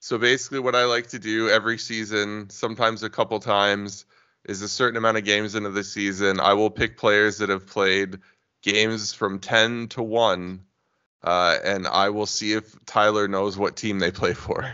So 0.00 0.18
basically, 0.18 0.60
what 0.60 0.74
I 0.74 0.84
like 0.84 1.08
to 1.08 1.18
do 1.18 1.48
every 1.48 1.78
season, 1.78 2.48
sometimes 2.48 3.02
a 3.02 3.10
couple 3.10 3.40
times, 3.40 4.06
is 4.44 4.62
a 4.62 4.68
certain 4.68 4.96
amount 4.96 5.16
of 5.16 5.24
games 5.24 5.54
into 5.54 5.70
the 5.70 5.82
season. 5.82 6.38
I 6.38 6.52
will 6.52 6.70
pick 6.70 6.96
players 6.96 7.38
that 7.38 7.48
have 7.48 7.66
played 7.66 8.20
games 8.62 9.12
from 9.12 9.38
10 9.38 9.88
to 9.88 10.02
1, 10.02 10.60
uh, 11.26 11.58
and 11.64 11.88
I 11.88 12.10
will 12.10 12.26
see 12.26 12.52
if 12.52 12.74
Tyler 12.86 13.26
knows 13.26 13.58
what 13.58 13.76
team 13.76 13.98
they 13.98 14.12
play 14.12 14.32
for. 14.32 14.72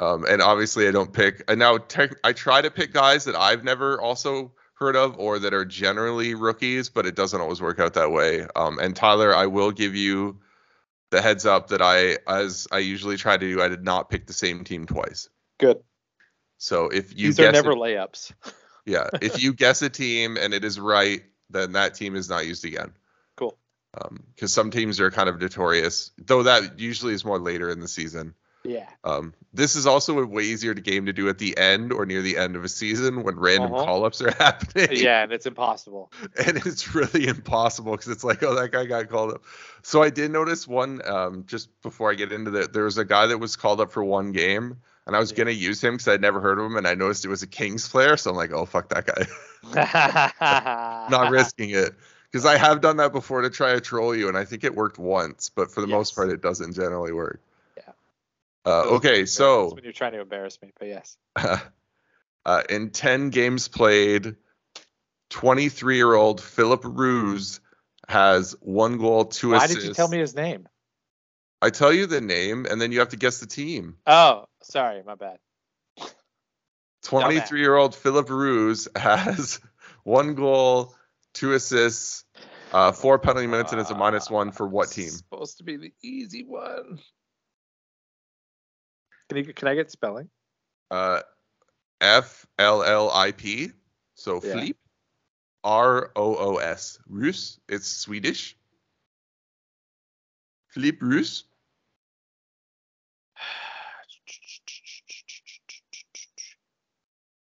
Um, 0.00 0.26
and 0.28 0.42
obviously, 0.42 0.88
I 0.88 0.90
don't 0.90 1.12
pick. 1.12 1.44
And 1.46 1.60
now, 1.60 1.78
tech, 1.78 2.16
I 2.24 2.32
try 2.32 2.60
to 2.60 2.70
pick 2.70 2.92
guys 2.92 3.24
that 3.26 3.36
I've 3.36 3.62
never 3.62 4.00
also 4.00 4.52
heard 4.74 4.96
of 4.96 5.16
or 5.16 5.38
that 5.38 5.54
are 5.54 5.64
generally 5.64 6.34
rookies, 6.34 6.88
but 6.88 7.06
it 7.06 7.14
doesn't 7.14 7.40
always 7.40 7.60
work 7.60 7.78
out 7.78 7.94
that 7.94 8.10
way. 8.10 8.44
Um, 8.56 8.80
and 8.80 8.96
Tyler, 8.96 9.32
I 9.32 9.46
will 9.46 9.70
give 9.70 9.94
you 9.94 10.40
the 11.10 11.22
heads 11.22 11.46
up 11.46 11.68
that 11.68 11.80
I, 11.80 12.16
as 12.26 12.66
I 12.72 12.78
usually 12.78 13.18
try 13.18 13.36
to 13.36 13.46
do, 13.46 13.62
I 13.62 13.68
did 13.68 13.84
not 13.84 14.10
pick 14.10 14.26
the 14.26 14.32
same 14.32 14.64
team 14.64 14.86
twice. 14.86 15.28
Good. 15.58 15.80
So 16.58 16.88
if 16.88 17.16
you 17.16 17.28
These 17.28 17.38
are 17.38 17.52
never 17.52 17.74
layups. 17.74 18.32
yeah, 18.86 19.08
if 19.20 19.40
you 19.40 19.52
guess 19.54 19.82
a 19.82 19.90
team 19.90 20.36
and 20.36 20.52
it 20.52 20.64
is 20.64 20.80
right, 20.80 21.22
then 21.48 21.72
that 21.72 21.94
team 21.94 22.16
is 22.16 22.28
not 22.28 22.44
used 22.44 22.64
again. 22.64 22.92
Because 24.34 24.52
some 24.52 24.70
teams 24.70 25.00
are 25.00 25.10
kind 25.10 25.28
of 25.28 25.40
notorious, 25.40 26.10
though 26.18 26.44
that 26.44 26.78
usually 26.80 27.14
is 27.14 27.24
more 27.24 27.38
later 27.38 27.70
in 27.70 27.80
the 27.80 27.88
season. 27.88 28.34
Yeah. 28.64 28.86
Um, 29.04 29.34
this 29.52 29.74
is 29.74 29.86
also 29.86 30.20
a 30.20 30.26
way 30.26 30.44
easier 30.44 30.72
game 30.72 31.06
to 31.06 31.12
do 31.12 31.28
at 31.28 31.38
the 31.38 31.58
end 31.58 31.92
or 31.92 32.06
near 32.06 32.22
the 32.22 32.38
end 32.38 32.54
of 32.54 32.64
a 32.64 32.68
season 32.68 33.24
when 33.24 33.36
random 33.38 33.74
Uh-huh. 33.74 33.84
call 33.84 34.04
ups 34.04 34.22
are 34.22 34.30
happening. 34.38 34.88
Yeah, 34.92 35.24
and 35.24 35.32
it's 35.32 35.46
impossible. 35.46 36.12
and 36.46 36.56
it's 36.58 36.94
really 36.94 37.26
impossible 37.26 37.92
because 37.92 38.08
it's 38.08 38.24
like, 38.24 38.42
oh, 38.44 38.54
that 38.54 38.70
guy 38.70 38.86
got 38.86 39.08
called 39.08 39.34
up. 39.34 39.42
So 39.82 40.02
I 40.02 40.10
did 40.10 40.30
notice 40.30 40.66
one 40.68 41.06
um, 41.06 41.44
just 41.46 41.68
before 41.82 42.10
I 42.10 42.14
get 42.14 42.30
into 42.32 42.52
that. 42.52 42.72
There 42.72 42.84
was 42.84 42.98
a 42.98 43.04
guy 43.04 43.26
that 43.26 43.38
was 43.38 43.56
called 43.56 43.80
up 43.80 43.90
for 43.90 44.04
one 44.04 44.30
game, 44.32 44.76
and 45.06 45.16
I 45.16 45.18
was 45.18 45.32
Yeah. 45.32 45.38
gonna 45.38 45.50
use 45.50 45.82
him 45.82 45.94
because 45.94 46.08
I'd 46.08 46.20
never 46.20 46.40
heard 46.40 46.58
of 46.60 46.64
him, 46.64 46.76
and 46.76 46.86
I 46.86 46.94
noticed 46.94 47.24
it 47.24 47.28
was 47.28 47.42
a 47.42 47.48
Kings 47.48 47.88
player. 47.88 48.16
So 48.16 48.30
I'm 48.30 48.36
like, 48.36 48.52
oh, 48.52 48.64
fuck 48.64 48.90
that 48.90 49.06
guy, 49.06 49.26
not 51.10 51.30
risking 51.30 51.70
it 51.70 51.94
because 52.32 52.46
I 52.46 52.56
have 52.56 52.80
done 52.80 52.96
that 52.96 53.12
before 53.12 53.42
to 53.42 53.50
try 53.50 53.74
to 53.74 53.80
troll 53.80 54.16
you, 54.16 54.28
and 54.28 54.36
I 54.36 54.44
think 54.44 54.64
it 54.64 54.74
worked 54.74 54.98
once, 54.98 55.50
but 55.50 55.70
for 55.70 55.82
the 55.82 55.86
most 55.86 56.16
part, 56.16 56.30
it 56.30 56.40
doesn't 56.40 56.72
generally 56.72 57.12
work. 57.12 57.42
Yeah. 57.76 57.92
Uh, 58.64 58.82
okay, 58.94 59.26
so 59.26 59.74
when 59.74 59.84
you're 59.84 59.92
trying 59.92 60.12
to 60.12 60.20
embarrass 60.20 60.60
me, 60.62 60.72
but 60.78 60.88
yes. 60.88 61.16
uh, 62.46 62.62
in 62.70 62.90
10 62.90 63.30
games 63.30 63.68
played, 63.68 64.36
23 65.30 65.96
year 65.96 66.14
old 66.14 66.40
Filip 66.40 66.82
Roos 66.84 67.60
has 68.08 68.56
one 68.60 68.98
goal, 68.98 69.26
two 69.26 69.50
Why 69.50 69.58
assists. 69.58 69.74
did 69.76 69.88
you 69.88 69.94
tell 69.94 70.08
me 70.08 70.18
his 70.18 70.34
name? 70.34 70.68
I 71.60 71.70
tell 71.70 71.92
you 71.92 72.06
the 72.06 72.20
name, 72.20 72.66
and 72.68 72.80
then 72.80 72.92
you 72.92 73.00
have 73.00 73.10
to 73.10 73.16
guess 73.16 73.38
the 73.38 73.46
team. 73.46 73.96
Oh, 74.06 74.46
sorry, 74.62 75.02
my 75.04 75.14
bad. 75.14 75.38
23 77.02 77.60
year 77.60 77.76
old 77.76 77.94
Filip 77.94 78.30
Roos 78.30 78.88
has 78.96 79.60
one 80.04 80.34
goal, 80.34 80.94
two 81.34 81.52
assists, 81.52 82.24
uh, 82.72 82.92
four 82.92 83.18
penalty 83.18 83.46
minutes, 83.46 83.72
and 83.72 83.80
is 83.80 83.90
a 83.90 83.94
minus 83.94 84.30
one 84.30 84.52
for 84.52 84.66
what 84.66 84.90
team? 84.90 85.08
Supposed 85.08 85.58
to 85.58 85.64
be 85.64 85.76
the 85.76 85.92
easy 86.02 86.44
one. 86.44 86.98
Can 89.28 89.38
you 89.38 89.54
can 89.54 89.68
I 89.68 89.74
get 89.74 89.90
spelling? 89.90 90.28
Uh, 90.90 91.20
F 92.00 92.46
L 92.58 92.82
L 92.82 93.10
I 93.10 93.32
P. 93.32 93.70
So 94.14 94.40
Yeah. 94.42 94.52
Flip. 94.52 94.76
R 95.64 96.10
O 96.16 96.36
O 96.36 96.56
S. 96.56 96.98
Rus. 97.08 97.58
It's 97.68 97.86
Swedish. 97.86 98.56
Flip 100.68 100.98
Rus. 101.00 101.44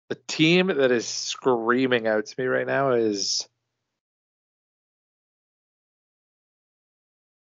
The 0.10 0.18
team 0.28 0.68
that 0.68 0.90
is 0.90 1.08
screaming 1.08 2.08
out 2.08 2.26
to 2.26 2.36
me 2.40 2.48
right 2.48 2.66
now 2.66 2.94
is 2.94 3.48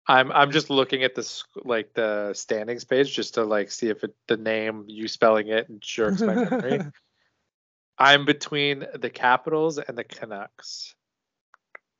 I'm 0.07 0.31
I'm 0.31 0.51
just 0.51 0.69
looking 0.69 1.03
at 1.03 1.15
this 1.15 1.43
like 1.63 1.93
the 1.93 2.33
standings 2.33 2.83
page 2.83 3.13
just 3.13 3.35
to 3.35 3.43
like 3.43 3.71
see 3.71 3.89
if 3.89 4.03
it, 4.03 4.15
the 4.27 4.37
name 4.37 4.85
you 4.87 5.07
spelling 5.07 5.47
it 5.47 5.67
jerks 5.79 6.21
my 6.21 6.35
memory. 6.35 6.81
I'm 7.97 8.25
between 8.25 8.85
the 8.95 9.11
Capitals 9.11 9.77
and 9.77 9.95
the 9.95 10.03
Canucks. 10.03 10.95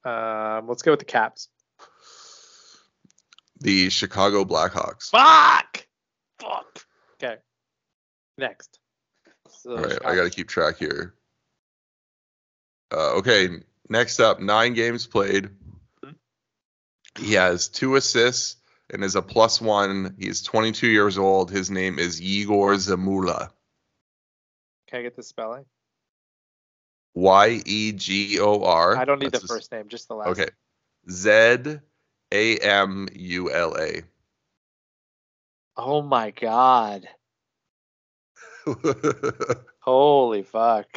Um, 0.04 0.68
let's 0.68 0.82
go 0.82 0.92
with 0.92 1.00
the 1.00 1.06
Caps. 1.06 1.48
The 3.60 3.92
Chicago 3.92 4.44
Blackhawks. 4.44 5.12
Fuck. 5.12 5.86
Fuck. 6.40 6.86
Okay. 7.22 7.36
Next. 8.38 8.80
So 9.48 9.78
All 9.78 9.84
right, 9.84 10.00
I 10.04 10.16
got 10.16 10.24
to 10.24 10.32
keep 10.32 10.48
track 10.48 10.78
here. 10.78 11.14
Uh, 12.92 13.18
okay, 13.18 13.50
next 13.90 14.20
up, 14.20 14.40
nine 14.40 14.74
games 14.74 15.06
played. 15.06 15.50
He 17.20 17.34
has 17.34 17.68
two 17.68 17.96
assists 17.96 18.56
and 18.90 19.04
is 19.04 19.16
a 19.16 19.22
plus 19.22 19.60
one. 19.62 20.16
He's 20.20 20.42
22 20.42 20.88
years 20.88 21.18
old. 21.18 21.52
His 21.52 21.70
name 21.70 22.00
is 22.00 22.20
Yegor 22.22 22.76
Zamula. 22.76 23.50
Can 24.88 25.00
I 25.00 25.04
get 25.04 25.16
the 25.16 25.24
spelling? 25.24 25.66
Y 27.14 27.62
E 27.66 27.92
G 27.92 28.40
O 28.40 28.64
R. 28.64 28.96
I 28.96 29.06
don't 29.06 29.20
need 29.20 29.28
the 29.28 29.32
That's 29.32 29.44
his- 29.44 29.52
first 29.52 29.72
name, 29.72 29.88
just 29.90 30.08
the 30.08 30.16
last. 30.16 30.30
Okay. 30.30 30.50
Z 31.10 31.80
A 32.32 32.58
M 32.58 33.08
U 33.14 33.52
L 33.52 33.76
A. 33.78 34.04
Oh 35.76 36.02
my 36.02 36.32
god. 36.32 37.08
Holy 39.80 40.44
fuck. 40.44 40.88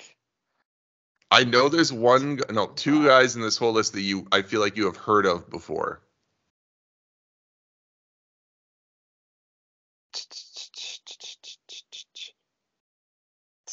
I 1.31 1.45
know 1.45 1.69
there's 1.69 1.93
one, 1.93 2.41
no, 2.51 2.67
two 2.67 3.07
guys 3.07 3.35
in 3.35 3.43
this 3.43 3.57
whole 3.57 3.73
list 3.73 3.95
that 3.95 4.03
you, 4.03 4.27
I 4.31 4.43
feel 4.43 4.61
like 4.61 4.77
you 4.77 4.85
have 4.87 4.97
heard 4.97 5.27
of 5.27 5.51
before. 5.51 6.01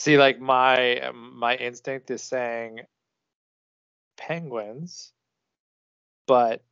See, 0.02 0.18
like 0.18 0.40
my 0.40 1.00
um, 1.02 1.38
my 1.38 1.56
instinct 1.56 2.10
is 2.10 2.24
saying 2.24 2.80
penguins, 4.18 5.14
but 6.26 6.64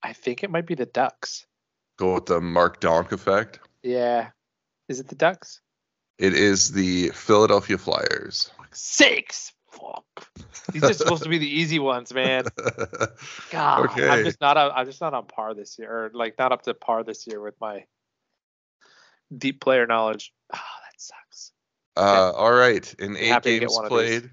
I 0.00 0.12
think 0.12 0.44
it 0.44 0.50
might 0.52 0.64
be 0.64 0.76
the 0.76 0.86
ducks. 0.86 1.44
Go 1.96 2.14
with 2.14 2.26
the 2.26 2.40
Mark 2.40 2.78
Donk 2.78 3.10
effect. 3.10 3.58
Yeah. 3.82 4.28
Is 4.88 5.00
it 5.00 5.08
the 5.08 5.16
ducks? 5.16 5.60
It 6.18 6.34
is 6.34 6.70
the 6.70 7.08
Philadelphia 7.08 7.78
Flyers. 7.78 8.52
Six. 8.70 9.52
Fuck. 9.72 10.30
These 10.72 10.84
are 10.84 10.92
supposed 10.92 11.24
to 11.24 11.28
be 11.28 11.38
the 11.38 11.50
easy 11.50 11.80
ones, 11.80 12.14
man. 12.14 12.44
God, 13.50 13.86
okay. 13.86 14.08
I'm 14.08 14.24
just 14.24 14.40
not 14.40 14.56
on, 14.56 14.70
I'm 14.72 14.86
just 14.86 15.00
not 15.00 15.14
on 15.14 15.26
par 15.26 15.52
this 15.54 15.76
year, 15.80 15.90
or 15.90 16.10
like 16.14 16.38
not 16.38 16.52
up 16.52 16.62
to 16.62 16.74
par 16.74 17.02
this 17.02 17.26
year 17.26 17.40
with 17.40 17.60
my 17.60 17.86
deep 19.36 19.60
player 19.60 19.84
knowledge. 19.84 20.32
Oh, 20.54 20.58
that 20.84 21.00
sucks. 21.00 21.50
Uh, 21.98 22.32
all 22.32 22.52
right. 22.52 22.94
In 22.98 23.16
eight 23.16 23.28
happy 23.28 23.58
games 23.58 23.74
one 23.74 23.84
of 23.86 23.90
these. 23.90 24.20
played, 24.20 24.30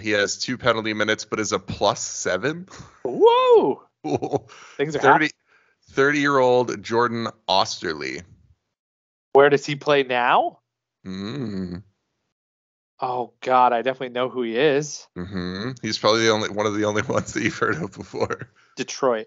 he 0.00 0.10
has 0.10 0.38
two 0.38 0.56
penalty 0.56 0.94
minutes, 0.94 1.24
but 1.24 1.38
is 1.38 1.52
a 1.52 1.58
plus 1.58 2.00
seven. 2.00 2.66
Whoa, 3.04 3.82
things 4.76 4.96
are 4.96 5.00
30, 5.00 5.30
30 5.90 6.18
year 6.18 6.38
old 6.38 6.82
Jordan 6.82 7.28
Oesterle. 7.48 8.22
Where 9.34 9.50
does 9.50 9.66
he 9.66 9.76
play 9.76 10.02
now? 10.02 10.60
Mm, 11.06 11.82
Oh 13.00 13.32
God, 13.40 13.72
I 13.72 13.82
definitely 13.82 14.10
know 14.10 14.28
who 14.28 14.42
he 14.42 14.56
is. 14.56 15.06
hmm 15.16 15.72
He's 15.82 15.98
probably 15.98 16.22
the 16.22 16.30
only 16.30 16.48
one 16.48 16.66
of 16.66 16.74
the 16.74 16.84
only 16.84 17.02
ones 17.08 17.32
that 17.32 17.42
you've 17.42 17.58
heard 17.58 17.76
of 17.76 17.92
before. 17.92 18.48
Detroit. 18.76 19.26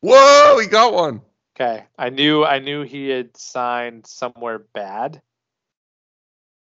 Whoa, 0.00 0.58
he 0.58 0.66
got 0.66 0.92
one. 0.92 1.22
Okay, 1.54 1.84
I 1.96 2.10
knew 2.10 2.44
I 2.44 2.58
knew 2.58 2.82
he 2.82 3.08
had 3.08 3.36
signed 3.36 4.06
somewhere 4.06 4.58
bad. 4.58 5.22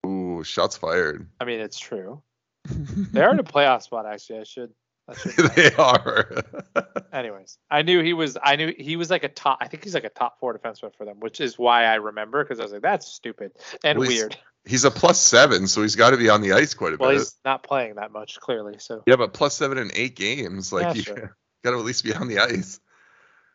Ooh, 0.06 0.44
shots 0.44 0.78
fired. 0.78 1.28
I 1.40 1.46
mean, 1.46 1.60
it's 1.60 1.80
true. 1.80 2.22
They 3.14 3.22
are 3.22 3.32
in 3.32 3.40
a 3.40 3.44
playoff 3.44 3.82
spot. 3.84 4.06
Actually, 4.06 4.40
I 4.40 4.44
should. 4.44 4.72
I 5.08 5.16
should 5.16 5.32
they 5.56 5.74
are. 5.76 6.44
Anyways, 7.14 7.58
I 7.70 7.82
knew 7.82 8.02
he 8.02 8.14
was. 8.14 8.38
I 8.42 8.56
knew 8.56 8.74
he 8.78 8.96
was 8.96 9.10
like 9.10 9.24
a 9.24 9.30
top. 9.30 9.58
I 9.62 9.68
think 9.68 9.84
he's 9.84 9.94
like 9.94 10.04
a 10.04 10.10
top 10.10 10.40
four 10.40 10.58
defenseman 10.58 10.96
for 10.96 11.06
them, 11.06 11.20
which 11.20 11.42
is 11.42 11.58
why 11.60 11.86
I 11.86 11.96
remember 11.96 12.44
because 12.44 12.60
I 12.60 12.64
was 12.64 12.72
like, 12.72 12.82
that's 12.84 13.08
stupid 13.08 13.52
and 13.84 13.98
Well, 14.00 14.08
he's 14.08 14.20
weird. 14.22 14.38
he's 14.66 14.86
a 14.86 14.92
plus 14.92 15.20
seven, 15.20 15.68
so 15.68 15.82
he's 15.82 15.96
got 15.96 16.12
to 16.12 16.18
be 16.18 16.30
on 16.30 16.42
the 16.42 16.54
ice 16.54 16.74
quite 16.76 16.94
a 16.94 16.98
Well, 16.98 17.10
bit. 17.10 17.16
Well, 17.16 17.20
he's 17.20 17.36
not 17.44 17.64
playing 17.64 17.96
that 17.96 18.12
much 18.12 18.40
clearly. 18.40 18.76
So 18.78 19.04
Yeah, 19.08 19.16
but 19.18 19.34
plus 19.34 19.56
seven 19.56 19.78
in 19.78 19.92
eight 19.96 20.16
games, 20.16 20.72
like 20.72 20.84
Yeah, 20.84 20.94
you 20.94 21.02
sure. 21.02 21.36
got 21.64 21.72
to 21.72 21.78
at 21.80 21.84
least 21.86 22.04
be 22.04 22.14
on 22.14 22.28
the 22.28 22.40
ice. 22.40 22.80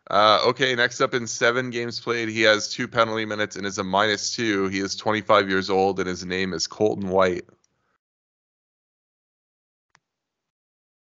Uh, 0.09 0.41
okay, 0.47 0.75
next 0.75 1.01
up 1.01 1.15
in 1.15 1.27
seven 1.27 1.71
games 1.71 1.99
played, 1.99 2.29
he 2.29 2.43
has 2.43 2.69
two 2.69 2.87
penalty 2.87 3.25
minutes 3.25 3.57
and 3.57 3.67
is 3.67 3.79
a 3.79 3.85
minus 3.85 4.35
two. 4.35 4.69
He 4.69 4.79
is 4.79 4.95
25 4.95 5.49
years 5.49 5.69
old 5.69 5.99
and 5.99 6.09
his 6.09 6.25
name 6.25 6.53
is 6.53 6.67
Colton 6.67 7.09
White. 7.09 7.45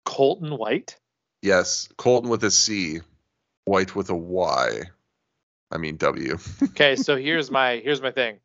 Colton 0.06 0.56
White. 0.58 0.98
Yes, 1.42 1.90
Colton 1.98 2.30
with 2.30 2.44
a 2.44 2.52
C, 2.52 3.00
White 3.66 3.96
with 3.96 4.10
a 4.10 4.16
Y. 4.16 4.82
I 5.72 5.78
mean 5.78 5.98
W. 5.98 6.38
Okay, 6.64 6.96
so 6.96 7.16
here's 7.16 7.50
my 7.50 7.78
here's 7.78 8.02
my 8.02 8.12
thing. 8.12 8.40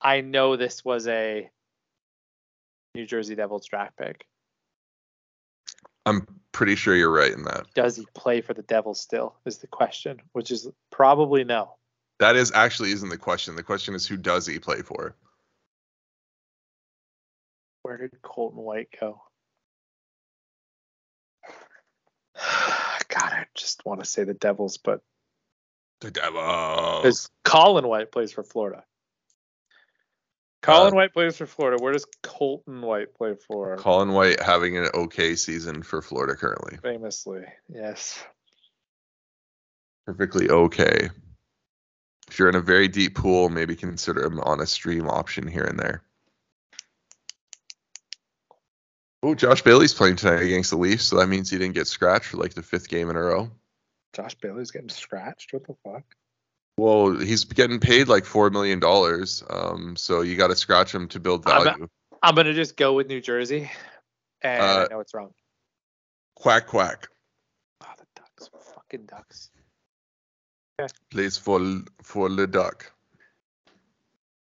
I 0.00 0.20
know 0.20 0.56
this 0.56 0.84
was 0.84 1.06
a 1.06 1.50
New 2.94 3.06
Jersey 3.06 3.34
Devils 3.34 3.66
draft 3.66 3.96
pick. 3.96 4.26
I'm 6.06 6.26
pretty 6.58 6.74
sure 6.74 6.96
you're 6.96 7.08
right 7.08 7.30
in 7.30 7.44
that. 7.44 7.72
Does 7.72 7.94
he 7.94 8.04
play 8.14 8.40
for 8.40 8.52
the 8.52 8.62
Devils 8.62 9.00
still? 9.00 9.36
Is 9.44 9.58
the 9.58 9.68
question, 9.68 10.20
which 10.32 10.50
is 10.50 10.68
probably 10.90 11.44
no. 11.44 11.76
That 12.18 12.34
is 12.34 12.50
actually 12.52 12.90
isn't 12.90 13.10
the 13.10 13.16
question. 13.16 13.54
The 13.54 13.62
question 13.62 13.94
is 13.94 14.08
who 14.08 14.16
does 14.16 14.44
he 14.44 14.58
play 14.58 14.82
for? 14.82 15.14
Where 17.82 17.96
did 17.96 18.10
Colton 18.22 18.60
White 18.60 18.88
go? 19.00 19.22
God, 22.34 23.32
I 23.32 23.44
just 23.54 23.86
want 23.86 24.00
to 24.00 24.06
say 24.06 24.24
the 24.24 24.34
Devils, 24.34 24.78
but 24.78 25.00
The 26.00 26.10
Devils. 26.10 27.02
because 27.02 27.30
Colin 27.44 27.86
White 27.86 28.10
plays 28.10 28.32
for 28.32 28.42
Florida. 28.42 28.82
Colin 30.68 30.92
Uh, 30.92 30.96
White 30.96 31.14
plays 31.14 31.36
for 31.38 31.46
Florida. 31.46 31.82
Where 31.82 31.94
does 31.94 32.04
Colton 32.22 32.82
White 32.82 33.14
play 33.14 33.34
for? 33.46 33.76
Colin 33.78 34.12
White 34.12 34.38
having 34.40 34.76
an 34.76 34.88
okay 34.92 35.34
season 35.34 35.82
for 35.82 36.02
Florida 36.02 36.36
currently. 36.36 36.76
Famously, 36.82 37.44
yes. 37.68 38.22
Perfectly 40.06 40.50
okay. 40.50 41.08
If 42.28 42.38
you're 42.38 42.50
in 42.50 42.54
a 42.54 42.60
very 42.60 42.86
deep 42.88 43.14
pool, 43.14 43.48
maybe 43.48 43.74
consider 43.74 44.22
him 44.26 44.40
on 44.40 44.60
a 44.60 44.66
stream 44.66 45.08
option 45.08 45.46
here 45.46 45.64
and 45.64 45.78
there. 45.78 46.02
Oh, 49.22 49.34
Josh 49.34 49.62
Bailey's 49.62 49.94
playing 49.94 50.16
tonight 50.16 50.42
against 50.42 50.70
the 50.70 50.76
Leafs, 50.76 51.04
so 51.04 51.16
that 51.16 51.28
means 51.28 51.48
he 51.50 51.56
didn't 51.56 51.74
get 51.74 51.86
scratched 51.86 52.26
for 52.26 52.36
like 52.36 52.52
the 52.52 52.62
fifth 52.62 52.88
game 52.88 53.08
in 53.08 53.16
a 53.16 53.22
row. 53.22 53.50
Josh 54.12 54.34
Bailey's 54.34 54.70
getting 54.70 54.90
scratched. 54.90 55.52
What 55.54 55.66
the 55.66 55.74
fuck? 55.82 56.04
Well, 56.78 57.16
he's 57.18 57.44
getting 57.44 57.80
paid 57.80 58.06
like 58.08 58.24
four 58.24 58.50
million 58.50 58.78
dollars, 58.78 59.42
um, 59.50 59.96
so 59.96 60.20
you 60.20 60.36
got 60.36 60.46
to 60.48 60.56
scratch 60.56 60.94
him 60.94 61.08
to 61.08 61.20
build 61.20 61.46
I'm- 61.48 61.64
value. 61.64 61.88
I'm 62.22 62.34
gonna 62.34 62.54
just 62.54 62.76
go 62.76 62.94
with 62.94 63.06
New 63.08 63.20
Jersey, 63.20 63.70
and 64.42 64.62
Uh, 64.62 64.86
I 64.90 64.92
know 64.92 65.00
it's 65.00 65.14
wrong. 65.14 65.32
Quack 66.36 66.66
quack 66.66 67.08
Oh, 67.80 67.86
the 67.96 68.04
Ducks, 68.16 68.50
fucking 68.74 69.06
Ducks. 69.06 69.50
plays 71.10 71.36
for 71.36 71.60
for 72.02 72.28
the 72.28 72.46
Duck. 72.46 72.92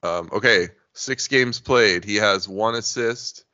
Um, 0.03 0.29
okay, 0.33 0.69
six 0.95 1.27
games 1.29 1.59
played. 1.61 2.05
He 2.05 2.17
has 2.17 2.49
one 2.49 2.75
assist 2.75 3.45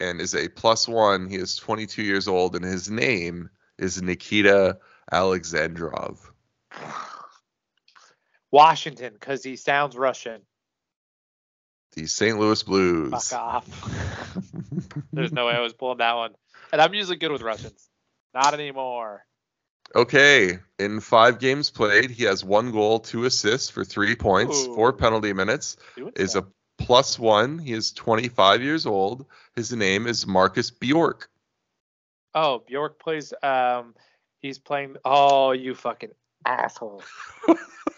and 0.00 0.20
is 0.20 0.34
a 0.34 0.48
plus 0.48 0.86
one. 0.88 1.26
He 1.28 1.36
is 1.36 1.56
22 1.56 2.02
years 2.02 2.28
old, 2.28 2.54
and 2.56 2.64
his 2.64 2.90
name 2.90 3.50
is 3.78 4.00
Nikita 4.00 4.78
Alexandrov. 5.12 6.18
Washington, 8.50 9.12
because 9.12 9.42
he 9.42 9.56
sounds 9.56 9.96
Russian. 9.96 10.42
The 11.92 12.06
St. 12.06 12.38
Louis 12.38 12.62
Blues. 12.62 13.10
Fuck 13.10 13.40
off. 13.40 14.34
There's 15.12 15.32
no 15.32 15.46
way 15.46 15.54
I 15.54 15.60
was 15.60 15.72
pulling 15.72 15.98
that 15.98 16.14
one. 16.14 16.32
And 16.72 16.80
I'm 16.80 16.92
usually 16.94 17.16
good 17.16 17.32
with 17.32 17.42
Russians. 17.42 17.88
Not 18.34 18.52
anymore. 18.52 19.24
Okay, 19.94 20.58
in 20.78 21.00
five 21.00 21.38
games 21.38 21.70
played, 21.70 22.10
he 22.10 22.24
has 22.24 22.44
one 22.44 22.72
goal, 22.72 22.98
two 22.98 23.24
assists 23.24 23.70
for 23.70 23.84
three 23.84 24.16
points, 24.16 24.66
four 24.66 24.92
penalty 24.92 25.32
minutes. 25.32 25.76
Doing 25.96 26.12
Is 26.16 26.34
a 26.34 26.46
plus 26.76 27.18
one. 27.18 27.58
He 27.58 27.72
is 27.72 27.92
25 27.92 28.62
years 28.62 28.84
old. 28.84 29.26
His 29.54 29.72
name 29.72 30.06
is 30.06 30.26
Marcus 30.26 30.70
Bjork. 30.70 31.30
Oh, 32.34 32.62
Bjork 32.66 32.98
plays. 32.98 33.32
Um, 33.42 33.94
he's 34.40 34.58
playing. 34.58 34.96
Oh, 35.04 35.52
you 35.52 35.74
fucking 35.74 36.10
asshole. 36.44 37.02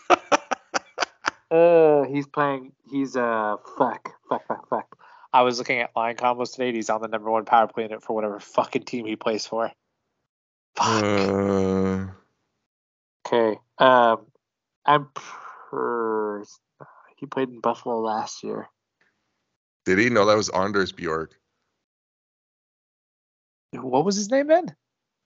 uh, 1.51 2.05
he's 2.05 2.27
playing. 2.27 2.73
He's 2.91 3.17
uh, 3.17 3.57
fuck, 3.77 4.13
fuck, 4.29 4.47
fuck, 4.47 4.69
fuck. 4.69 4.99
I 5.33 5.43
was 5.43 5.59
looking 5.59 5.79
at 5.81 5.95
line 5.95 6.17
combos 6.17 6.53
today. 6.53 6.73
He's 6.73 6.91
on 6.91 7.01
the 7.03 7.09
number 7.09 7.31
one 7.31 7.45
power 7.45 7.67
play 7.67 7.85
unit 7.85 8.03
for 8.03 8.15
whatever 8.15 8.41
fucking 8.41 8.83
team 8.85 9.05
he 9.07 9.17
plays 9.17 9.47
for. 9.47 9.71
Fuck. 10.77 11.05
Uh, 11.05 12.07
Okay. 13.27 13.59
Um, 13.77 14.27
I'm 14.87 15.09
per. 15.15 16.43
He 17.17 17.27
played 17.27 17.51
in 17.51 17.61
Buffalo 17.61 18.01
last 18.01 18.43
year. 18.43 18.69
did 19.85 19.99
he 19.99 20.09
know 20.09 20.25
that 20.27 20.37
was 20.37 20.49
Anders 20.49 20.93
Bjork? 20.93 21.39
What 23.73 24.05
was 24.07 24.17
his 24.17 24.31
name 24.31 24.47
then? 24.47 24.75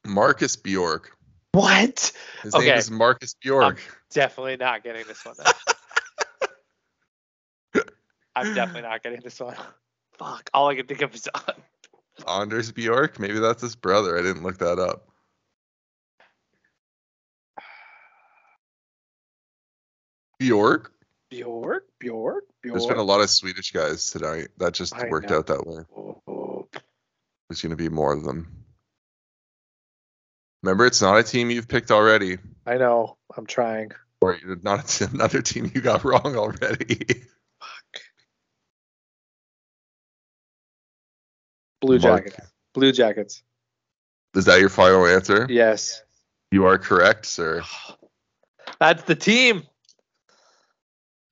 Marcus 0.04 0.56
Bjork. 0.56 1.16
What? 1.52 2.12
His 2.42 2.54
Okay. 2.54 2.66
name 2.70 2.78
is 2.78 2.90
Marcus 2.90 3.34
Bjork. 3.40 3.78
Definitely 4.10 4.56
not 4.56 4.82
getting 4.82 5.06
this 5.06 5.24
one. 5.24 5.36
I'm 8.34 8.54
definitely 8.54 8.82
not 8.82 9.02
getting 9.02 9.20
this 9.22 9.40
one. 9.40 9.56
Fuck. 10.18 10.50
All 10.54 10.68
I 10.68 10.74
can 10.76 10.86
think 10.86 11.02
of 11.02 11.14
is 11.14 11.28
Anders 12.28 12.70
Bjork? 12.72 13.18
Maybe 13.18 13.38
that's 13.38 13.62
his 13.62 13.74
brother. 13.76 14.18
I 14.18 14.22
didn't 14.22 14.42
look 14.42 14.58
that 14.58 14.78
up. 14.78 15.08
Bjork? 20.38 20.92
Bjork. 21.30 21.86
Bjork. 21.98 22.44
Bjork. 22.62 22.74
There's 22.74 22.86
been 22.86 22.98
a 22.98 23.02
lot 23.02 23.20
of 23.20 23.30
Swedish 23.30 23.72
guys 23.72 24.10
tonight. 24.10 24.48
That 24.58 24.74
just 24.74 24.94
I 24.94 25.08
worked 25.08 25.30
know. 25.30 25.38
out 25.38 25.46
that 25.46 25.66
way. 25.66 25.82
Oh, 25.96 26.68
There's 27.48 27.62
going 27.62 27.70
to 27.70 27.76
be 27.76 27.88
more 27.88 28.12
of 28.12 28.24
them. 28.24 28.64
Remember, 30.62 30.86
it's 30.86 31.02
not 31.02 31.18
a 31.18 31.22
team 31.22 31.50
you've 31.50 31.66
picked 31.68 31.90
already, 31.90 32.38
I 32.66 32.76
know. 32.76 33.16
I'm 33.36 33.46
trying. 33.46 33.90
or 34.20 34.38
not 34.62 35.00
another 35.12 35.42
team 35.42 35.70
you 35.74 35.80
got 35.80 36.04
wrong 36.04 36.36
already. 36.36 37.24
Blue 41.82 41.98
Mark. 41.98 42.24
Jackets. 42.24 42.52
Blue 42.72 42.92
Jackets. 42.92 43.42
Is 44.34 44.46
that 44.46 44.60
your 44.60 44.70
final 44.70 45.04
answer? 45.06 45.46
Yes. 45.50 46.02
You 46.50 46.64
are 46.66 46.78
correct, 46.78 47.26
sir. 47.26 47.62
That's 48.80 49.02
the 49.04 49.14
team. 49.14 49.64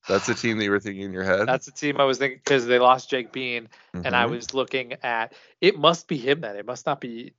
That's 0.08 0.26
the 0.26 0.34
team 0.34 0.58
that 0.58 0.64
you 0.64 0.70
were 0.70 0.80
thinking 0.80 1.02
in 1.04 1.12
your 1.12 1.22
head. 1.24 1.46
That's 1.46 1.66
the 1.66 1.72
team 1.72 2.00
I 2.00 2.04
was 2.04 2.18
thinking 2.18 2.38
because 2.42 2.66
they 2.66 2.78
lost 2.78 3.08
Jake 3.10 3.32
Bean, 3.32 3.68
and 3.94 4.16
I 4.16 4.24
Mhm. 4.26 4.30
was 4.30 4.54
looking 4.54 4.94
at. 5.02 5.34
It 5.60 5.78
must 5.78 6.08
be 6.08 6.16
him 6.16 6.40
then. 6.40 6.56
It 6.56 6.66
must 6.66 6.84
not 6.86 7.00
be 7.00 7.34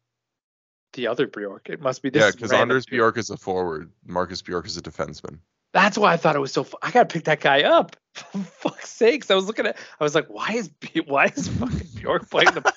the 0.94 1.08
other 1.08 1.28
Bjork. 1.28 1.70
It 1.70 1.82
must 1.82 2.02
be 2.02 2.10
this. 2.10 2.22
yeah, 2.24 2.32
because 2.32 2.52
Anders 2.54 2.86
dude. 2.86 2.92
Bjork 2.98 3.18
is 3.18 3.30
a 3.30 3.38
forward. 3.38 3.92
Marcus 4.06 4.42
Bjork 4.42 4.66
is 4.68 4.78
a 4.78 4.82
defenseman. 4.82 5.40
That's 5.74 5.98
why 5.98 6.14
I 6.14 6.18
thought 6.18 6.36
it 6.36 6.40
was 6.40 6.52
so. 6.54 6.64
Fu- 6.64 6.78
I 6.82 6.92
gotta 6.92 7.08
pick 7.08 7.26
that 7.26 7.40
guy 7.42 7.64
up. 7.64 7.96
For 8.14 8.38
fuck's 8.40 8.90
sakes! 8.90 9.32
I 9.32 9.36
was 9.36 9.46
looking 9.48 9.66
at. 9.66 9.78
I 10.00 10.04
was 10.04 10.16
like, 10.16 10.28
why 10.28 10.52
is 10.54 10.68
B- 10.70 11.02
why 11.06 11.26
is 11.26 11.48
fucking 11.48 11.88
Bjork 11.96 12.30
playing 12.30 12.52
the? 12.54 12.74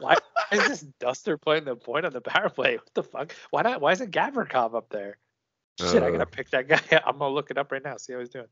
Why, 0.00 0.16
why 0.50 0.58
is 0.58 0.68
this 0.68 0.80
Duster 1.00 1.36
playing 1.38 1.64
the 1.64 1.76
point 1.76 2.06
on 2.06 2.12
the 2.12 2.20
power 2.20 2.48
play? 2.48 2.76
What 2.76 2.94
the 2.94 3.02
fuck? 3.02 3.32
Why 3.50 3.62
not? 3.62 3.80
Why 3.80 3.92
isn't 3.92 4.10
Gavrikov 4.12 4.74
up 4.74 4.88
there? 4.90 5.18
Shit! 5.80 6.02
I 6.02 6.06
Uh, 6.08 6.10
gotta 6.10 6.26
pick 6.26 6.50
that 6.50 6.68
guy. 6.68 6.76
up. 6.96 7.02
I'm 7.06 7.18
gonna 7.18 7.34
look 7.34 7.50
it 7.50 7.58
up 7.58 7.70
right 7.72 7.82
now. 7.84 7.96
See 7.96 8.12
how 8.12 8.18
he's 8.20 8.28
doing. 8.30 8.46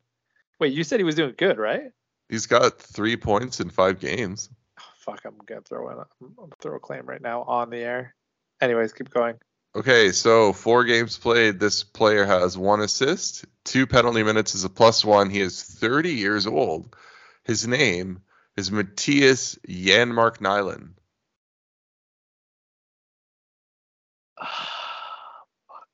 Wait, 0.61 0.73
you 0.73 0.85
said 0.85 1.01
he 1.01 1.05
was 1.05 1.15
doing 1.15 1.35
good, 1.37 1.59
right? 1.59 1.91
He's 2.29 2.47
got 2.47 2.79
three 2.81 3.17
points 3.17 3.61
in 3.61 3.71
five 3.71 4.01
games. 4.01 4.49
Oh, 4.81 4.83
fuck! 4.99 5.23
I'm 5.25 5.37
gonna 5.47 5.61
throw 5.63 5.89
in. 5.91 5.99
A, 5.99 6.07
I'm 6.23 6.35
gonna 6.37 6.53
throw 6.61 6.77
a 6.77 6.81
claim 6.81 7.07
right 7.07 7.23
now 7.23 7.43
on 7.43 7.71
the 7.71 7.79
air. 7.79 8.15
Anyways, 8.61 8.93
keep 8.93 9.11
going. 9.11 9.37
Okay, 9.77 10.13
so 10.13 10.53
four 10.53 10.85
games 10.85 11.19
played. 11.19 11.59
This 11.59 11.83
player 11.83 12.25
has 12.25 12.57
one 12.57 12.81
assist, 12.81 13.45
two 13.65 13.87
penalty 13.89 14.23
minutes 14.23 14.55
is 14.55 14.63
a 14.63 14.69
plus 14.71 15.05
one. 15.05 15.31
He 15.31 15.41
is 15.41 15.61
30 15.65 16.13
years 16.13 16.47
old. 16.47 16.95
His 17.43 17.67
name 17.67 18.21
is 18.57 18.71
Mattias 18.71 19.59
Janmark 19.67 20.39
Nylén. 20.39 20.91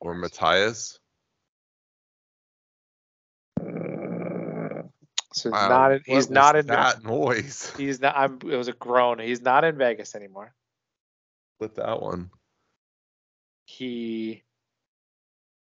Or 0.01 0.15
Mattias. 0.15 0.99
So 5.33 5.51
he's 5.51 5.53
Wow, 5.53 5.69
not. 5.69 5.93
In, 5.93 5.99
what 5.99 6.05
he's 6.07 6.29
was 6.29 6.31
not 6.31 6.57
in. 6.57 6.67
that 6.67 7.05
noise. 7.05 7.73
He's 7.77 8.01
not. 8.01 8.17
I'm. 8.17 8.39
It 8.45 8.57
was 8.57 8.69
a 8.69 8.73
groan. 8.73 9.21
He's 9.21 9.41
not 9.41 9.65
in 9.65 9.79
Vegas 9.79 10.15
anymore. 10.15 10.53
With 11.61 11.77
that 11.77 12.03
one. 12.03 12.31
He 13.65 14.43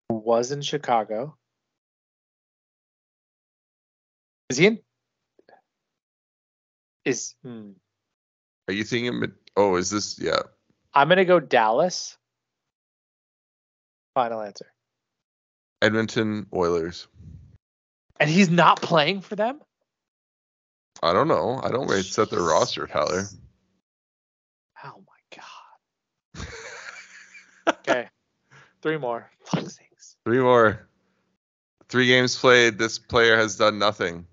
was 0.08 0.52
in 0.52 0.62
Chicago. 0.62 1.36
Is 4.48 4.56
he 4.56 4.66
in? 4.66 4.78
Is 7.04 7.34
hmm. 7.42 7.72
Are 8.68 8.74
you 8.74 8.84
thinking? 8.84 9.32
Oh, 9.56 9.76
is 9.76 9.90
this? 9.90 10.18
Yeah. 10.18 10.42
I'm 10.94 11.08
gonna 11.08 11.24
go 11.24 11.40
Dallas. 11.40 12.16
Final 14.14 14.42
answer. 14.42 14.66
Edmonton 15.80 16.46
Oilers. 16.54 17.08
And 18.20 18.30
he's 18.30 18.50
not 18.50 18.80
playing 18.80 19.20
for 19.20 19.36
them. 19.36 19.60
I 21.02 21.12
don't 21.12 21.28
know. 21.28 21.60
I 21.62 21.70
don't 21.70 21.88
really 21.88 22.02
set 22.02 22.30
their 22.30 22.42
roster, 22.42 22.86
Tyler. 22.86 23.24
Oh 24.84 25.02
my 25.06 25.38
god. 26.36 26.46
Okay, 27.68 28.08
three 28.82 28.98
more. 28.98 29.30
Three 30.24 30.40
more. 30.40 30.88
Three 31.88 32.06
games 32.06 32.36
played. 32.36 32.76
This 32.76 32.98
player 32.98 33.36
has 33.36 33.56
done 33.56 33.78
nothing. 33.78 34.26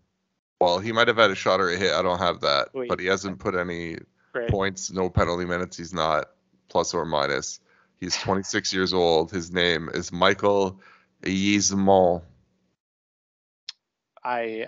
Well, 0.59 0.79
he 0.79 0.91
might 0.91 1.07
have 1.07 1.17
had 1.17 1.29
a 1.29 1.35
shot 1.35 1.61
or 1.61 1.69
a 1.69 1.77
hit. 1.77 1.93
I 1.93 2.01
don't 2.01 2.17
have 2.17 2.41
that. 2.41 2.69
Wait. 2.73 2.89
But 2.89 2.99
he 2.99 3.05
hasn't 3.05 3.39
put 3.39 3.53
any 3.55 3.97
Great. 4.33 4.49
points, 4.49 4.91
no 4.91 5.09
penalty 5.09 5.45
minutes. 5.45 5.77
He's 5.77 5.93
not 5.93 6.29
plus 6.69 6.93
or 6.93 7.05
minus. 7.05 7.59
He's 7.99 8.17
26 8.17 8.73
years 8.73 8.93
old. 8.93 9.31
His 9.31 9.51
name 9.51 9.89
is 9.93 10.11
Michal 10.11 10.79
Eyssimont. 11.23 12.21
I. 14.23 14.67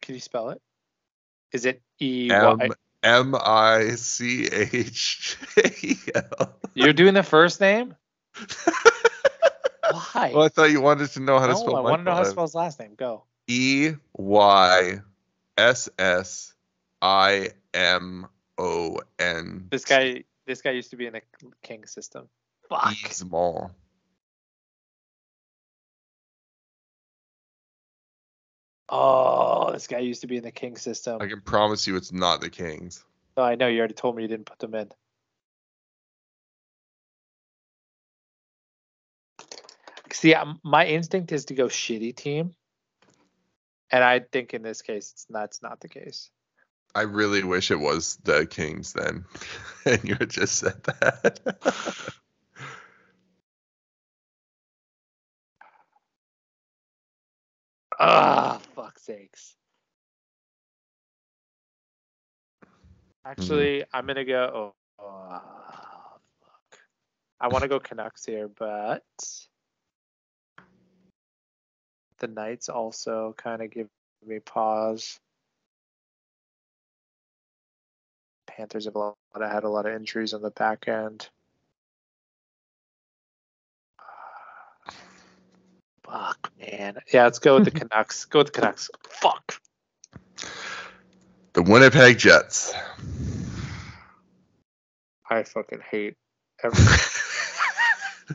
Can 0.00 0.14
you 0.14 0.20
spell 0.20 0.50
it? 0.50 0.60
Is 1.52 1.64
it 1.64 1.82
E 2.00 2.30
Y? 2.30 2.68
M 3.02 3.34
I 3.34 3.90
C 3.90 4.46
H 4.46 5.36
A 5.56 5.94
L. 6.14 6.56
You're 6.74 6.92
doing 6.92 7.14
the 7.14 7.22
first 7.22 7.60
name. 7.60 7.94
Why? 9.90 10.32
Well, 10.34 10.44
I 10.44 10.48
thought 10.48 10.70
you 10.70 10.80
wanted 10.80 11.10
to 11.12 11.20
know 11.20 11.38
how 11.38 11.46
to 11.46 11.52
no, 11.52 11.58
spell 11.58 11.76
I 11.76 11.80
want 11.80 12.00
to 12.00 12.04
know 12.04 12.14
how 12.14 12.24
to 12.24 12.30
spell 12.30 12.44
his 12.44 12.54
last 12.54 12.80
name. 12.80 12.94
Go. 12.96 13.24
E 13.46 13.92
Y 14.14 15.00
S 15.56 15.88
S 15.98 16.52
I 17.00 17.50
M 17.72 18.26
O 18.58 19.00
N. 19.18 19.68
This 19.70 19.84
guy, 19.84 20.24
this 20.48 20.62
guy 20.62 20.70
used 20.70 20.90
to 20.90 20.96
be 20.96 21.06
in 21.06 21.12
the 21.12 21.22
king 21.62 21.84
system. 21.86 22.28
Fuck. 22.68 22.92
He's 22.94 23.16
Small. 23.16 23.70
Oh, 28.88 29.70
this 29.72 29.86
guy 29.86 29.98
used 29.98 30.22
to 30.22 30.26
be 30.26 30.38
in 30.38 30.42
the 30.42 30.50
king 30.50 30.76
system. 30.76 31.20
I 31.20 31.26
can 31.26 31.42
promise 31.42 31.86
you 31.86 31.96
it's 31.96 32.10
not 32.10 32.40
the 32.40 32.48
Kings. 32.48 33.04
Oh, 33.36 33.42
I 33.42 33.54
know 33.54 33.68
you 33.68 33.78
already 33.78 33.92
told 33.92 34.16
me 34.16 34.22
you 34.22 34.28
didn't 34.28 34.46
put 34.46 34.58
them 34.58 34.74
in. 34.74 34.88
See, 40.10 40.34
um, 40.34 40.58
my 40.64 40.86
instinct 40.86 41.30
is 41.32 41.44
to 41.46 41.54
go 41.54 41.66
shitty 41.66 42.16
team, 42.16 42.54
and 43.90 44.02
I 44.02 44.20
think 44.20 44.54
in 44.54 44.62
this 44.62 44.80
case, 44.80 45.12
it's 45.12 45.26
not. 45.28 45.44
It's 45.44 45.62
not 45.62 45.80
the 45.80 45.88
case. 45.88 46.30
I 46.98 47.02
really 47.02 47.44
wish 47.44 47.70
it 47.70 47.78
was 47.78 48.16
the 48.24 48.44
Kings 48.44 48.92
then, 48.92 49.24
and 49.86 50.02
you 50.02 50.16
had 50.18 50.30
just 50.30 50.56
said 50.56 50.82
that. 50.84 51.40
Ah, 58.00 58.60
fuck 58.76 58.96
sakes. 59.00 59.56
Actually, 63.24 63.82
I'm 63.92 64.06
gonna 64.06 64.24
go. 64.24 64.72
Oh, 65.00 65.04
oh, 65.04 65.40
fuck. 66.40 66.78
I 67.40 67.48
want 67.48 67.62
to 67.62 67.68
go 67.68 67.80
Canucks 67.80 68.24
here, 68.24 68.46
but 68.46 69.02
the 72.20 72.28
Knights 72.28 72.68
also 72.68 73.34
kind 73.36 73.62
of 73.62 73.70
give 73.72 73.88
me 74.24 74.38
pause. 74.38 75.18
Panthers 78.58 78.86
have 78.86 78.96
a 78.96 78.98
lot, 78.98 79.16
had 79.40 79.62
a 79.62 79.68
lot 79.68 79.86
of 79.86 79.94
injuries 79.94 80.34
on 80.34 80.42
the 80.42 80.50
back 80.50 80.88
end. 80.88 81.28
Fuck, 86.02 86.50
man. 86.60 86.98
Yeah, 87.12 87.22
let's 87.22 87.38
go 87.38 87.54
with 87.54 87.66
the 87.66 87.70
Canucks. 87.78 88.24
Go 88.24 88.40
with 88.40 88.48
the 88.48 88.52
Canucks. 88.54 88.90
Fuck. 89.08 89.60
the 91.52 91.62
Winnipeg 91.62 92.18
Jets. 92.18 92.74
I 95.30 95.44
fucking 95.44 95.82
hate 95.88 96.16
everything. 96.64 96.98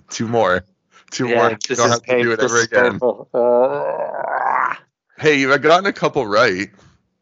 Two 0.10 0.30
more. 0.30 0.64
Two 1.12 1.28
yeah, 1.28 1.36
more. 1.36 1.58
This 1.68 1.80
don't 1.80 1.88
is 1.88 1.94
have 1.96 2.04
to 2.04 2.24
do 2.24 2.32
it 2.32 2.40
ever 2.40 2.62
again. 2.62 2.98
Uh, 3.34 4.76
Hey, 5.22 5.40
you've 5.40 5.62
gotten 5.62 5.86
a 5.86 5.94
couple 5.94 6.26
right. 6.26 6.70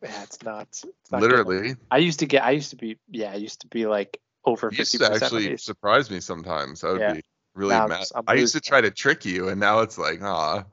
Yeah, 0.02 0.24
it's 0.24 0.42
not. 0.44 0.64
It's 0.70 0.86
not 1.12 1.22
good. 1.22 1.32
Literally. 1.32 1.76
I 1.90 1.98
used 1.98 2.20
to 2.20 2.26
get. 2.26 2.44
I 2.44 2.52
used 2.52 2.70
to 2.72 2.76
be. 2.76 2.98
Yeah, 3.10 3.32
I 3.32 3.36
used 3.36 3.62
to 3.62 3.68
be 3.68 3.86
like 3.86 4.20
over 4.46 4.72
fifty 4.72 4.98
to 4.98 5.06
percent. 5.10 5.24
actually 5.24 5.58
surprise 5.58 6.10
me 6.10 6.20
sometimes. 6.20 6.84
I 6.84 6.92
would 6.92 7.02
Yeah. 7.02 7.14
be 7.14 7.22
really 7.54 7.76
Now 7.76 7.84
I'm 7.84 7.90
mad. 7.90 8.00
just- 8.00 8.12
I'm 8.16 8.24
I 8.28 8.34
used 8.34 8.54
to 8.54 8.62
try 8.62 8.82
to 8.82 8.92
trick 8.92 9.26
you, 9.26 9.50
and 9.50 9.60
now 9.60 9.80
it's 9.80 9.98
like, 9.98 10.22
ah. 10.22 10.66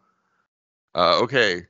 Uh, 0.95 1.21
okay. 1.23 1.67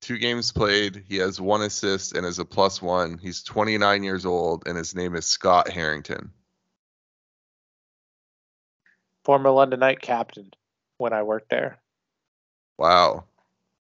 Two 0.00 0.18
games 0.18 0.50
played. 0.50 1.04
He 1.06 1.18
has 1.18 1.40
one 1.40 1.62
assist 1.62 2.16
and 2.16 2.26
is 2.26 2.40
a 2.40 2.44
plus 2.44 2.82
one. 2.82 3.18
He's 3.18 3.42
29 3.44 4.02
years 4.02 4.26
old, 4.26 4.66
and 4.66 4.76
his 4.76 4.94
name 4.96 5.14
is 5.14 5.26
Scott 5.26 5.68
Harrington. 5.70 6.32
Former 9.24 9.50
London 9.50 9.80
Knight 9.80 10.00
captain 10.00 10.52
when 10.98 11.12
I 11.12 11.22
worked 11.22 11.50
there. 11.50 11.78
Wow. 12.78 13.24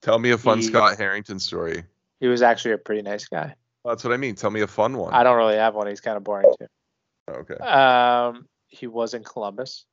Tell 0.02 0.18
me 0.18 0.30
a 0.30 0.38
fun 0.38 0.58
He- 0.58 0.64
Scott 0.64 0.98
Harrington 0.98 1.38
story. 1.38 1.84
He 2.20 2.26
was 2.26 2.42
actually 2.42 2.72
a 2.72 2.78
pretty 2.78 3.02
nice 3.02 3.26
guy. 3.26 3.54
That's 3.84 4.04
what 4.04 4.12
I 4.12 4.16
mean. 4.16 4.34
Tell 4.34 4.50
me 4.50 4.60
a 4.60 4.66
fun 4.66 4.96
one. 4.96 5.14
I 5.14 5.22
don't 5.22 5.36
really 5.36 5.56
have 5.56 5.74
one. 5.74 5.86
He's 5.86 6.00
kind 6.00 6.16
of 6.16 6.24
boring 6.24 6.52
too. 6.58 6.66
okay. 7.30 7.54
Um, 7.54 8.46
he 8.66 8.86
was 8.86 9.14
in 9.14 9.24
Columbus. 9.24 9.86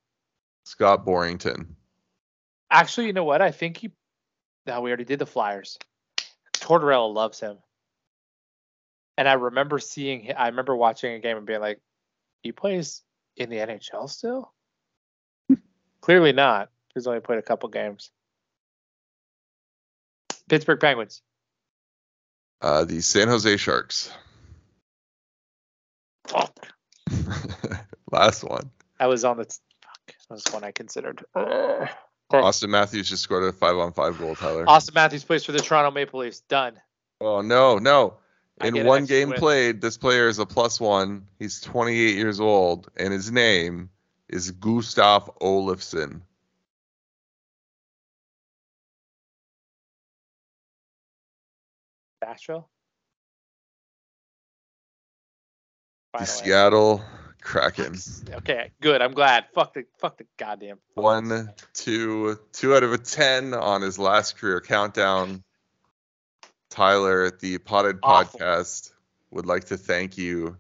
Scott 0.66 1.06
Borrington. 1.06 1.68
Actually, 2.72 3.08
you 3.08 3.14
know 3.14 3.24
what? 3.24 3.42
I 3.42 3.52
think 3.52 3.78
he. 3.78 3.92
Now 4.66 4.82
we 4.82 4.90
already 4.90 5.06
did 5.06 5.20
the 5.20 5.26
Flyers. 5.26 5.78
Tortorella 6.54 7.14
loves 7.14 7.40
him. 7.40 7.58
And 9.18 9.30
I 9.30 9.34
remember 9.34 9.80
seeing. 9.80 10.32
I 10.36 10.48
remember 10.48 10.76
watching 10.76 11.14
a 11.14 11.20
game 11.20 11.38
and 11.38 11.46
being 11.46 11.62
like, 11.62 11.80
"He 12.42 12.52
plays 12.52 13.04
in 13.38 13.50
the 13.50 13.58
NHL 13.58 14.10
still." 14.10 14.52
Clearly 16.02 16.34
not. 16.34 16.70
He's 16.94 17.08
only 17.08 17.20
played 17.20 17.40
a 17.40 17.44
couple 17.44 17.70
games. 17.70 18.12
Pittsburgh 20.50 20.80
Penguins. 20.80 21.22
Uh, 22.66 22.84
the 22.84 23.00
San 23.00 23.28
Jose 23.28 23.58
Sharks. 23.58 24.12
Fuck. 26.28 26.68
Last 28.12 28.44
one. 28.44 28.72
I 29.00 29.06
was 29.06 29.24
on 29.24 29.38
the. 29.38 29.44
Fuck. 29.44 30.16
That 30.28 30.34
was 30.34 30.46
one 30.50 30.64
I 30.64 30.72
considered. 30.72 31.24
Ugh. 31.36 31.44
Okay. 31.44 31.90
Auston 32.32 32.70
Matthews 32.70 33.08
just 33.08 33.22
scored 33.22 33.44
a 33.44 33.54
five 33.54 33.78
on 33.78 33.94
five 33.94 34.18
goal, 34.18 34.34
Tyler. 34.34 34.66
Auston 34.66 34.96
Matthews 34.96 35.24
plays 35.24 35.46
for 35.46 35.52
the 35.52 35.60
Toronto 35.60 35.92
Maple 35.92 36.22
Leafs. 36.22 36.40
Done. 36.40 36.82
Oh 37.22 37.42
no, 37.42 37.78
no. 37.78 38.16
In 38.60 38.84
one 38.84 39.06
game 39.06 39.30
win. 39.30 39.38
played, 39.38 39.80
this 39.80 40.00
player 40.00 40.28
is 40.28 40.40
a 40.40 40.46
plus 40.48 40.82
one. 40.82 41.28
He's 41.38 41.62
28 41.62 42.16
years 42.16 42.40
old, 42.40 42.90
and 42.98 43.14
his 43.14 43.32
name 43.32 43.92
is 44.28 44.50
Gustav 44.50 45.30
Olofsson. 45.40 46.22
Nashville. 52.36 52.68
The 56.20 56.26
Seattle 56.26 57.02
Kraken. 57.42 57.96
Okay, 58.30 58.72
good. 58.82 59.02
I'm 59.02 59.14
glad. 59.14 59.46
Fuck 59.54 59.74
the 59.74 59.86
fuck 60.00 60.18
the 60.18 60.26
goddamn. 60.38 60.80
phones. 60.96 61.04
One, 61.04 61.50
two, 61.74 62.38
two 62.52 62.76
out 62.76 62.84
of 62.84 62.92
a 62.94 62.98
ten 62.98 63.54
on 63.54 63.82
his 63.82 63.98
last 64.00 64.38
career 64.38 64.60
countdown. 64.62 65.44
Tyler, 66.70 67.24
at 67.26 67.40
the 67.40 67.58
Potted 67.58 68.00
Awful. 68.04 68.40
Podcast 68.40 68.92
would 69.32 69.46
like 69.46 69.66
to 69.66 69.78
thank 69.78 70.18
you 70.18 70.58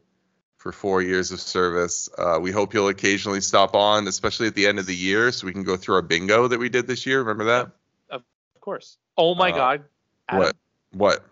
for 0.57 0.72
four 0.72 1.02
years 1.02 1.31
of 1.31 1.41
service. 1.41 2.07
Uh, 2.18 2.39
we 2.41 2.52
hope 2.52 2.73
you'll 2.73 2.88
occasionally 2.88 3.41
stop 3.41 3.76
on, 3.76 4.07
especially 4.07 4.47
at 4.47 4.56
the 4.56 4.65
end 4.68 4.80
of 4.80 4.85
the 4.85 4.95
year, 4.95 5.31
so 5.34 5.45
we 5.45 5.52
can 5.53 5.64
go 5.64 5.76
through 5.76 5.95
our 5.95 6.02
bingo 6.02 6.47
that 6.47 6.60
we 6.60 6.69
did 6.69 6.88
this 6.88 7.06
year. 7.06 7.19
Remember 7.19 7.45
that? 7.45 7.72
Of 8.10 8.23
course. 8.61 8.97
Oh 9.18 9.35
my 9.35 9.52
Uh, 9.52 9.56
god. 9.56 9.84
Adam, 10.30 10.39
What? 10.39 10.56
What? 10.93 11.26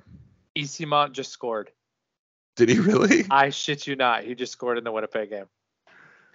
Eyssimont 0.57 1.13
just 1.13 1.31
scored. 1.31 1.71
Did 2.55 2.69
he 2.69 2.79
really? 2.79 3.25
I 3.31 3.49
shit 3.49 3.87
you 3.87 3.95
not. 3.95 4.23
He 4.23 4.35
just 4.35 4.51
scored 4.51 4.77
in 4.77 4.83
the 4.83 4.91
Winnipeg 4.91 5.29
game. 5.29 5.45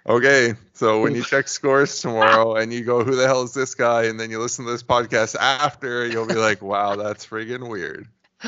Okay, 0.07 0.53
so 0.73 1.01
when 1.01 1.13
you 1.13 1.23
check 1.23 1.47
scores 1.47 2.01
tomorrow 2.01 2.55
and 2.59 2.73
you 2.73 2.83
go, 2.83 3.03
who 3.03 3.15
the 3.15 3.27
hell 3.27 3.43
is 3.43 3.53
this 3.53 3.75
guy? 3.75 4.05
And 4.05 4.19
then 4.19 4.31
you 4.31 4.39
listen 4.39 4.65
to 4.65 4.71
this 4.71 4.81
podcast 4.81 5.35
after, 5.35 6.07
you'll 6.07 6.25
be 6.25 6.35
like, 6.35 6.61
wow, 6.61 6.95
that's 6.95 7.25
friggin' 7.25 7.69
weird. 7.69 8.07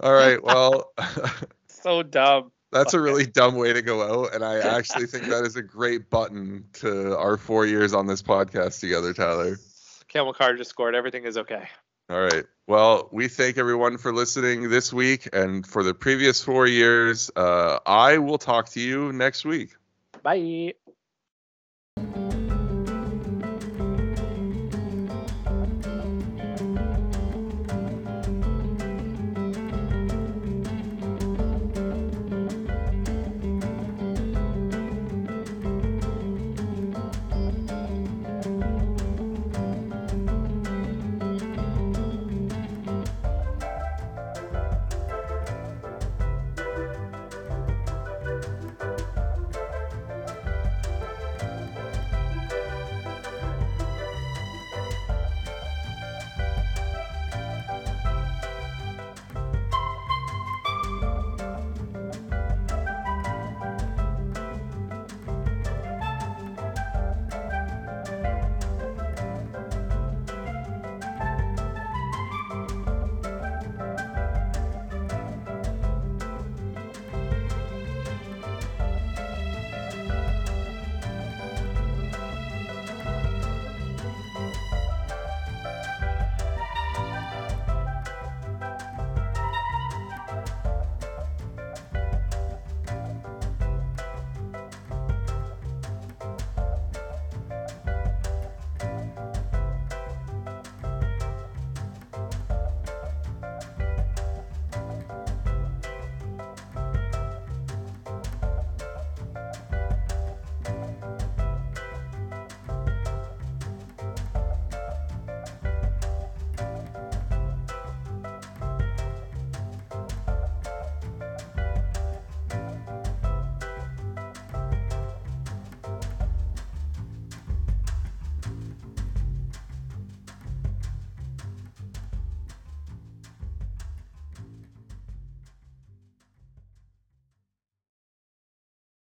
All 0.00 0.12
right, 0.12 0.42
well, 0.42 0.92
so 1.68 2.02
dumb. 2.02 2.52
that's 2.70 2.94
a 2.94 3.00
really 3.00 3.26
dumb 3.26 3.56
way 3.56 3.72
to 3.72 3.82
go 3.82 4.22
out. 4.22 4.34
And 4.34 4.44
I 4.44 4.58
actually 4.58 5.06
think 5.06 5.24
that 5.26 5.44
is 5.44 5.56
a 5.56 5.62
great 5.62 6.10
button 6.10 6.64
to 6.74 7.16
our 7.16 7.36
four 7.36 7.64
years 7.64 7.94
on 7.94 8.06
this 8.06 8.22
podcast 8.22 8.80
together, 8.80 9.12
Tyler. 9.14 9.56
Campbell 10.08 10.34
Carr 10.34 10.56
just 10.56 10.70
scored. 10.70 10.94
Everything 10.94 11.24
is 11.24 11.38
okay. 11.38 11.68
All 12.10 12.20
right. 12.20 12.44
Well, 12.68 13.08
we 13.12 13.28
thank 13.28 13.56
everyone 13.56 13.96
for 13.96 14.12
listening 14.12 14.68
this 14.68 14.92
week 14.92 15.26
and 15.32 15.66
for 15.66 15.82
the 15.82 15.94
previous 15.94 16.44
four 16.44 16.66
years. 16.66 17.30
Uh, 17.34 17.78
I 17.86 18.18
will 18.18 18.36
talk 18.36 18.68
to 18.70 18.80
you 18.80 19.10
next 19.10 19.46
week. 19.46 19.74
Bye. 20.22 20.74